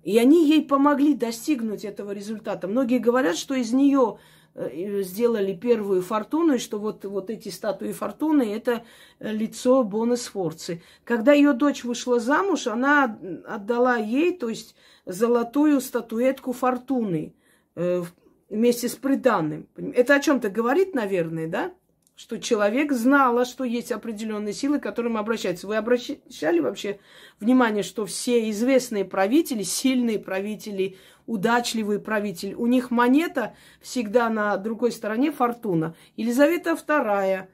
И 0.05 0.19
они 0.19 0.49
ей 0.49 0.65
помогли 0.65 1.15
достигнуть 1.15 1.85
этого 1.85 2.11
результата. 2.11 2.67
Многие 2.67 2.99
говорят, 2.99 3.37
что 3.37 3.55
из 3.55 3.73
нее 3.73 4.19
сделали 4.55 5.55
первую 5.55 6.03
фортуну, 6.03 6.55
и 6.55 6.59
что 6.59 6.79
вот, 6.79 7.05
вот 7.05 7.31
эти 7.31 7.49
статуи 7.49 7.93
фортуны– 7.93 8.55
это 8.55 8.85
лицо 9.21 9.83
Бона 9.83 10.17
Сфорцы. 10.17 10.83
Когда 11.05 11.33
ее 11.33 11.53
дочь 11.53 11.85
вышла 11.85 12.21
замуж, 12.21 12.67
она 12.67 13.19
отдала 13.47 13.97
ей, 13.97 14.37
то 14.37 14.49
есть 14.49 14.75
золотую 15.07 15.81
статуэтку 15.81 16.53
фортуны 16.53 17.35
э, 17.77 18.03
вместе 18.51 18.89
с 18.89 18.95
приданным. 18.95 19.69
Это 19.95 20.17
о 20.17 20.21
чем-то 20.21 20.51
говорит, 20.51 20.95
наверное, 20.95 21.49
да? 21.49 21.73
что 22.15 22.39
человек 22.39 22.93
знала, 22.93 23.45
что 23.45 23.65
есть 23.65 23.91
определенные 23.91 24.53
силы, 24.53 24.79
к 24.79 24.83
которым 24.83 25.17
обращаются. 25.17 25.67
Вы 25.67 25.77
обращали 25.77 26.61
вообще 26.61 27.01
внимание, 27.41 27.83
что 27.83 28.07
все 28.07 28.49
известные 28.51 29.05
правители, 29.05 29.63
сильные 29.63 30.19
правители, 30.19 30.99
удачливые 31.27 31.99
правители, 31.99 32.55
у 32.55 32.67
них 32.67 32.91
монета 32.91 33.55
всегда 33.81 34.29
на 34.29 34.57
другой 34.57 34.93
стороне 34.93 35.33
фортуна. 35.33 35.95
Елизавета 36.17 36.71
II 36.71 37.47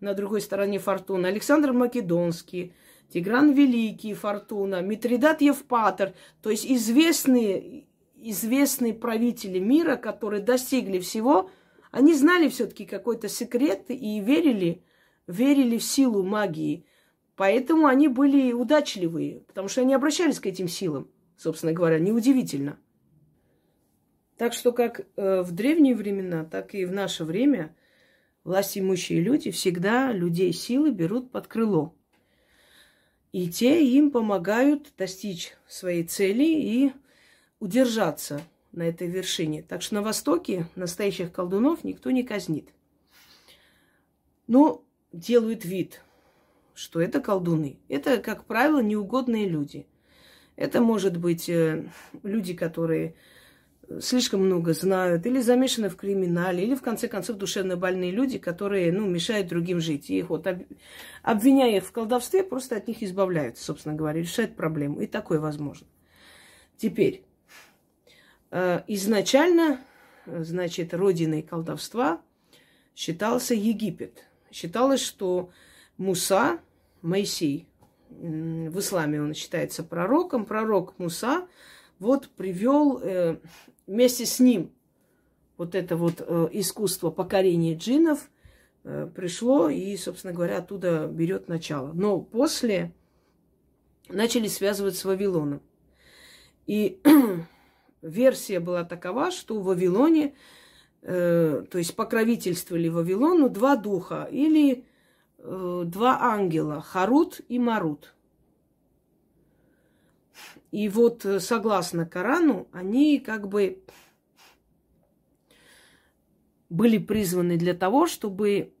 на 0.00 0.14
другой 0.14 0.40
стороне 0.40 0.78
фортуна, 0.78 1.28
Александр 1.28 1.72
Македонский, 1.72 2.74
Тигран 3.12 3.52
Великий, 3.52 4.14
фортуна, 4.14 4.82
Митридат 4.82 5.40
Евпатор, 5.40 6.12
то 6.42 6.50
есть 6.50 6.66
известные, 6.66 7.86
известные 8.16 8.92
правители 8.92 9.58
мира, 9.58 9.96
которые 9.96 10.42
достигли 10.42 10.98
всего– 10.98 11.50
они 11.94 12.12
знали 12.12 12.48
все-таки 12.48 12.86
какой-то 12.86 13.28
секрет 13.28 13.84
и 13.88 14.18
верили, 14.18 14.82
верили 15.28 15.78
в 15.78 15.84
силу 15.84 16.24
магии. 16.24 16.84
Поэтому 17.36 17.86
они 17.86 18.08
были 18.08 18.52
удачливые, 18.52 19.42
потому 19.46 19.68
что 19.68 19.82
они 19.82 19.94
обращались 19.94 20.40
к 20.40 20.46
этим 20.46 20.66
силам, 20.66 21.08
собственно 21.36 21.72
говоря, 21.72 22.00
неудивительно. 22.00 22.80
Так 24.36 24.52
что 24.52 24.72
как 24.72 25.06
э, 25.16 25.42
в 25.42 25.52
древние 25.52 25.94
времена, 25.94 26.44
так 26.44 26.74
и 26.74 26.84
в 26.84 26.92
наше 26.92 27.24
время 27.24 27.74
власть 28.42 28.76
имущие 28.76 29.20
люди 29.20 29.50
всегда 29.50 30.12
людей 30.12 30.52
силы 30.52 30.90
берут 30.90 31.30
под 31.30 31.46
крыло. 31.46 31.94
И 33.32 33.48
те 33.48 33.84
им 33.84 34.10
помогают 34.10 34.92
достичь 34.96 35.54
своей 35.66 36.04
цели 36.04 36.44
и 36.44 36.92
удержаться 37.58 38.40
на 38.72 38.82
этой 38.82 39.08
вершине. 39.08 39.62
Так 39.62 39.82
что 39.82 39.96
на 39.96 40.02
Востоке 40.02 40.66
настоящих 40.74 41.32
колдунов 41.32 41.84
никто 41.84 42.10
не 42.10 42.22
казнит. 42.22 42.68
Но 44.46 44.84
делают 45.12 45.64
вид, 45.64 46.02
что 46.74 47.00
это 47.00 47.20
колдуны. 47.20 47.78
Это, 47.88 48.18
как 48.18 48.44
правило, 48.44 48.82
неугодные 48.82 49.48
люди. 49.48 49.86
Это 50.56 50.80
может 50.80 51.16
быть 51.16 51.48
э, 51.48 51.88
люди, 52.22 52.54
которые 52.54 53.14
слишком 54.00 54.40
много 54.40 54.72
знают, 54.72 55.26
или 55.26 55.40
замешаны 55.40 55.88
в 55.88 55.96
криминале, 55.96 56.64
или, 56.64 56.74
в 56.74 56.82
конце 56.82 57.08
концов, 57.08 57.36
душевно 57.36 57.76
больные 57.76 58.10
люди, 58.10 58.38
которые, 58.38 58.92
ну, 58.92 59.06
мешают 59.06 59.48
другим 59.48 59.80
жить. 59.80 60.10
И 60.10 60.18
их 60.18 60.30
вот, 60.30 60.46
обвиняя 61.22 61.76
их 61.76 61.84
в 61.84 61.92
колдовстве, 61.92 62.42
просто 62.42 62.76
от 62.76 62.88
них 62.88 63.02
избавляются, 63.02 63.64
собственно 63.64 63.94
говоря, 63.94 64.20
решают 64.20 64.56
проблему. 64.56 65.00
И 65.00 65.06
такое 65.06 65.40
возможно. 65.40 65.86
Теперь, 66.76 67.24
Э, 68.56 68.82
изначально, 68.86 69.80
значит, 70.26 70.94
родиной 70.94 71.42
колдовства 71.42 72.22
считался 72.94 73.52
Египет. 73.52 74.22
Считалось, 74.52 75.02
что 75.02 75.50
Муса, 75.96 76.60
Моисей, 77.02 77.66
в 78.10 78.78
исламе 78.78 79.20
он 79.20 79.34
считается 79.34 79.82
пророком, 79.82 80.46
пророк 80.46 80.96
Муса, 81.00 81.48
вот 81.98 82.28
привел 82.28 83.00
э, 83.02 83.38
вместе 83.86 84.26
с 84.26 84.40
ним 84.40 84.72
вот 85.56 85.74
это 85.74 85.96
вот 85.96 86.20
э, 86.20 86.48
искусство 86.52 87.10
покорения 87.10 87.74
джинов 87.74 88.30
пришло 89.14 89.70
и, 89.70 89.96
собственно 89.96 90.34
говоря, 90.34 90.58
оттуда 90.58 91.06
берет 91.06 91.48
начало. 91.48 91.92
Но 91.94 92.20
после 92.20 92.92
начали 94.08 94.48
связывать 94.48 94.96
с 94.96 95.04
Вавилоном. 95.04 95.62
И 96.66 97.00
версия 98.02 98.60
была 98.60 98.84
такова, 98.84 99.30
что 99.30 99.60
в 99.60 99.64
Вавилоне, 99.64 100.34
э, 101.02 101.64
то 101.70 101.78
есть 101.78 101.94
покровительствовали 101.94 102.88
Вавилону 102.88 103.48
два 103.48 103.76
духа 103.76 104.28
или 104.30 104.84
э, 105.38 105.82
два 105.86 106.18
ангела, 106.20 106.80
Харут 106.80 107.40
и 107.48 107.58
Марут. 107.58 108.14
И 110.74 110.88
вот 110.88 111.24
э, 111.24 111.38
согласно 111.38 112.04
Корану, 112.04 112.66
они 112.72 113.20
как 113.20 113.46
бы 113.46 113.84
были 116.68 116.98
призваны 116.98 117.56
для 117.56 117.74
того, 117.74 118.08
чтобы 118.08 118.74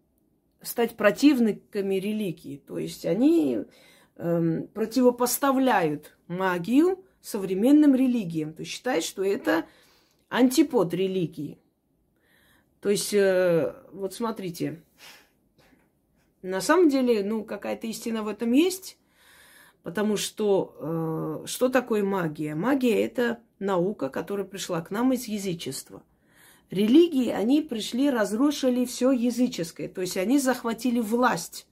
стать 0.60 0.96
противниками 0.96 1.94
религии. 1.94 2.56
То 2.56 2.78
есть 2.78 3.06
они 3.06 3.60
эм, 4.16 4.66
противопоставляют 4.74 6.18
магию 6.26 7.04
современным 7.20 7.94
религиям. 7.94 8.54
То 8.54 8.62
есть 8.62 8.72
считают, 8.72 9.04
что 9.04 9.22
это 9.22 9.64
антипод 10.30 10.92
религии. 10.94 11.60
То 12.80 12.88
есть, 12.88 13.14
э, 13.14 13.72
вот 13.92 14.14
смотрите, 14.14 14.82
на 16.42 16.60
самом 16.60 16.88
деле, 16.88 17.22
ну, 17.22 17.44
какая-то 17.44 17.86
истина 17.86 18.24
в 18.24 18.28
этом 18.28 18.50
есть, 18.50 18.98
потому 19.84 20.16
что 20.16 21.42
э, 21.44 21.46
что 21.46 21.68
такое 21.68 22.02
магия? 22.02 22.56
Магия– 22.56 23.04
это 23.06 23.38
наука, 23.60 24.08
которая 24.08 24.44
пришла 24.44 24.80
к 24.80 24.90
нам 24.90 25.12
из 25.12 25.28
язычества– 25.28 26.02
Религии, 26.70 27.28
они 27.28 27.62
пришли, 27.62 28.10
разрушили 28.10 28.84
все 28.84 29.12
языческое. 29.12 29.88
То 29.88 30.00
есть 30.00 30.16
они 30.16 30.38
захватили 30.38 31.00
власть 31.00 31.68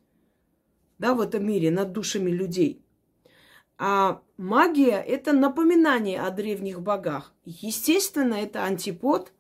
да, 0.99 1.15
в 1.15 1.21
этом 1.21 1.45
мире 1.45 1.71
над 1.71 1.93
душами 1.93 2.31
людей. 2.31 2.85
А 3.79 4.23
магия– 4.37 5.01
это 5.07 5.33
напоминание 5.33 6.21
о 6.21 6.31
древних 6.31 6.81
богах. 6.83 7.33
Естественно, 7.45 8.35
это 8.35 8.63
антипод 8.63 9.33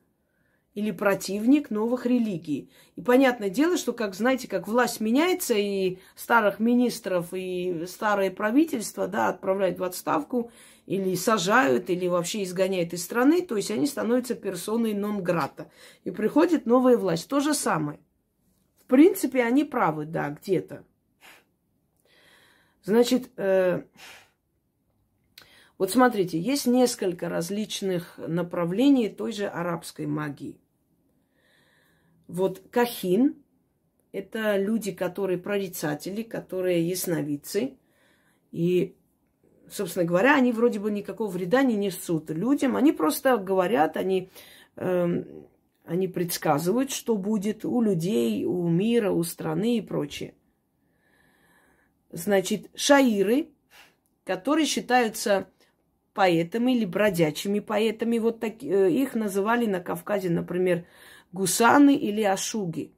или 0.75 0.91
противник 0.91 1.71
новых 1.71 2.07
религий. 2.07 2.71
И 2.97 3.03
понятное 3.03 3.51
дело, 3.51 3.77
что, 3.77 3.93
как 3.93 4.15
знаете, 4.15 4.49
как 4.49 4.69
власть 4.69 5.01
меняется, 5.01 5.55
и 5.55 5.99
старых 6.15 6.61
министров, 6.61 7.29
и 7.33 7.85
старое 7.87 8.31
правительство 8.31 9.07
да, 9.09 9.29
отправляют 9.29 9.79
в 9.79 9.85
отставку– 9.85 10.51
или 10.87 11.15
сажают, 11.15 11.91
или 11.91 12.07
вообще 12.07 12.43
изгоняют 12.43 12.93
из 12.93 13.05
страны, 13.05 13.43
то 13.43 13.57
есть 13.57 13.71
они 13.71 13.87
становятся 13.87 14.35
персоной 14.35 14.95
нон-грата. 14.95 15.71
И 16.05 16.11
приходит 16.11 16.67
новая 16.67 16.97
власть. 16.97 17.29
То 17.29 17.41
же 17.41 17.55
самое. 17.55 18.01
В 18.81 18.87
принципе, 18.87 19.43
они 19.43 19.65
правы, 19.65 20.07
да, 20.07 20.31
где-то. 20.31 20.85
Значит, 22.85 23.31
э, 23.37 23.85
вот 25.83 25.91
смотрите, 25.91 26.39
есть 26.39 26.69
несколько 26.69 27.29
различных 27.29 28.17
направлений 28.17 29.09
той 29.09 29.33
же 29.33 29.49
арабской 29.49 30.07
магии. 30.07 30.61
Вот 32.29 32.63
кахин– 32.71 33.35
это 34.13 34.59
люди, 34.59 34.93
которые 34.93 35.39
прорицатели, 35.39 36.23
которые 36.23 36.89
ясновидцы. 36.89 37.79
И 38.53 38.95
собственно 39.69 40.05
говоря, 40.05 40.37
они 40.37 40.53
вроде 40.53 40.79
бы 40.79 40.89
никакого 40.93 41.29
вреда 41.29 41.65
не 41.65 41.75
несут 41.75 42.31
людям. 42.31 42.77
Они 42.77 42.93
просто 42.93 43.37
говорят, 43.37 43.97
они, 43.97 44.31
э, 44.77 45.25
они 45.85 46.07
предсказывают, 46.07 46.93
что 46.93 47.17
будет 47.17 47.65
у 47.65 47.83
людей, 47.83 48.45
у 48.45 48.69
мира, 48.69 49.11
у 49.11 49.25
страны 49.25 49.79
и 49.79 49.81
прочее. 49.81 50.37
Значит, 52.13 52.71
шаиры, 52.77 53.49
которые 54.25 54.67
считаются 54.67 55.49
поэтами 56.15 56.73
или 56.73 56.85
бродячими 56.85 57.61
поэтами, 57.61 58.19
вот 58.19 58.41
так, 58.41 58.63
э, 58.63 58.91
их 58.91 59.15
называли 59.15 59.67
на 59.67 59.81
Кавказе, 59.81 60.31
например, 60.31 60.85
гусаны 61.33 61.97
или 61.97 62.23
ашуги. 62.23 62.93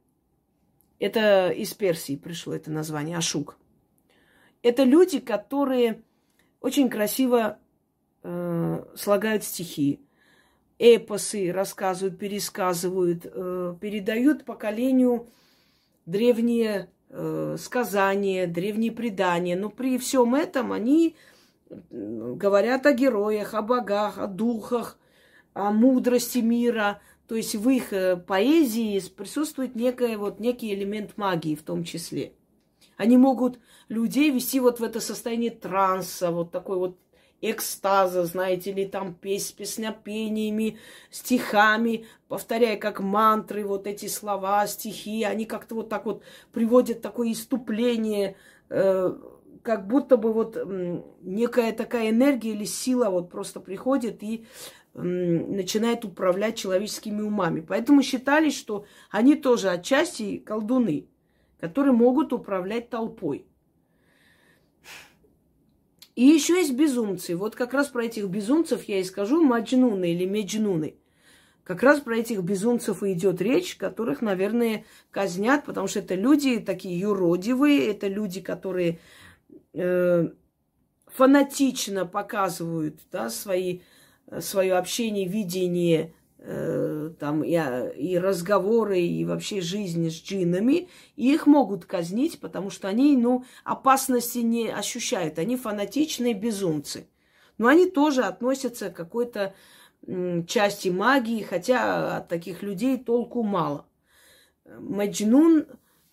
Это 0.99 1.49
из 1.49 1.73
Персии 1.73 2.15
пришло 2.15 2.53
это 2.53 2.71
название, 2.71 3.17
ашуг. 3.17 3.57
Это 4.63 4.83
люди, 4.83 5.19
которые 5.19 6.01
очень 6.61 6.89
красиво 6.89 7.59
э, 8.23 8.85
слагают 8.95 9.43
стихи, 9.43 10.01
эпосы 10.79 11.51
рассказывают, 11.51 12.17
пересказывают, 12.17 13.25
э, 13.25 13.75
передают 13.79 14.45
поколению 14.45 15.27
древние 16.05 16.89
э, 17.09 17.55
сказания, 17.59 18.47
древние 18.47 18.91
предания. 18.91 19.55
Но 19.55 19.69
при 19.69 19.97
всем 19.97 20.35
этом 20.35 20.71
они 20.73 21.15
говорят 21.69 22.85
о 22.85 22.93
героях, 22.93 23.53
о 23.53 23.61
богах, 23.61 24.17
о 24.17 24.27
духах, 24.27 24.97
о 25.53 25.71
мудрости 25.71 26.39
мира. 26.39 27.01
То 27.27 27.35
есть 27.35 27.55
в 27.55 27.69
их 27.69 27.91
э, 27.91 28.17
поэзии 28.17 29.01
присутствует 29.15 29.75
некая, 29.75 30.17
вот, 30.17 30.39
некий 30.39 30.73
элемент 30.73 31.17
магии 31.17 31.55
в 31.55 31.63
том 31.63 31.83
числе. 31.83 32.33
Они 32.97 33.17
могут 33.17 33.59
людей 33.89 34.29
вести 34.31 34.59
вот 34.59 34.79
в 34.79 34.83
это 34.83 34.99
состояние 34.99 35.51
транса, 35.51 36.31
вот 36.31 36.51
такой 36.51 36.77
вот 36.77 36.97
экстаза, 37.41 38.25
знаете 38.25 38.71
ли, 38.71 38.85
там 38.85 39.13
песнь, 39.13 39.55
песнопениями, 39.55 40.77
стихами, 41.09 42.05
повторяя 42.27 42.77
как 42.77 42.99
мантры 42.99 43.65
вот 43.65 43.87
эти 43.87 44.07
слова, 44.07 44.65
стихи, 44.67 45.23
они 45.23 45.45
как-то 45.45 45.75
вот 45.75 45.89
так 45.89 46.05
вот 46.05 46.23
приводят 46.51 47.01
такое 47.01 47.31
иступление, 47.31 48.35
э, 48.69 49.13
как 49.65 49.87
будто 49.87 50.15
бы 50.15 50.31
вот 50.31 50.57
некая 51.21 51.73
такая 51.73 52.11
энергия 52.11 52.51
или 52.51 52.65
сила 52.65 53.09
вот 53.09 53.29
просто 53.29 53.59
приходит 53.59 54.23
и 54.23 54.45
начинает 54.93 56.05
управлять 56.05 56.55
человеческими 56.55 57.21
умами. 57.21 57.59
Поэтому 57.59 58.01
считали, 58.01 58.49
что 58.49 58.85
они 59.09 59.35
тоже 59.35 59.69
отчасти 59.69 60.37
колдуны 60.37 61.07
которые 61.59 61.93
могут 61.93 62.33
управлять 62.33 62.89
толпой. 62.89 63.47
И 66.15 66.23
еще 66.23 66.55
есть 66.55 66.73
безумцы. 66.73 67.35
Вот 67.35 67.55
как 67.55 67.73
раз 67.73 67.87
про 67.87 68.05
этих 68.05 68.27
безумцев 68.27 68.83
я 68.83 68.99
и 68.99 69.03
скажу, 69.03 69.43
маджнуны 69.43 70.13
или 70.13 70.25
меджнуны. 70.25 70.95
Как 71.63 71.81
раз 71.81 71.99
про 71.99 72.17
этих 72.17 72.43
безумцев 72.43 73.01
и 73.01 73.13
идет 73.13 73.41
речь, 73.41 73.75
которых, 73.75 74.21
наверное, 74.21 74.85
казнят, 75.09 75.65
потому 75.65 75.87
что 75.87 75.99
это 75.99 76.13
люди 76.13 76.59
такие 76.59 76.99
юродивые, 76.99 77.89
это 77.89 78.07
люди, 78.07 78.39
которые 78.39 78.99
э, 79.75 80.29
фанатично 81.07 82.05
показывают 82.05 82.99
да, 83.11 83.29
свои, 83.29 83.81
свое 84.39 84.75
общение, 84.75 85.27
видение 85.27 86.13
Э, 86.47 87.09
там 87.19 87.43
и, 87.43 87.53
и 87.53 88.19
разговоры, 88.19 88.99
и 88.99 89.25
вообще 89.25 89.61
жизнь 89.61 90.07
с 90.11 90.21
джинами, 90.21 90.89
и 91.15 91.33
их 91.33 91.47
могут 91.47 91.85
казнить, 91.85 92.39
потому 92.39 92.69
что 92.69 92.87
они, 92.87 93.17
ну, 93.17 93.45
опасности 93.63 94.39
не 94.39 94.69
ощущают. 94.69 95.39
Они 95.39 95.57
фанатичные 95.57 96.35
безумцы. 96.35 97.07
Но 97.57 97.67
они 97.67 97.89
тоже 97.89 98.21
относятся 98.21 98.91
к 98.91 98.95
какой-то 98.95 99.55
части 100.45 100.89
магии, 100.89 101.41
хотя 101.41 102.17
от 102.17 102.27
таких 102.27 102.61
людей 102.61 102.99
толку 102.99 103.41
мало. 103.41 103.87
Маджнун 104.65 105.65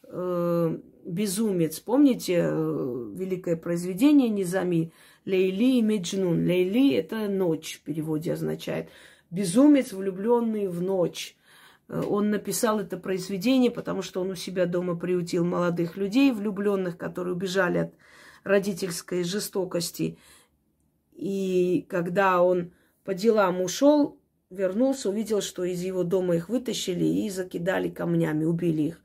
э, 0.04 0.78
безумец. 1.04 1.80
Помните 1.80 2.40
э, 2.44 3.10
великое 3.14 3.56
произведение 3.56 4.28
Низами 4.28 4.92
Лейли 5.24 5.78
и 5.78 5.82
Меджнун? 5.82 6.46
Лейли– 6.46 6.94
это 6.94 7.28
ночь 7.28 7.78
в 7.78 7.82
переводе 7.82 8.32
означает– 8.32 8.88
безумец, 9.32 9.92
влюбленный 9.92 10.68
в 10.68 10.80
ночь. 10.80 11.36
Э, 11.88 12.00
он 12.08 12.30
написал 12.30 12.78
это 12.78 12.96
произведение, 12.96 13.72
потому 13.72 14.02
что 14.02 14.20
он 14.20 14.30
у 14.30 14.36
себя 14.36 14.66
дома 14.66 14.94
приутил 14.94 15.44
молодых 15.44 15.96
людей, 15.96 16.30
влюбленных, 16.30 16.96
которые 16.96 17.34
убежали 17.34 17.78
от 17.78 17.94
родительской 18.44 19.24
жестокости. 19.24 20.18
И 21.12 21.84
когда 21.88 22.42
он 22.42 22.72
по 23.04 23.14
делам 23.14 23.60
ушел, 23.60 24.18
вернулся, 24.50 25.08
увидел, 25.08 25.40
что 25.40 25.64
из 25.64 25.82
его 25.82 26.04
дома 26.04 26.36
их 26.36 26.48
вытащили 26.48 27.04
и 27.04 27.30
закидали 27.30 27.88
камнями, 27.88 28.44
убили 28.44 28.82
их. 28.82 29.02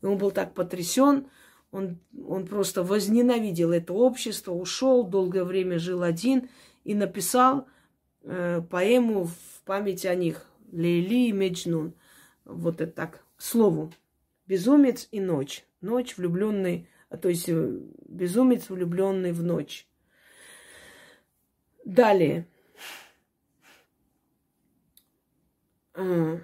И 0.00 0.06
он 0.06 0.16
был 0.16 0.30
так 0.30 0.54
потрясен, 0.54 1.26
он, 1.70 1.98
он 2.26 2.46
просто 2.46 2.82
возненавидел 2.82 3.72
это 3.72 3.92
общество, 3.92 4.52
ушел, 4.52 5.04
долгое 5.04 5.44
время 5.44 5.78
жил 5.78 6.02
один 6.02 6.48
и 6.84 6.94
написал 6.94 7.66
э, 8.22 8.62
поэму 8.70 9.24
в 9.24 9.62
память 9.64 10.06
о 10.06 10.14
них. 10.14 10.46
Лейли 10.72 11.28
и 11.28 11.32
Меджнун. 11.32 11.94
Вот 12.44 12.80
это 12.80 12.92
так, 12.92 13.24
к 13.36 13.42
слову. 13.42 13.92
Безумец 14.46 15.08
и 15.10 15.20
ночь. 15.20 15.64
Ночь 15.80 16.16
влюбленный, 16.16 16.88
то 17.20 17.28
есть 17.28 17.48
э, 17.48 17.78
безумец, 18.08 18.68
влюбленный 18.68 19.32
в 19.32 19.42
ночь. 19.42 19.86
Далее. 21.84 22.46
А. 25.94 26.40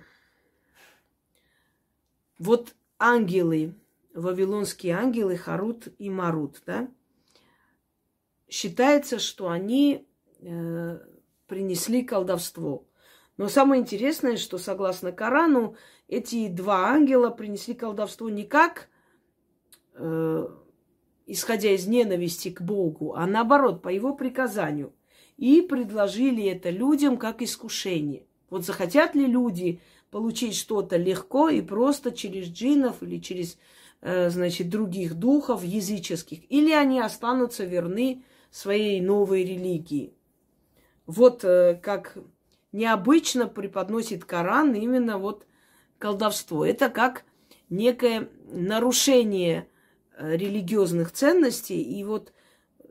Вот 2.39 2.75
ангелы, 2.99 3.75
вавилонские 4.15 4.95
ангелы 4.95 5.37
Харут 5.37 5.89
и 5.99 6.11
Марут, 6.11 6.63
да, 6.67 6.89
считается, 8.49 9.19
что 9.19 9.49
они 9.49 10.07
э, 10.41 10.99
принесли 11.47 12.03
колдовство. 12.03 12.87
Но 13.37 13.49
самое 13.49 13.81
интересное, 13.81 14.37
что 14.37 14.59
согласно 14.59 15.13
Корану, 15.13 15.77
эти 16.09 16.49
два 16.49 16.89
ангела 16.89 17.31
принесли 17.31 17.75
колдовство 17.75 18.29
не 18.29 18.45
как 18.45 18.89
э, 19.95 20.49
исходя 21.27 21.71
из 21.71 21.87
ненависти 21.87 22.51
к 22.51 22.61
Богу, 22.61 23.15
а 23.15 23.27
наоборот, 23.27 23.83
по 23.83 23.89
его 23.89 24.15
приказанию. 24.15 24.93
и 25.39 25.63
предложили 25.63 26.45
это 26.45 26.71
людям 26.71 27.17
как 27.17 27.43
искушение. 27.43 28.27
Вот 28.51 28.65
захотят 28.65 29.15
ли 29.15 29.27
люди 29.27 29.81
получить 30.11 30.55
что-то 30.55 30.99
легко 30.99 31.49
и 31.49 31.63
просто 31.63 32.13
через 32.13 32.49
джинов 32.49 33.03
или 33.03 33.19
через, 33.19 33.59
значит, 34.03 34.69
других 34.69 35.15
духов 35.15 35.63
языческих, 35.63 36.41
или 36.51 36.73
они 36.73 37.01
останутся 37.01 37.65
верны 37.65 38.25
своей 38.51 39.01
новой 39.01 39.45
религии. 39.45 40.15
Вот 41.07 41.45
э, 41.45 41.79
как 41.83 42.19
необычно 42.71 43.49
преподносит 43.49 44.25
Коран 44.25 44.75
именно 44.75 45.19
вот 45.19 45.47
колдовство. 45.99 46.65
Это 46.65 46.89
как 46.89 47.25
некое 47.71 48.29
нарушение 48.47 49.69
э, 50.17 50.37
религиозных 50.37 51.13
ценностей. 51.13 51.83
И 51.83 52.05
вот 52.05 52.33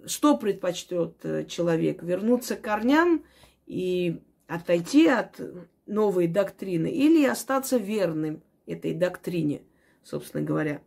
что 0.05 0.37
предпочтет 0.37 1.17
э, 1.23 1.45
человек? 1.45 2.03
Вернуться 2.03 2.55
к 2.55 2.61
корням 2.61 3.23
и 3.65 4.21
отойти 4.47 5.07
от 5.07 5.39
новой 5.85 6.27
доктрины 6.27 6.91
или 6.91 7.25
остаться 7.25 7.77
верным 7.77 8.43
этой 8.65 8.93
доктрине, 8.93 9.61
собственно 10.03 10.43
говоря. 10.43 10.81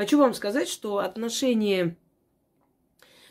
Хочу 0.00 0.16
вам 0.16 0.32
сказать, 0.32 0.66
что 0.66 1.00
отношение 1.00 1.94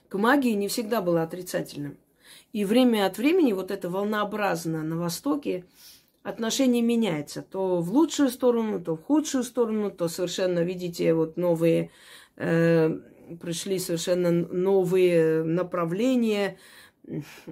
к 0.07 0.15
магии 0.19 0.51
не 0.51 0.67
всегда 0.67 1.01
было 1.01 1.23
отрицательным. 1.23 1.97
И 2.53 2.63
время 2.63 3.07
от 3.07 3.17
времени 3.17 3.53
вот 3.53 3.71
это 3.71 3.89
волнообразно 3.89 4.83
на 4.83 4.95
Востоке 4.95 5.65
отношение 6.21 6.83
меняется. 6.83 7.41
То 7.41 7.81
в 7.81 7.91
лучшую 7.91 8.29
сторону, 8.29 8.79
то 8.79 8.95
в 8.95 9.03
худшую 9.03 9.45
сторону, 9.45 9.89
то 9.89 10.07
совершенно, 10.07 10.59
видите, 10.59 11.15
вот 11.15 11.37
новые, 11.37 11.89
э, 12.35 12.99
пришли 13.41 13.79
совершенно 13.79 14.29
новые 14.29 15.43
направления, 15.43 16.59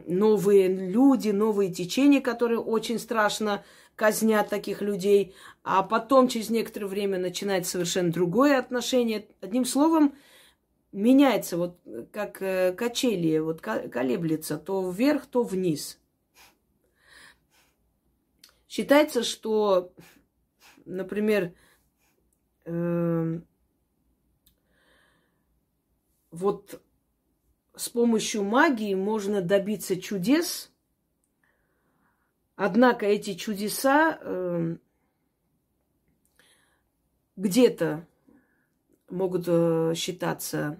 новые 0.05 0.67
люди, 0.67 1.29
новые 1.29 1.73
течения, 1.73 2.21
которые 2.21 2.59
очень 2.59 2.99
страшно 2.99 3.63
казнят 3.97 4.47
таких 4.47 4.81
людей, 4.81 5.35
а 5.63 5.83
потом 5.83 6.29
через 6.29 6.49
некоторое 6.49 6.85
время 6.85 7.17
начинает 7.17 7.67
совершенно 7.67 8.11
другое 8.11 8.59
отношение. 8.59 9.27
Одним 9.41 9.65
словом, 9.65 10.15
меняется, 10.93 11.57
вот 11.57 11.79
как 12.13 12.41
э, 12.41 12.73
качели, 12.73 13.39
вот 13.39 13.59
колеблется 13.59 14.57
то 14.59 14.89
вверх, 14.89 15.25
то 15.25 15.43
вниз. 15.43 15.99
Считается, 18.69 19.23
что, 19.23 19.91
например, 20.85 21.55
э, 22.65 23.39
вот 26.29 26.81
с 27.75 27.89
помощью 27.89 28.43
магии 28.43 28.93
можно 28.93 29.41
добиться 29.41 29.99
чудес, 29.99 30.71
однако 32.57 33.05
эти 33.05 33.35
чудеса 33.35 34.19
э, 34.21 34.75
где-то 37.37 38.05
могут 39.09 39.45
э, 39.47 39.93
считаться 39.95 40.77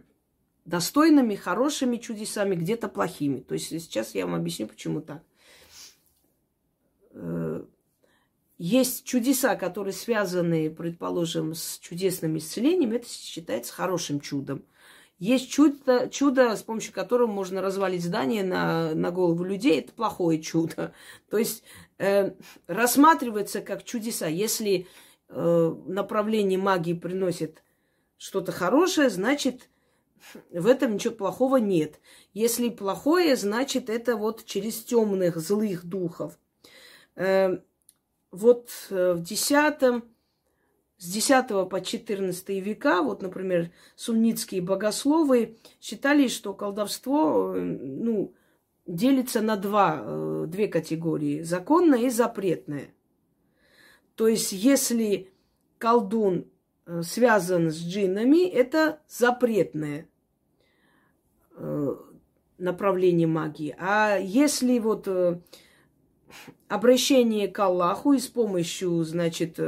достойными, 0.65 1.35
хорошими 1.35 1.95
чудесами, 1.95 2.55
где-то 2.55 2.89
плохими. 2.89 3.39
То 3.39 3.53
есть 3.53 3.69
сейчас 3.69 4.13
я 4.15 4.25
вам 4.25 4.35
объясню, 4.35 4.67
почему 4.67 4.99
так. 4.99 5.23
Э, 7.11 7.63
есть 8.57 9.05
чудеса, 9.05 9.55
которые 9.55 9.93
связаны, 9.93 10.71
предположим, 10.71 11.53
с 11.53 11.77
чудесным 11.79 12.37
исцелением, 12.37 12.91
это 12.91 13.07
считается 13.07 13.71
хорошим 13.71 14.19
чудом. 14.19 14.63
Есть 15.19 15.49
чудо, 15.49 16.09
чудо, 16.09 16.55
с 16.55 16.61
помощью 16.61 16.93
которого 16.93 17.27
можно 17.27 17.61
развалить 17.61 18.03
здание 18.03 18.43
на, 18.43 18.93
на 18.93 19.09
голову 19.09 19.43
людей, 19.43 19.79
это 19.79 19.91
плохое 19.91 20.39
чудо. 20.39 20.93
То 21.29 21.37
есть 21.37 21.63
э, 21.97 22.31
рассматривается 22.67 23.61
как 23.61 23.83
чудеса. 23.83 24.27
Если 24.27 24.87
э, 25.29 25.75
направление 25.87 26.59
магии 26.59 26.93
приносит 26.93 27.63
что-то 28.17 28.51
хорошее, 28.51 29.09
значит, 29.09 29.69
в 30.51 30.67
этом 30.67 30.93
ничего 30.95 31.15
плохого 31.15 31.57
нет. 31.57 31.99
Если 32.33 32.69
плохое, 32.69 33.35
значит, 33.35 33.89
это 33.89 34.17
вот 34.17 34.45
через 34.45 34.83
темных 34.83 35.37
злых 35.37 35.83
духов. 35.83 36.37
Э, 37.15 37.57
вот 38.31 38.69
э, 38.91 39.13
в 39.13 39.23
десятом, 39.23 40.03
с 40.97 41.11
10 41.11 41.69
по 41.69 41.81
14 41.81 42.49
века, 42.49 43.01
вот, 43.01 43.21
например, 43.21 43.71
суннитские 43.95 44.61
богословы 44.61 45.57
считали, 45.79 46.27
что 46.27 46.53
колдовство, 46.53 47.53
э, 47.55 47.59
ну, 47.61 48.33
делится 48.85 49.41
на 49.41 49.57
два, 49.57 50.45
две 50.47 50.67
категории– 50.67 51.41
законное 51.43 52.03
и 52.03 52.09
запретное. 52.09 52.93
То 54.15 54.27
есть, 54.27 54.53
если 54.53 55.29
колдун 55.77 56.47
Э, 56.87 57.01
связан 57.03 57.69
с 57.69 57.79
джиннами, 57.83 58.47
это 58.47 59.01
запретное 59.09 60.07
э, 61.57 61.95
направление 62.57 63.27
магии. 63.27 63.75
А 63.77 64.15
если 64.15 64.79
вот 64.79 65.05
э, 65.07 65.41
обращение 66.69 67.49
к 67.49 67.59
Аллаху 67.59 68.13
и 68.13 68.19
с 68.19 68.27
помощью, 68.27 69.03
значит, 69.03 69.59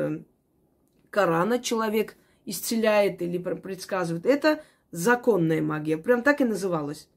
Корана 1.10 1.60
человек 1.60 2.16
исцеляет 2.46 3.22
или 3.22 3.38
предсказывает, 3.38 4.26
это 4.26 4.64
законная 4.92 5.62
магия. 5.62 5.98
Прям 5.98 6.24
так 6.24 6.42
и 6.42 6.46
называлась. 6.46 7.08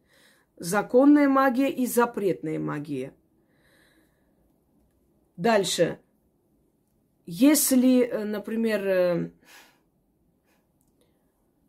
Законная 0.56 1.28
магия 1.28 1.70
и 1.70 1.86
запретная 1.86 2.58
магия. 2.58 3.14
Дальше. 5.36 5.98
Если, 7.24 8.04
например, 8.24 9.32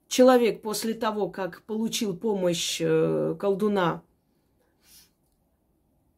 человек 0.07 0.61
после 0.61 0.93
того, 0.93 1.29
как 1.29 1.63
получил 1.63 2.15
помощь 2.15 2.79
э, 2.81 3.35
колдуна, 3.39 4.03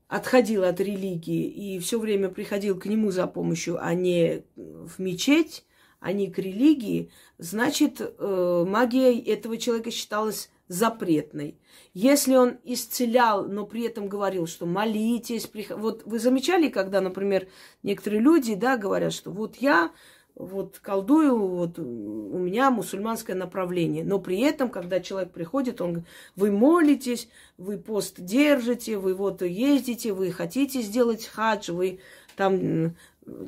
отходил 0.07 0.63
от 0.63 0.79
религии 0.79 1.47
и 1.47 1.79
все 1.79 1.99
время 1.99 2.29
приходил 2.29 2.79
к 2.79 2.85
нему 2.85 3.11
за 3.11 3.27
помощью, 3.27 3.77
а 3.83 3.93
не 3.93 4.43
в 4.55 4.99
мечеть, 4.99 5.65
а 6.05 6.11
не 6.11 6.29
к 6.29 6.37
религии, 6.37 7.09
значит, 7.39 7.99
э, 7.99 8.65
магия 8.67 9.19
этого 9.19 9.57
человека 9.57 9.89
считалась 9.89 10.51
запретной. 10.67 11.57
Если 11.95 12.35
он 12.35 12.59
исцелял, 12.63 13.47
но 13.47 13.65
при 13.65 13.87
этом 13.87 14.07
говорил, 14.07 14.45
что 14.45 14.67
молитесь, 14.67 15.47
прих... 15.47 15.71
вот 15.71 16.03
вы 16.05 16.19
замечали, 16.19 16.69
когда, 16.69 17.01
например, 17.01 17.47
некоторые 17.81 18.21
люди, 18.21 18.53
да, 18.53 18.77
говорят, 18.77 19.13
что 19.13 19.31
вот 19.31 19.55
я 19.55 19.91
вот 20.35 20.77
колдую, 20.77 21.39
вот 21.39 21.79
у 21.79 22.37
меня 22.37 22.69
мусульманское 22.69 23.35
направление. 23.35 24.03
Но 24.03 24.19
при 24.19 24.41
этом, 24.41 24.69
когда 24.69 24.99
человек 24.99 25.31
приходит, 25.31 25.81
он 25.81 25.93
говорит, 25.93 26.09
вы 26.35 26.51
молитесь, 26.51 27.29
вы 27.57 27.79
пост 27.79 28.17
держите, 28.19 28.99
вы 28.99 29.15
вот 29.15 29.41
ездите, 29.41 30.13
вы 30.13 30.31
хотите 30.31 30.81
сделать 30.81 31.25
хадж, 31.25 31.71
вы 31.71 31.99
там 32.35 32.95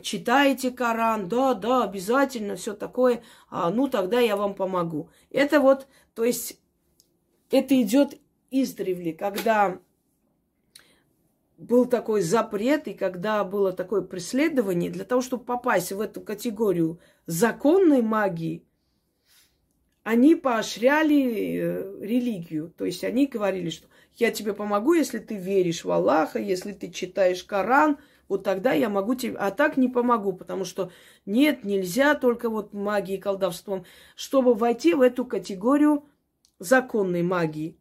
читаете 0.02 0.72
Коран, 0.72 1.28
да, 1.28 1.54
да, 1.54 1.84
обязательно, 1.84 2.56
все 2.56 2.74
такое, 2.74 3.24
а, 3.50 3.70
ну 3.70 3.88
тогда 3.88 4.20
я 4.20 4.36
вам 4.36 4.56
помогу. 4.56 5.10
Это 5.30 5.60
вот, 5.60 5.88
то 6.14 6.24
есть, 6.24 6.60
это 7.52 7.80
идет 7.82 8.20
издревле, 8.52 9.14
когда 9.14 9.80
был 11.58 11.86
такой 11.86 12.22
запрет, 12.22 12.88
и 12.88 12.94
когда 12.94 13.44
было 13.44 13.74
такое 13.74 14.02
преследование, 14.02 14.92
для 14.92 15.06
того, 15.06 15.22
чтобы 15.22 15.44
попасть 15.44 15.92
в 15.92 16.00
эту 16.00 16.22
категорию 16.22 17.00
законной 17.26 18.02
магии, 18.02 18.64
они 20.04 20.36
поощряли 20.36 21.60
э, 21.60 22.06
религию. 22.06 22.74
То 22.78 22.86
есть 22.86 23.04
они 23.04 23.26
говорили, 23.26 23.70
что 23.70 23.88
я 24.16 24.32
тебе 24.32 24.54
помогу, 24.54 24.94
если 24.94 25.20
ты 25.20 25.36
веришь 25.36 25.84
в 25.84 25.92
Аллаха, 25.92 26.40
если 26.40 26.72
ты 26.72 26.90
читаешь 26.90 27.44
Коран, 27.44 27.98
вот 28.28 28.44
тогда 28.44 28.74
я 28.74 28.90
могу 28.90 29.16
тебе, 29.16 29.36
а 29.38 29.52
так 29.52 29.78
не 29.78 29.88
помогу, 29.88 30.34
потому 30.34 30.66
что 30.66 30.92
нет, 31.26 31.64
нельзя 31.64 32.16
только 32.16 32.50
вот 32.50 32.74
магией, 32.74 33.20
колдовством, 33.20 33.86
чтобы 34.16 34.54
войти 34.54 34.94
в 34.94 35.02
эту 35.02 35.26
категорию 35.26 36.06
законной 36.60 37.24
магии. 37.24 37.78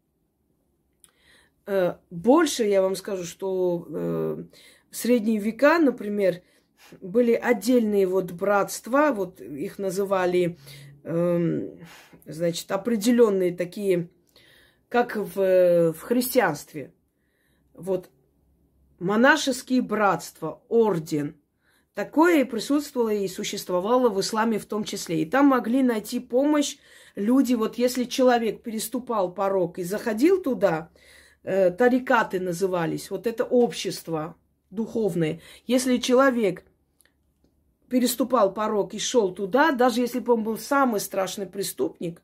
Э, 1.67 1.97
больше 2.11 2.65
я 2.65 2.83
вам 2.83 2.95
скажу, 2.95 3.25
что 3.25 3.87
э, 3.89 4.45
в 4.91 4.97
средние 4.97 5.39
века, 5.39 5.79
например, 5.79 6.43
были 7.01 7.33
отдельные 7.33 8.07
вот 8.07 8.33
братства, 8.33 9.13
вот 9.13 9.41
их 9.41 9.79
называли, 9.79 10.59
эм, 11.03 11.81
значит, 12.25 12.71
определенные 12.71 13.57
такие, 13.57 14.09
как 14.89 15.17
в, 15.17 15.93
в 15.93 16.01
христианстве. 16.01 16.93
Вот 17.75 18.11
монашеские 18.99 19.83
братства, 19.83 20.63
орден. 20.69 21.37
Такое 21.95 22.45
присутствовало 22.45 23.11
и 23.11 23.27
существовало 23.29 24.11
в 24.11 24.21
исламе 24.21 24.59
в 24.59 24.67
том 24.67 24.85
числе. 24.85 25.23
И 25.23 25.25
там 25.25 25.47
могли 25.47 25.83
найти 25.83 26.21
помощь 26.21 26.77
люди, 27.15 27.55
вот 27.55 27.79
если 27.79 28.05
человек 28.05 28.63
переступал 28.63 29.33
порог 29.33 29.79
и 29.79 29.83
заходил 29.83 30.43
туда, 30.43 30.91
э, 31.43 31.71
тарикаты 31.71 32.39
назывались, 32.39 33.11
вот 33.11 33.27
это 33.27 33.45
общество 33.45 34.37
духовное. 34.71 35.41
Если 35.67 35.97
человек 35.97 36.65
переступал 37.89 38.53
порог 38.53 38.95
и 38.95 38.99
шел 38.99 39.33
туда, 39.33 39.73
даже 39.73 40.01
если 40.01 40.19
бы 40.19 40.35
он 40.35 40.43
был 40.43 40.59
самый 40.59 41.01
страшный 41.01 41.47
преступник, 41.47 42.23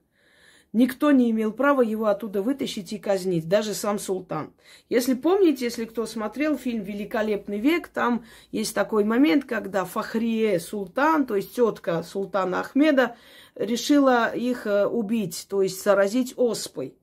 Никто 0.72 1.10
не 1.10 1.30
имел 1.30 1.52
права 1.52 1.82
его 1.82 2.06
оттуда 2.06 2.40
вытащить 2.40 2.94
и 2.94 2.98
казнить, 2.98 3.46
даже 3.46 3.74
сам 3.74 3.98
султан. 3.98 4.54
Если 4.88 5.12
помните, 5.12 5.66
если 5.66 5.84
кто 5.84 6.06
смотрел 6.06 6.56
фильм 6.56 6.82
«Великолепный 6.82 7.58
век», 7.58 7.88
там 7.88 8.24
есть 8.52 8.74
такой 8.74 9.04
момент, 9.04 9.44
когда 9.44 9.84
Фахрие 9.84 10.58
султан, 10.58 11.26
то 11.26 11.36
есть 11.36 11.54
тетка 11.54 12.02
султана 12.02 12.60
Ахмеда, 12.60 13.16
решила 13.54 14.34
их 14.34 14.66
э, 14.66 14.86
убить, 14.86 15.46
то 15.50 15.60
есть 15.60 15.82
заразить 15.84 16.32
оспой. 16.38 16.96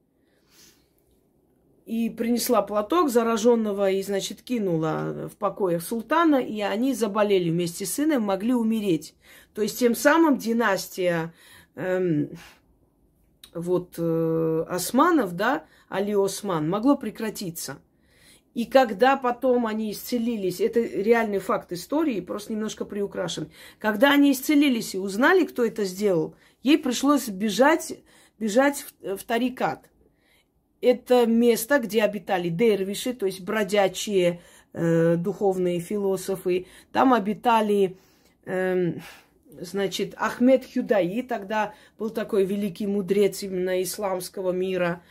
И 1.86 2.09
принесла 2.09 2.63
платок 2.63 3.09
зараженного 3.09 3.91
и, 3.91 4.01
значит, 4.01 4.41
кинула 4.41 5.30
в 5.32 5.38
покоях 5.38 5.84
султана, 5.84 6.38
и 6.38 6.61
они 6.61 6.95
заболели 6.95 7.51
вместе 7.51 7.86
с 7.86 7.93
сыном, 7.93 8.24
могли 8.24 8.53
умереть. 8.55 9.13
То 9.53 9.61
есть 9.61 9.78
тем 9.78 9.93
самым 9.93 10.38
династия 10.38 11.34
эм, 11.76 12.32
вот 13.54 13.95
э, 13.97 14.66
османов, 14.68 15.34
да, 15.34 15.66
Али 15.89 16.14
Осман, 16.14 16.70
могло 16.70 16.95
прекратиться. 16.97 17.80
И 18.54 18.66
когда 18.66 19.16
потом 19.16 19.68
они 19.68 19.91
исцелились, 19.91 20.60
это 20.60 20.80
реальный 20.80 21.39
факт 21.39 21.72
истории, 21.72 22.20
просто 22.20 22.54
немножко 22.54 22.84
приукрашен. 22.84 23.52
Когда 23.78 24.12
они 24.12 24.32
исцелились 24.32 24.95
и 24.95 25.00
узнали, 25.00 25.45
кто 25.45 25.64
это 25.64 25.86
сделал, 25.86 26.36
ей 26.64 26.78
пришлось 26.78 27.30
бежать, 27.30 28.00
бежать 28.39 28.86
в, 29.02 29.18
в 29.18 29.24
Тарикат. 29.24 29.89
Это 30.82 31.26
место, 31.26 31.80
где 31.80 32.04
обитали 32.04 32.50
дервиши, 32.50 33.14
то 33.14 33.26
есть 33.26 33.41
бродячие 33.41 34.41
э, 34.74 35.16
духовные 35.16 35.80
философы. 35.80 36.68
Там 36.91 37.14
обитали 37.14 37.97
э, 38.45 38.93
значит, 39.50 40.14
Ахмед 40.18 40.66
Хюдаи, 40.72 41.22
тогда 41.22 41.74
был 41.97 42.10
такой 42.10 42.45
великий 42.45 42.88
мудрец 42.88 43.43
именно 43.43 43.82
исламского 43.82 44.52
мира, 44.52 45.02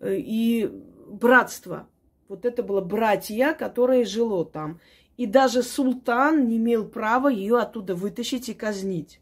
э, 0.00 0.16
и 0.18 0.70
братство. 1.08 1.88
Вот 2.28 2.44
это 2.44 2.62
было 2.62 2.80
братья, 2.80 3.54
которое 3.54 4.04
жило 4.04 4.44
там. 4.44 4.80
И 5.16 5.26
даже 5.26 5.62
султан 5.62 6.46
не 6.46 6.56
имел 6.56 6.86
права 6.86 7.28
ее 7.28 7.58
оттуда 7.58 7.94
вытащить 7.94 8.48
и 8.48 8.54
казнить. 8.54 9.20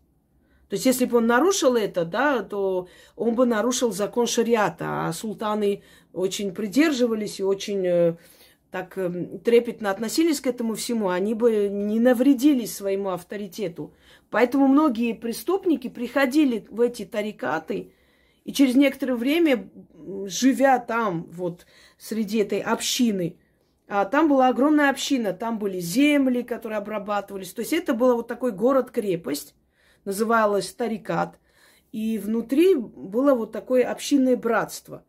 То 0.69 0.75
есть, 0.75 0.87
если 0.87 1.05
бы 1.05 1.19
он 1.19 1.27
нарушил 1.27 1.77
это, 1.77 2.05
да, 2.05 2.43
то 2.43 2.89
он 3.17 3.35
бы 3.35 3.47
нарушил 3.47 3.93
закон 3.93 4.27
шариата, 4.27 5.07
а 5.07 5.13
султаны 5.13 5.83
очень 6.13 6.53
придерживались 6.53 7.39
и 7.39 7.45
очень 7.45 7.87
э, 7.87 8.17
так 8.71 8.99
э, 8.99 9.39
трепетно 9.45 9.91
относились 9.91 10.41
к 10.41 10.49
этому 10.49 10.75
всему, 10.75 11.11
они 11.11 11.35
бы 11.35 11.69
не 11.69 12.01
навредили 12.01 12.65
своему 12.65 13.11
авторитету. 13.11 13.93
Поэтому 14.35 14.67
многие 14.67 15.13
преступники 15.13 15.89
приходили 15.89 16.67
в 16.69 16.81
эти 16.81 17.05
тарикаты, 17.05 17.93
и 18.43 18.53
через 18.53 18.75
некоторое 18.75 19.15
время, 19.15 19.71
живя 20.27 20.81
там, 20.81 21.29
вот 21.31 21.67
среди 21.99 22.39
этой 22.39 22.59
общины, 22.59 23.39
а 23.87 24.05
там 24.05 24.29
была 24.29 24.49
огромная 24.49 24.91
община, 24.91 25.35
там 25.35 25.61
были 25.61 25.79
земли, 25.79 26.43
которые 26.43 26.79
обрабатывались. 26.79 27.53
То 27.53 27.61
есть 27.61 27.73
это 27.73 27.95
был 27.95 28.17
вот 28.17 28.27
такой 28.27 28.51
город-крепость, 28.51 29.55
называлась 30.05 30.75
Тарикат. 30.75 31.39
И 31.93 32.19
внутри 32.19 32.75
было 32.75 33.35
вот 33.35 33.53
такое 33.53 33.89
общинное 33.89 34.37
братство. 34.37 35.05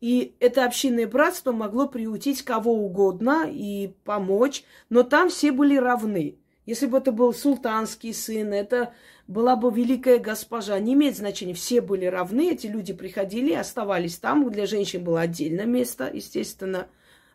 И 0.00 0.34
это 0.40 0.64
общинное 0.64 1.06
братство 1.06 1.52
могло 1.52 1.86
приутить 1.86 2.42
кого 2.42 2.72
угодно 2.72 3.48
и 3.48 3.94
помочь, 4.02 4.64
но 4.88 5.04
там 5.04 5.28
все 5.28 5.52
были 5.52 5.76
равны. 5.76 6.40
Если 6.66 6.86
бы 6.86 6.98
это 6.98 7.12
был 7.12 7.32
султанский 7.32 8.12
сын, 8.12 8.52
это 8.52 8.92
была 9.28 9.54
бы 9.56 9.72
великая 9.72 10.18
госпожа. 10.18 10.78
Не 10.80 10.94
имеет 10.94 11.16
значения, 11.16 11.54
все 11.54 11.80
были 11.80 12.06
равны, 12.06 12.52
эти 12.52 12.66
люди 12.66 12.92
приходили 12.92 13.50
и 13.50 13.56
оставались 13.56 14.18
там. 14.18 14.50
Для 14.50 14.66
женщин 14.66 15.04
было 15.04 15.20
отдельное 15.22 15.64
место, 15.64 16.10
естественно, 16.12 16.88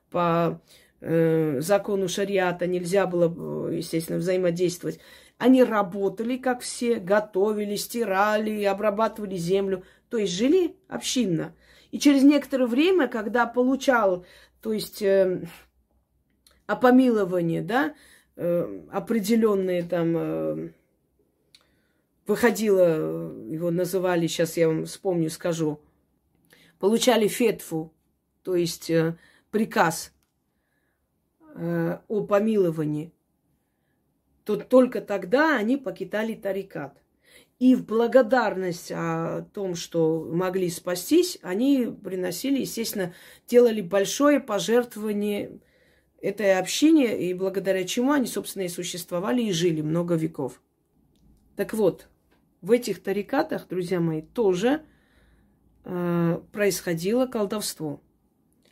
по 0.09 0.61
э, 0.99 1.61
закону 1.61 2.09
шариата 2.09 2.67
нельзя 2.67 3.07
было, 3.07 3.69
э, 3.69 3.77
естественно, 3.77 4.19
взаимодействовать. 4.19 4.99
Они 5.37 5.63
работали, 5.63 6.37
как 6.37 6.61
все, 6.61 6.95
готовили, 6.95 7.75
стирали, 7.75 8.63
обрабатывали 8.65 9.37
землю, 9.37 9.83
то 10.09 10.17
есть 10.17 10.33
жили 10.33 10.75
общинно. 10.89 11.55
И 11.91 11.99
через 11.99 12.23
некоторое 12.23 12.67
время, 12.67 13.07
когда 13.07 13.45
получал, 13.45 14.25
то 14.61 14.73
есть 14.73 15.01
э, 15.01 15.41
опомилование, 16.67 17.61
да, 17.61 17.95
э, 18.41 18.81
определенные 18.91 19.83
там 19.83 20.17
э, 20.17 20.69
выходило, 22.25 23.31
его 23.47 23.71
называли, 23.71 24.27
сейчас 24.27 24.57
я 24.57 24.67
вам 24.67 24.85
вспомню, 24.85 25.29
скажу, 25.29 25.79
получали 26.79 27.27
фетфу, 27.27 27.93
то 28.43 28.55
есть 28.55 28.89
э, 28.89 29.15
приказ 29.51 30.11
э, 31.55 31.99
о 32.07 32.23
помиловании, 32.23 33.13
то 34.43 34.55
только 34.57 35.01
тогда 35.01 35.55
они 35.55 35.77
покидали 35.77 36.33
тарикат. 36.33 36.97
И 37.59 37.75
в 37.75 37.85
благодарность 37.85 38.91
о 38.91 39.45
том, 39.53 39.75
что 39.75 40.27
могли 40.31 40.67
спастись, 40.71 41.37
они 41.43 41.95
приносили, 42.03 42.61
естественно, 42.61 43.13
делали 43.45 43.81
большое 43.81 44.39
пожертвование 44.39 45.59
этой 46.21 46.57
общине, 46.57 47.27
и 47.29 47.33
благодаря 47.33 47.83
чему 47.83 48.11
они, 48.11 48.27
собственно, 48.27 48.63
и 48.63 48.69
существовали 48.69 49.41
и 49.41 49.51
жили 49.51 49.81
много 49.81 50.15
веков. 50.15 50.61
Так 51.55 51.73
вот, 51.73 52.07
в 52.61 52.71
этих 52.71 53.01
тарикатах, 53.01 53.67
друзья 53.67 53.99
мои, 53.99 54.21
тоже 54.21 54.83
э, 55.83 56.39
происходило 56.51 57.25
колдовство. 57.25 58.01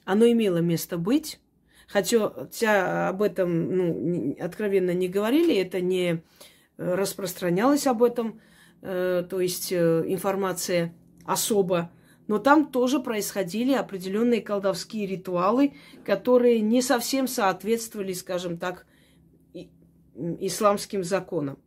Оно 0.05 0.29
имело 0.29 0.57
место 0.57 0.97
быть, 0.97 1.39
хотя, 1.87 3.09
об 3.09 3.21
этом 3.21 3.75
ну, 3.75 4.37
откровенно 4.39 4.91
не 4.91 5.07
говорили, 5.07 5.55
это 5.55 5.81
не 5.81 6.23
распространялось 6.77 7.87
об 7.87 8.03
этом, 8.03 8.39
э, 8.81 9.25
то 9.29 9.41
есть 9.41 9.71
э, 9.71 10.03
информация 10.07 10.93
особо 11.25 11.91
но 12.29 12.37
там 12.37 12.67
тоже 12.67 12.99
происходили 12.99 13.73
определенные 13.73 14.41
колдовские 14.41 15.07
ритуалы, 15.07 15.73
которые 16.05 16.61
не 16.61 16.83
совсем 16.83 17.27
соответствовали, 17.27 18.13
скажем 18.13 18.59
так, 18.59 18.85
исламским 20.13 21.03
законам. 21.03 21.57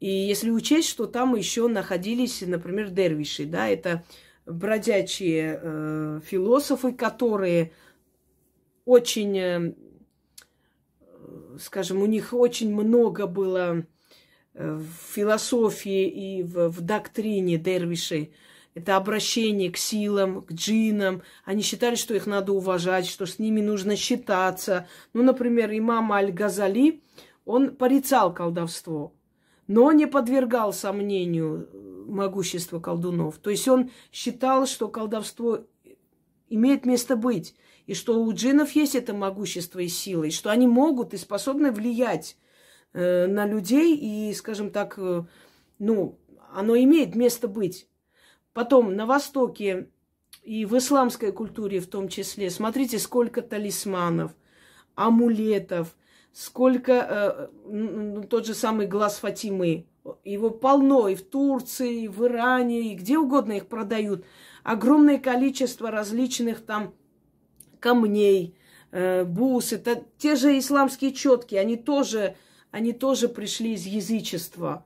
И 0.00 0.08
если 0.08 0.50
учесть, 0.50 0.88
что 0.88 1.06
там 1.06 1.36
еще 1.36 1.68
находились, 1.68 2.42
например, 2.44 2.90
дервиши, 2.90 3.46
да, 3.46 3.68
это 3.68 4.02
бродячие 4.46 5.60
э, 5.62 6.20
философы, 6.24 6.90
которые 6.92 7.70
очень, 8.84 9.38
э, 9.38 9.74
скажем, 11.60 12.02
у 12.02 12.06
них 12.06 12.32
очень 12.34 12.74
много 12.74 13.28
было 13.28 13.86
э, 14.54 14.74
в 14.74 15.14
философии 15.14 16.08
и 16.08 16.42
в, 16.42 16.70
в 16.70 16.80
доктрине 16.80 17.58
дервишей 17.58 18.34
это 18.74 18.96
обращение 18.96 19.70
к 19.70 19.76
силам, 19.76 20.42
к 20.42 20.52
джинам. 20.52 21.22
Они 21.44 21.62
считали, 21.62 21.94
что 21.94 22.14
их 22.14 22.26
надо 22.26 22.52
уважать, 22.52 23.06
что 23.06 23.24
с 23.24 23.38
ними 23.38 23.60
нужно 23.60 23.96
считаться. 23.96 24.88
Ну, 25.12 25.22
например, 25.22 25.70
имам 25.72 26.12
Аль-Газали, 26.12 27.02
он 27.44 27.76
порицал 27.76 28.34
колдовство, 28.34 29.14
но 29.68 29.92
не 29.92 30.06
подвергал 30.06 30.72
сомнению 30.72 31.68
могущество 32.08 32.80
колдунов. 32.80 33.38
То 33.38 33.50
есть 33.50 33.68
он 33.68 33.90
считал, 34.10 34.66
что 34.66 34.88
колдовство 34.88 35.60
имеет 36.48 36.84
место 36.84 37.16
быть, 37.16 37.54
и 37.86 37.94
что 37.94 38.22
у 38.22 38.32
джинов 38.32 38.72
есть 38.72 38.94
это 38.94 39.14
могущество 39.14 39.78
и 39.78 39.88
сила, 39.88 40.24
и 40.24 40.30
что 40.30 40.50
они 40.50 40.66
могут 40.66 41.14
и 41.14 41.16
способны 41.16 41.70
влиять 41.70 42.36
э, 42.92 43.26
на 43.26 43.46
людей, 43.46 43.96
и, 43.96 44.32
скажем 44.34 44.70
так, 44.70 44.94
э, 44.98 45.24
ну, 45.78 46.18
оно 46.52 46.76
имеет 46.76 47.14
место 47.14 47.46
быть. 47.46 47.88
Потом 48.54 48.94
на 48.94 49.04
Востоке 49.04 49.88
и 50.42 50.64
в 50.64 50.78
исламской 50.78 51.32
культуре 51.32 51.80
в 51.80 51.88
том 51.88 52.08
числе, 52.08 52.50
смотрите, 52.50 52.98
сколько 52.98 53.42
талисманов, 53.42 54.32
амулетов, 54.94 55.96
сколько 56.32 57.50
э, 57.68 58.22
тот 58.30 58.46
же 58.46 58.54
самый 58.54 58.86
глаз 58.86 59.18
Фатимы. 59.18 59.86
Его 60.22 60.50
полно 60.50 61.08
и 61.08 61.14
в 61.14 61.22
Турции, 61.22 62.02
и 62.02 62.08
в 62.08 62.24
Иране, 62.26 62.92
и 62.92 62.94
где 62.94 63.18
угодно 63.18 63.52
их 63.52 63.66
продают. 63.66 64.24
Огромное 64.62 65.18
количество 65.18 65.90
различных 65.90 66.64
там 66.64 66.94
камней, 67.80 68.56
э, 68.92 69.24
бус. 69.24 69.72
Это 69.72 70.04
те 70.18 70.36
же 70.36 70.56
исламские 70.58 71.12
четки, 71.12 71.54
они 71.56 71.76
тоже 71.76 72.36
они 72.70 72.92
тоже 72.92 73.28
пришли 73.28 73.74
из 73.74 73.86
язычества. 73.86 74.84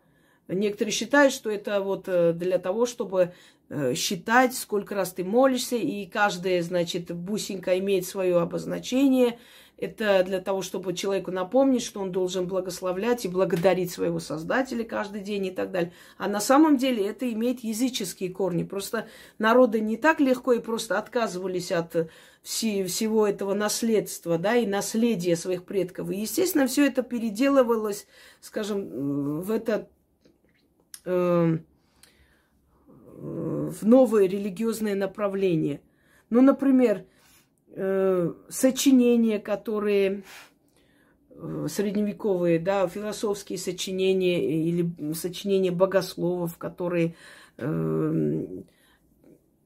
Некоторые 0.48 0.92
считают, 0.92 1.32
что 1.32 1.50
это 1.50 1.80
вот 1.80 2.08
э, 2.08 2.32
для 2.32 2.58
того, 2.58 2.86
чтобы 2.86 3.32
э, 3.68 3.94
считать, 3.94 4.54
сколько 4.54 4.94
раз 4.94 5.12
ты 5.12 5.24
молишься, 5.24 5.76
и 5.76 6.06
каждая, 6.06 6.62
значит, 6.62 7.12
бусинка 7.14 7.78
имеет 7.78 8.06
свое 8.06 8.40
обозначение– 8.40 9.38
это 9.78 10.24
для 10.24 10.40
того, 10.40 10.60
чтобы 10.62 10.92
человеку 10.92 11.30
напомнить, 11.30 11.82
что 11.82 12.00
он 12.00 12.10
должен 12.10 12.48
благословлять 12.48 13.24
и 13.24 13.28
благодарить 13.28 13.92
своего 13.92 14.18
Создателя 14.18 14.84
каждый 14.84 15.20
день 15.20 15.46
и 15.46 15.50
так 15.52 15.70
далее. 15.70 15.92
А 16.16 16.28
на 16.28 16.40
самом 16.40 16.76
деле 16.76 17.06
это 17.06 17.32
имеет 17.32 17.60
языческие 17.60 18.30
корни. 18.30 18.64
Просто 18.64 19.06
народы 19.38 19.80
не 19.80 19.96
так 19.96 20.18
легко 20.18 20.52
и 20.52 20.58
просто 20.58 20.98
отказывались 20.98 21.70
от 21.70 22.10
всего 22.42 23.26
этого 23.26 23.54
наследства, 23.54 24.36
да, 24.36 24.56
и 24.56 24.66
наследия 24.66 25.36
своих 25.36 25.64
предков. 25.64 26.10
И, 26.10 26.16
естественно, 26.16 26.66
все 26.66 26.86
это 26.86 27.02
переделывалось, 27.02 28.08
скажем, 28.40 29.42
в 29.42 29.50
это 29.52 29.88
э, 31.08 31.58
в 33.16 33.86
новое 33.86 34.26
религиозное 34.26 34.94
направление. 34.94 35.80
Ну, 36.30 36.40
например, 36.42 37.04
э, 37.70 38.32
сочинения, 38.48 39.38
которые 39.38 40.22
э, 41.30 41.66
средневековые, 41.68 42.58
да, 42.58 42.86
философские 42.86 43.58
сочинения 43.58 44.68
или 44.68 45.12
сочинения 45.14 45.70
богословов, 45.70 46.58
которые 46.58 47.14
э, 47.56 48.44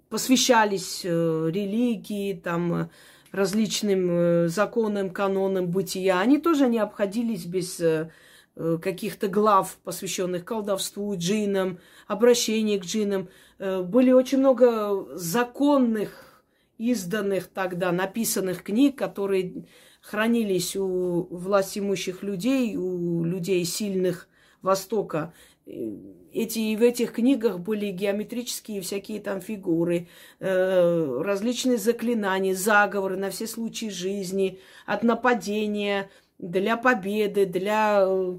посвящались 0.09 1.05
религии, 1.05 2.34
там, 2.34 2.90
различным 3.32 4.09
э, 4.11 4.49
законам, 4.49 5.11
канонам 5.11 5.66
бытия, 5.68 6.20
они 6.20 6.38
тоже 6.38 6.68
не 6.68 6.78
обходились 6.78 7.47
без 7.47 7.80
э 7.80 8.11
каких-то 8.55 9.28
глав, 9.28 9.78
посвященных 9.82 10.44
колдовству, 10.44 11.14
джинам, 11.16 11.78
обращению 12.07 12.80
к 12.80 12.84
джинам. 12.84 13.28
Э, 13.59 13.82
были 13.82 14.12
очень 14.12 14.38
много 14.38 15.07
законных 15.16 16.44
изданных 16.78 17.48
тогда, 17.48 17.92
написанных 17.92 18.62
книг, 18.62 18.98
которые 18.98 19.66
хранились 20.00 20.76
у 20.76 21.28
власть 21.30 21.78
имущих 21.78 22.22
людей, 22.22 22.76
у 22.76 23.24
людей 23.24 23.64
сильных 23.64 24.28
Востока. 24.62 25.32
Эти, 25.66 26.59
и 26.59 26.76
в 26.76 26.82
этих 26.82 27.12
книгах 27.12 27.61
были 27.61 27.90
геометрические 27.90 28.80
всякие 28.80 29.20
там 29.20 29.40
фигуры, 29.40 30.09
э, 30.40 31.20
различные 31.22 31.78
заклинания, 31.78 32.55
заговоры 32.55 33.16
на 33.16 33.30
все 33.30 33.46
случаи 33.46 33.90
жизни, 33.90 34.59
от 34.86 35.03
нападения, 35.03 36.11
для 36.43 36.76
победы, 36.76 37.47
для 37.47 38.05
э, 38.05 38.38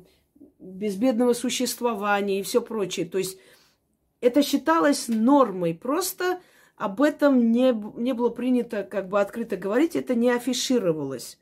безбедного 0.59 1.33
существования 1.33 2.41
и 2.41 2.43
все 2.43 2.61
прочее. 2.61 3.07
То 3.07 3.17
есть 3.17 3.39
это 4.21 4.43
считалось 4.43 5.07
нормой. 5.07 5.73
Просто 5.73 6.41
об 6.75 7.01
этом 7.01 7.51
не, 7.51 7.73
не 7.99 8.13
было 8.13 8.29
принято 8.29 8.83
как 8.83 9.07
бы 9.07 9.19
открыто 9.19 9.55
говорить, 9.55 9.95
это 9.95 10.15
не 10.15 10.29
афишировалось. 10.29 11.39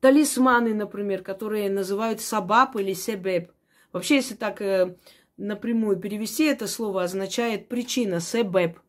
Талисманы, 0.00 0.72
например, 0.72 1.22
которые 1.22 1.68
называют 1.68 2.22
сабаб 2.22 2.74
или 2.76 2.94
себеб. 2.94 3.52
Вообще, 3.92 4.16
если 4.16 4.34
так 4.34 4.62
э, 4.62 4.96
напрямую 5.36 5.98
перевести, 5.98 6.44
это 6.44 6.66
слово 6.66 7.02
означает 7.02 7.68
причина, 7.68 8.20
себеб, 8.20 8.80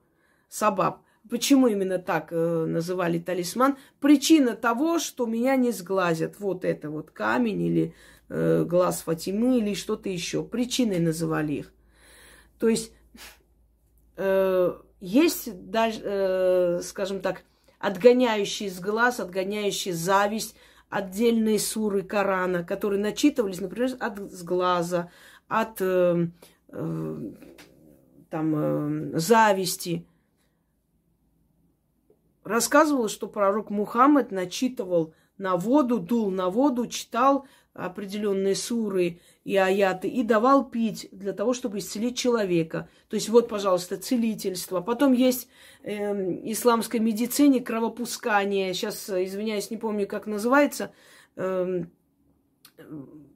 сабаб. 0.48 1.02
Почему 1.30 1.67
именно 1.67 1.99
так 1.99 2.30
э, 2.32 2.65
называли 2.65 3.19
талисман? 3.19 3.78
Причина 3.99 4.55
того, 4.55 4.99
что 4.99 5.26
меня 5.26 5.55
не 5.55 5.72
сглазят. 5.72 6.39
Вот 6.39 6.65
это 6.65 6.89
вот 6.89 7.11
камень 7.11 7.61
или 7.61 7.95
э, 8.30 8.65
глаз 8.67 9.03
Фатимы 9.03 9.59
или 9.59 9.74
что-то 9.74 10.09
еще. 10.09 10.43
Причиной 10.43 10.99
называли 10.99 11.53
их. 11.53 11.74
То 12.59 12.67
есть 12.67 12.91
э, 14.17 14.74
есть 14.99 15.69
даже, 15.69 16.01
э, 16.03 16.82
скажем 16.84 17.22
так, 17.22 17.43
отгоняющие 17.80 18.69
с 18.69 18.80
глаз, 18.80 19.19
отгоняющие 19.19 19.93
зависть, 19.93 20.55
отдельные 20.89 21.59
суры 21.59 22.03
Корана, 22.03 22.63
которые 22.63 23.01
начитывались, 23.01 23.61
например, 23.61 23.91
от 23.99 24.19
сглаза, 24.32 25.09
от 25.47 25.82
э, 25.82 26.28
э, 26.69 27.32
там, 28.30 28.55
э, 28.55 29.17
зависти. 29.17 30.05
Рассказывалось, 32.44 33.12
что 33.12 33.28
пророк 33.28 33.70
Мухаммед 33.70 34.32
начитывал 34.32 35.14
на 35.38 35.58
воду, 35.58 36.00
дул 36.00 36.32
на 36.32 36.50
воду, 36.50 36.88
читал 36.88 37.46
определенные 37.74 38.56
суры 38.56 39.20
и 39.44 39.56
аяты 39.56 40.08
и 40.08 40.24
давал 40.24 40.70
пить 40.70 41.08
для 41.12 41.34
того, 41.34 41.54
чтобы 41.54 41.78
исцелить 41.78 42.18
человека. 42.18 42.89
То 43.08 43.16
есть 43.16 43.30
вот, 43.30 43.48
пожалуйста, 43.48 43.98
целительство. 43.98 44.82
Потом 44.82 45.14
есть 45.14 45.48
э, 45.84 46.52
исламской 46.52 47.00
медицине 47.00 47.62
кровопускание. 47.62 48.74
Сейчас, 48.74 49.10
извиняюсь, 49.10 49.72
не 49.72 49.78
помню, 49.78 50.06
как 50.06 50.28
называется. 50.28 50.92
Э, 51.38 51.86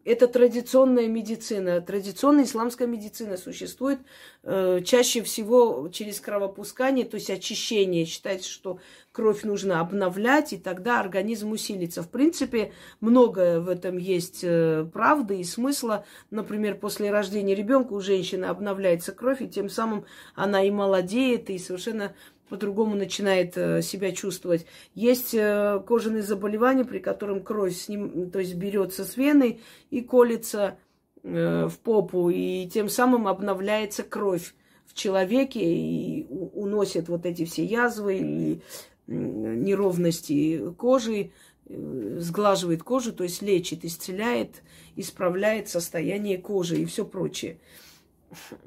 это 0.06 0.28
традиционная 0.28 1.08
медицина. 1.08 1.82
Традиционная 1.82 2.46
исламская 2.46 2.88
медицина 2.88 3.38
существует 3.38 4.00
э, 4.44 4.82
чаще 4.86 5.24
всего 5.24 5.90
через 5.92 6.20
кровопускание, 6.20 7.06
то 7.06 7.16
есть 7.16 7.32
очищение. 7.32 8.06
Считается, 8.06 8.50
что 8.50 8.80
кровь 9.12 9.44
нужно 9.44 9.80
обновлять, 9.80 10.54
и 10.54 10.58
тогда 10.58 11.00
организм 11.00 11.52
усилится. 11.52 12.04
В 12.04 12.10
принципе, 12.10 12.72
многое 13.02 13.60
в 13.60 13.68
этом 13.68 13.98
есть 13.98 14.42
э, 14.44 14.88
правды 14.94 15.40
и 15.40 15.44
смысла. 15.44 16.06
Например, 16.30 16.76
после 16.76 17.10
рождения 17.10 17.56
ребенка 17.56 17.94
у 17.94 18.00
женщины 18.00 18.46
обновляется 18.46 19.12
кровь, 19.12 19.42
и 19.42 19.50
тем 19.50 19.70
самым 19.70 20.06
она 20.36 20.64
и 20.64 20.70
молодеет, 20.70 21.50
и 21.50 21.58
совершенно 21.58 22.14
по-другому 22.50 22.96
начинает 22.96 23.58
э, 23.58 23.82
себя 23.82 24.12
чувствовать. 24.12 24.66
Есть 24.94 25.34
э, 25.34 25.82
кожаные 25.86 26.24
заболевания, 26.24 26.86
при 26.86 27.00
котором 27.00 27.44
кровь 27.44 27.76
с 27.76 27.90
ним, 27.90 28.30
то 28.32 28.40
есть 28.40 28.56
берется 28.56 29.04
с 29.04 29.18
вены 29.18 29.60
и 29.90 30.02
колется 30.02 30.78
э, 31.24 31.68
в 31.68 31.80
попу, 31.80 32.30
и 32.30 32.68
тем 32.68 32.90
самым 32.90 33.28
обновляется 33.28 34.04
кровь 34.04 34.54
в 34.86 34.94
человеке 34.94 35.60
и 35.62 36.28
уносит 36.30 37.10
вот 37.10 37.26
эти 37.26 37.46
все 37.46 37.66
язвы 37.66 38.18
и 38.18 38.62
неровности 39.08 40.72
кожи, 40.78 41.32
сглаживает 41.68 42.84
кожу, 42.84 43.14
то 43.14 43.24
есть 43.24 43.42
лечит, 43.42 43.86
исцеляет, 43.86 44.64
исправляет 44.96 45.70
состояние 45.70 46.38
кожи 46.38 46.78
и 46.82 46.86
все 46.86 47.06
прочее. 47.06 47.60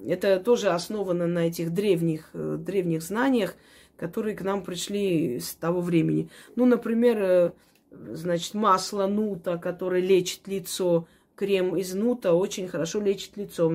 Это 0.07 0.41
тоже 0.41 0.69
основано 0.71 1.27
на 1.27 1.47
этих 1.47 1.73
древних, 1.73 2.31
э, 2.35 2.57
древних 2.59 3.03
знаниях, 3.03 3.55
которые 3.97 4.37
к 4.37 4.43
нам 4.43 4.63
пришли 4.63 5.41
с 5.41 5.55
того 5.55 5.81
времени. 5.81 6.31
Ну, 6.57 6.67
например, 6.67 7.19
э, 7.21 7.51
значит, 7.91 8.55
масло 8.55 9.07
нута, 9.07 9.59
которое 9.59 10.01
лечит 10.01 10.47
лицо, 10.47 11.07
крем 11.35 11.77
из 11.77 11.95
нута 11.95 12.35
очень 12.35 12.69
хорошо 12.69 13.01
лечит 13.01 13.37
лицо. 13.37 13.73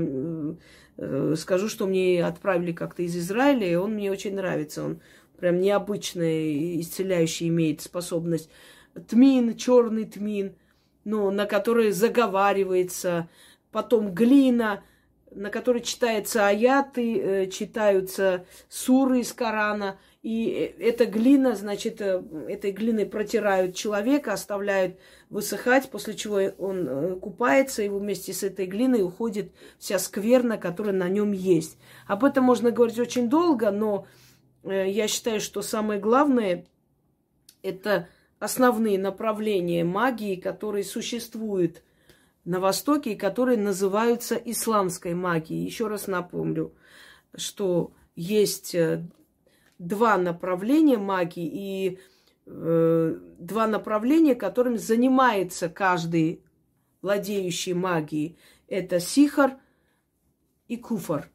Э, 0.97 1.35
скажу, 1.37 1.69
что 1.69 1.87
мне 1.87 2.25
отправили 2.25 2.71
как-то 2.71 3.03
из 3.03 3.17
Израиля, 3.17 3.69
и 3.69 3.75
он 3.75 3.95
мне 3.95 4.11
очень 4.11 4.35
нравится. 4.35 4.83
Он 4.83 4.99
прям 5.37 5.59
необычный, 5.59 6.79
исцеляющий 6.79 7.47
имеет 7.49 7.81
способность. 7.81 8.49
Тмин, 9.09 9.55
черный 9.55 10.05
тмин, 10.05 10.53
ну, 11.03 11.31
на 11.31 11.45
который 11.45 11.91
заговаривается. 11.91 13.27
Потом 13.71 14.13
глина– 14.13 14.83
на 15.35 15.49
которой 15.49 15.81
читаются 15.81 16.47
аяты, 16.47 17.19
э, 17.19 17.47
читаются 17.47 18.45
суры 18.69 19.21
из 19.21 19.33
Корана. 19.33 19.99
И 20.21 20.49
э, 20.49 20.81
эта 20.81 21.05
глина, 21.05 21.55
значит, 21.55 22.01
э, 22.01 22.23
этой 22.47 22.71
глиной 22.71 23.05
протирают 23.05 23.75
человека, 23.75 24.33
оставляют 24.33 24.97
высыхать, 25.29 25.89
после 25.89 26.13
чего 26.15 26.39
он 26.57 27.19
купается, 27.19 27.83
и 27.83 27.89
вместе 27.89 28.33
с 28.33 28.43
этой 28.43 28.65
глиной 28.65 29.03
уходит 29.03 29.51
вся 29.79 29.99
скверна, 29.99 30.57
которая 30.57 30.93
на 30.93 31.09
нем 31.09 31.31
есть. 31.31 31.77
Об 32.07 32.23
этом 32.23 32.43
можно 32.43 32.71
говорить 32.71 32.99
очень 32.99 33.29
долго, 33.29 33.71
но 33.71 34.05
я 34.63 35.07
считаю, 35.07 35.41
что 35.41 35.61
самое 35.61 35.99
главное– 35.99 36.65
это 37.63 38.07
основные 38.39 38.99
направления 38.99 39.83
магии, 39.83 40.35
которые 40.35 40.83
существуют– 40.83 41.81
на 42.45 42.59
Востоке, 42.59 43.15
которые 43.15 43.57
называются 43.57 44.35
исламской 44.35 45.13
магией. 45.13 45.65
Еще 45.65 45.87
раз 45.87 46.07
напомню, 46.07 46.73
что 47.35 47.93
есть 48.15 48.75
э, 48.75 49.05
два 49.79 50.17
направления 50.17 50.97
магии 50.97 51.49
и 51.51 51.99
э, 52.45 53.19
два 53.39 53.67
направления, 53.67 54.35
которыми 54.35 54.77
занимается 54.77 55.69
каждый 55.69 56.43
владеющий 57.01 57.73
магией. 57.73 58.37
Это 58.67 58.99
сихар 58.99 59.57
и 60.67 60.77
куфар. 60.77 61.29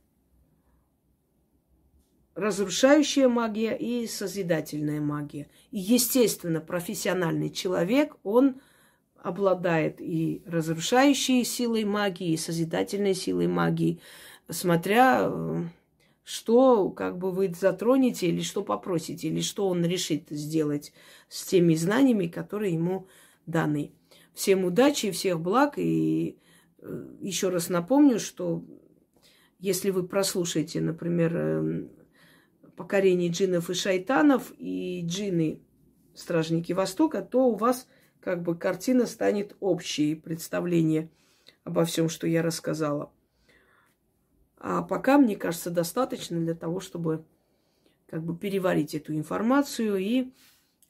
Разрушающая 2.34 3.28
магия 3.28 3.76
и 3.76 4.06
созидательная 4.06 5.00
магия. 5.00 5.48
И, 5.70 5.78
естественно, 5.78 6.61
профессиональный 6.61 7.50
человек, 7.50 8.16
он 8.22 8.61
обладает 9.22 10.00
и 10.00 10.42
разрушающей 10.46 11.44
силой 11.44 11.84
магии, 11.84 12.32
и 12.32 12.36
созидательной 12.36 13.14
силой 13.14 13.46
магии, 13.46 14.00
смотря 14.48 15.28
э, 15.30 15.64
что 16.24 16.90
как 16.90 17.18
бы 17.18 17.30
вы 17.30 17.52
затронете 17.58 18.28
или 18.28 18.42
что 18.42 18.62
попросите, 18.62 19.28
или 19.28 19.40
что 19.40 19.68
он 19.68 19.84
решит 19.84 20.24
сделать 20.30 20.92
с 21.28 21.44
теми 21.44 21.74
знаниями, 21.74 22.26
которые 22.26 22.74
ему 22.74 23.08
даны. 23.46 23.92
Всем 24.34 24.64
удачи, 24.64 25.10
всех 25.10 25.40
благ. 25.40 25.74
И 25.78 26.38
э, 26.80 27.06
еще 27.20 27.48
раз 27.48 27.70
напомню, 27.70 28.20
что 28.20 28.62
если 29.58 29.90
вы 29.90 30.06
прослушаете, 30.06 30.80
например, 30.80 31.36
эм, 31.36 31.90
покорение 32.76 33.30
джиннов 33.30 33.70
и 33.70 33.74
шайтанов 33.74 34.52
и 34.58 35.02
джины 35.04 35.60
Стражники 36.14 36.72
Востока, 36.72 37.22
то 37.22 37.46
у 37.48 37.56
вас 37.56 37.88
как 38.29 38.43
бы 38.43 38.55
картина 38.55 39.07
станет 39.07 39.57
общей, 39.59 40.14
представление 40.14 41.09
обо 41.64 41.87
всем, 41.87 42.11
что 42.11 42.26
я 42.26 42.43
рассказала. 42.43 43.11
А 44.59 44.83
пока, 44.83 45.16
мне 45.16 45.35
кажется, 45.35 45.70
достаточно 45.70 46.39
для 46.39 46.55
того, 46.55 46.81
чтобы 46.81 47.24
как 48.07 48.22
бы 48.22 48.37
переварить 48.37 48.95
эту 48.95 49.14
информацию 49.14 49.97
и 49.97 50.31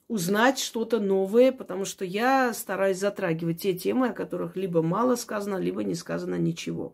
узнать 0.09 0.59
что-то 0.59 0.99
новое, 0.99 1.53
потому 1.53 1.85
что 1.85 2.03
я 2.03 2.53
стараюсь 2.53 2.97
затрагивать 2.97 3.61
те 3.61 3.73
темы, 3.73 4.09
о 4.09 4.13
которых 4.13 4.57
либо 4.57 4.81
мало 4.81 5.15
сказано, 5.15 5.55
либо 5.55 5.81
не 5.85 5.95
сказано 5.95 6.35
ничего. 6.35 6.93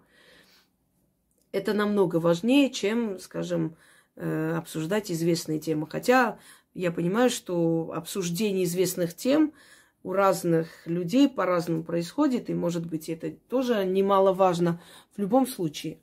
Это 1.54 1.74
намного 1.74 2.18
важнее, 2.18 2.70
чем, 2.70 3.18
скажем, 3.18 3.78
э, 4.16 4.54
обсуждать 4.56 5.12
известные 5.12 5.60
темы. 5.60 5.88
Хотя 5.90 6.38
я 6.76 6.92
понимаю, 6.92 7.32
что 7.32 7.94
обсуждение 7.96 8.66
известных 8.66 9.16
тем 9.16 9.52
у 10.06 10.14
разных 10.14 10.86
людей 10.86 11.28
по-разному 11.28 11.84
происходит, 11.84 12.52
и, 12.52 12.54
может 12.54 12.86
быть, 12.86 13.10
это 13.10 13.32
тоже 13.32 13.84
немаловажно. 13.86 14.80
В 15.16 15.20
любом 15.20 15.48
случае, 15.48 15.98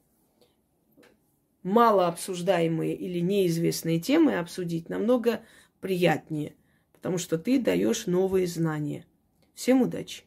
мало 1.62 2.08
обсуждаемые 2.08 2.96
или 2.96 3.20
неизвестные 3.20 4.00
темы 4.00 4.38
обсудить 4.38 4.88
намного 4.88 5.42
приятнее, 5.80 6.56
потому 6.92 7.16
что 7.16 7.38
ты 7.38 7.60
даешь 7.60 8.06
новые 8.06 8.48
знания. 8.48 9.06
Всем 9.54 9.82
удачи! 9.82 10.24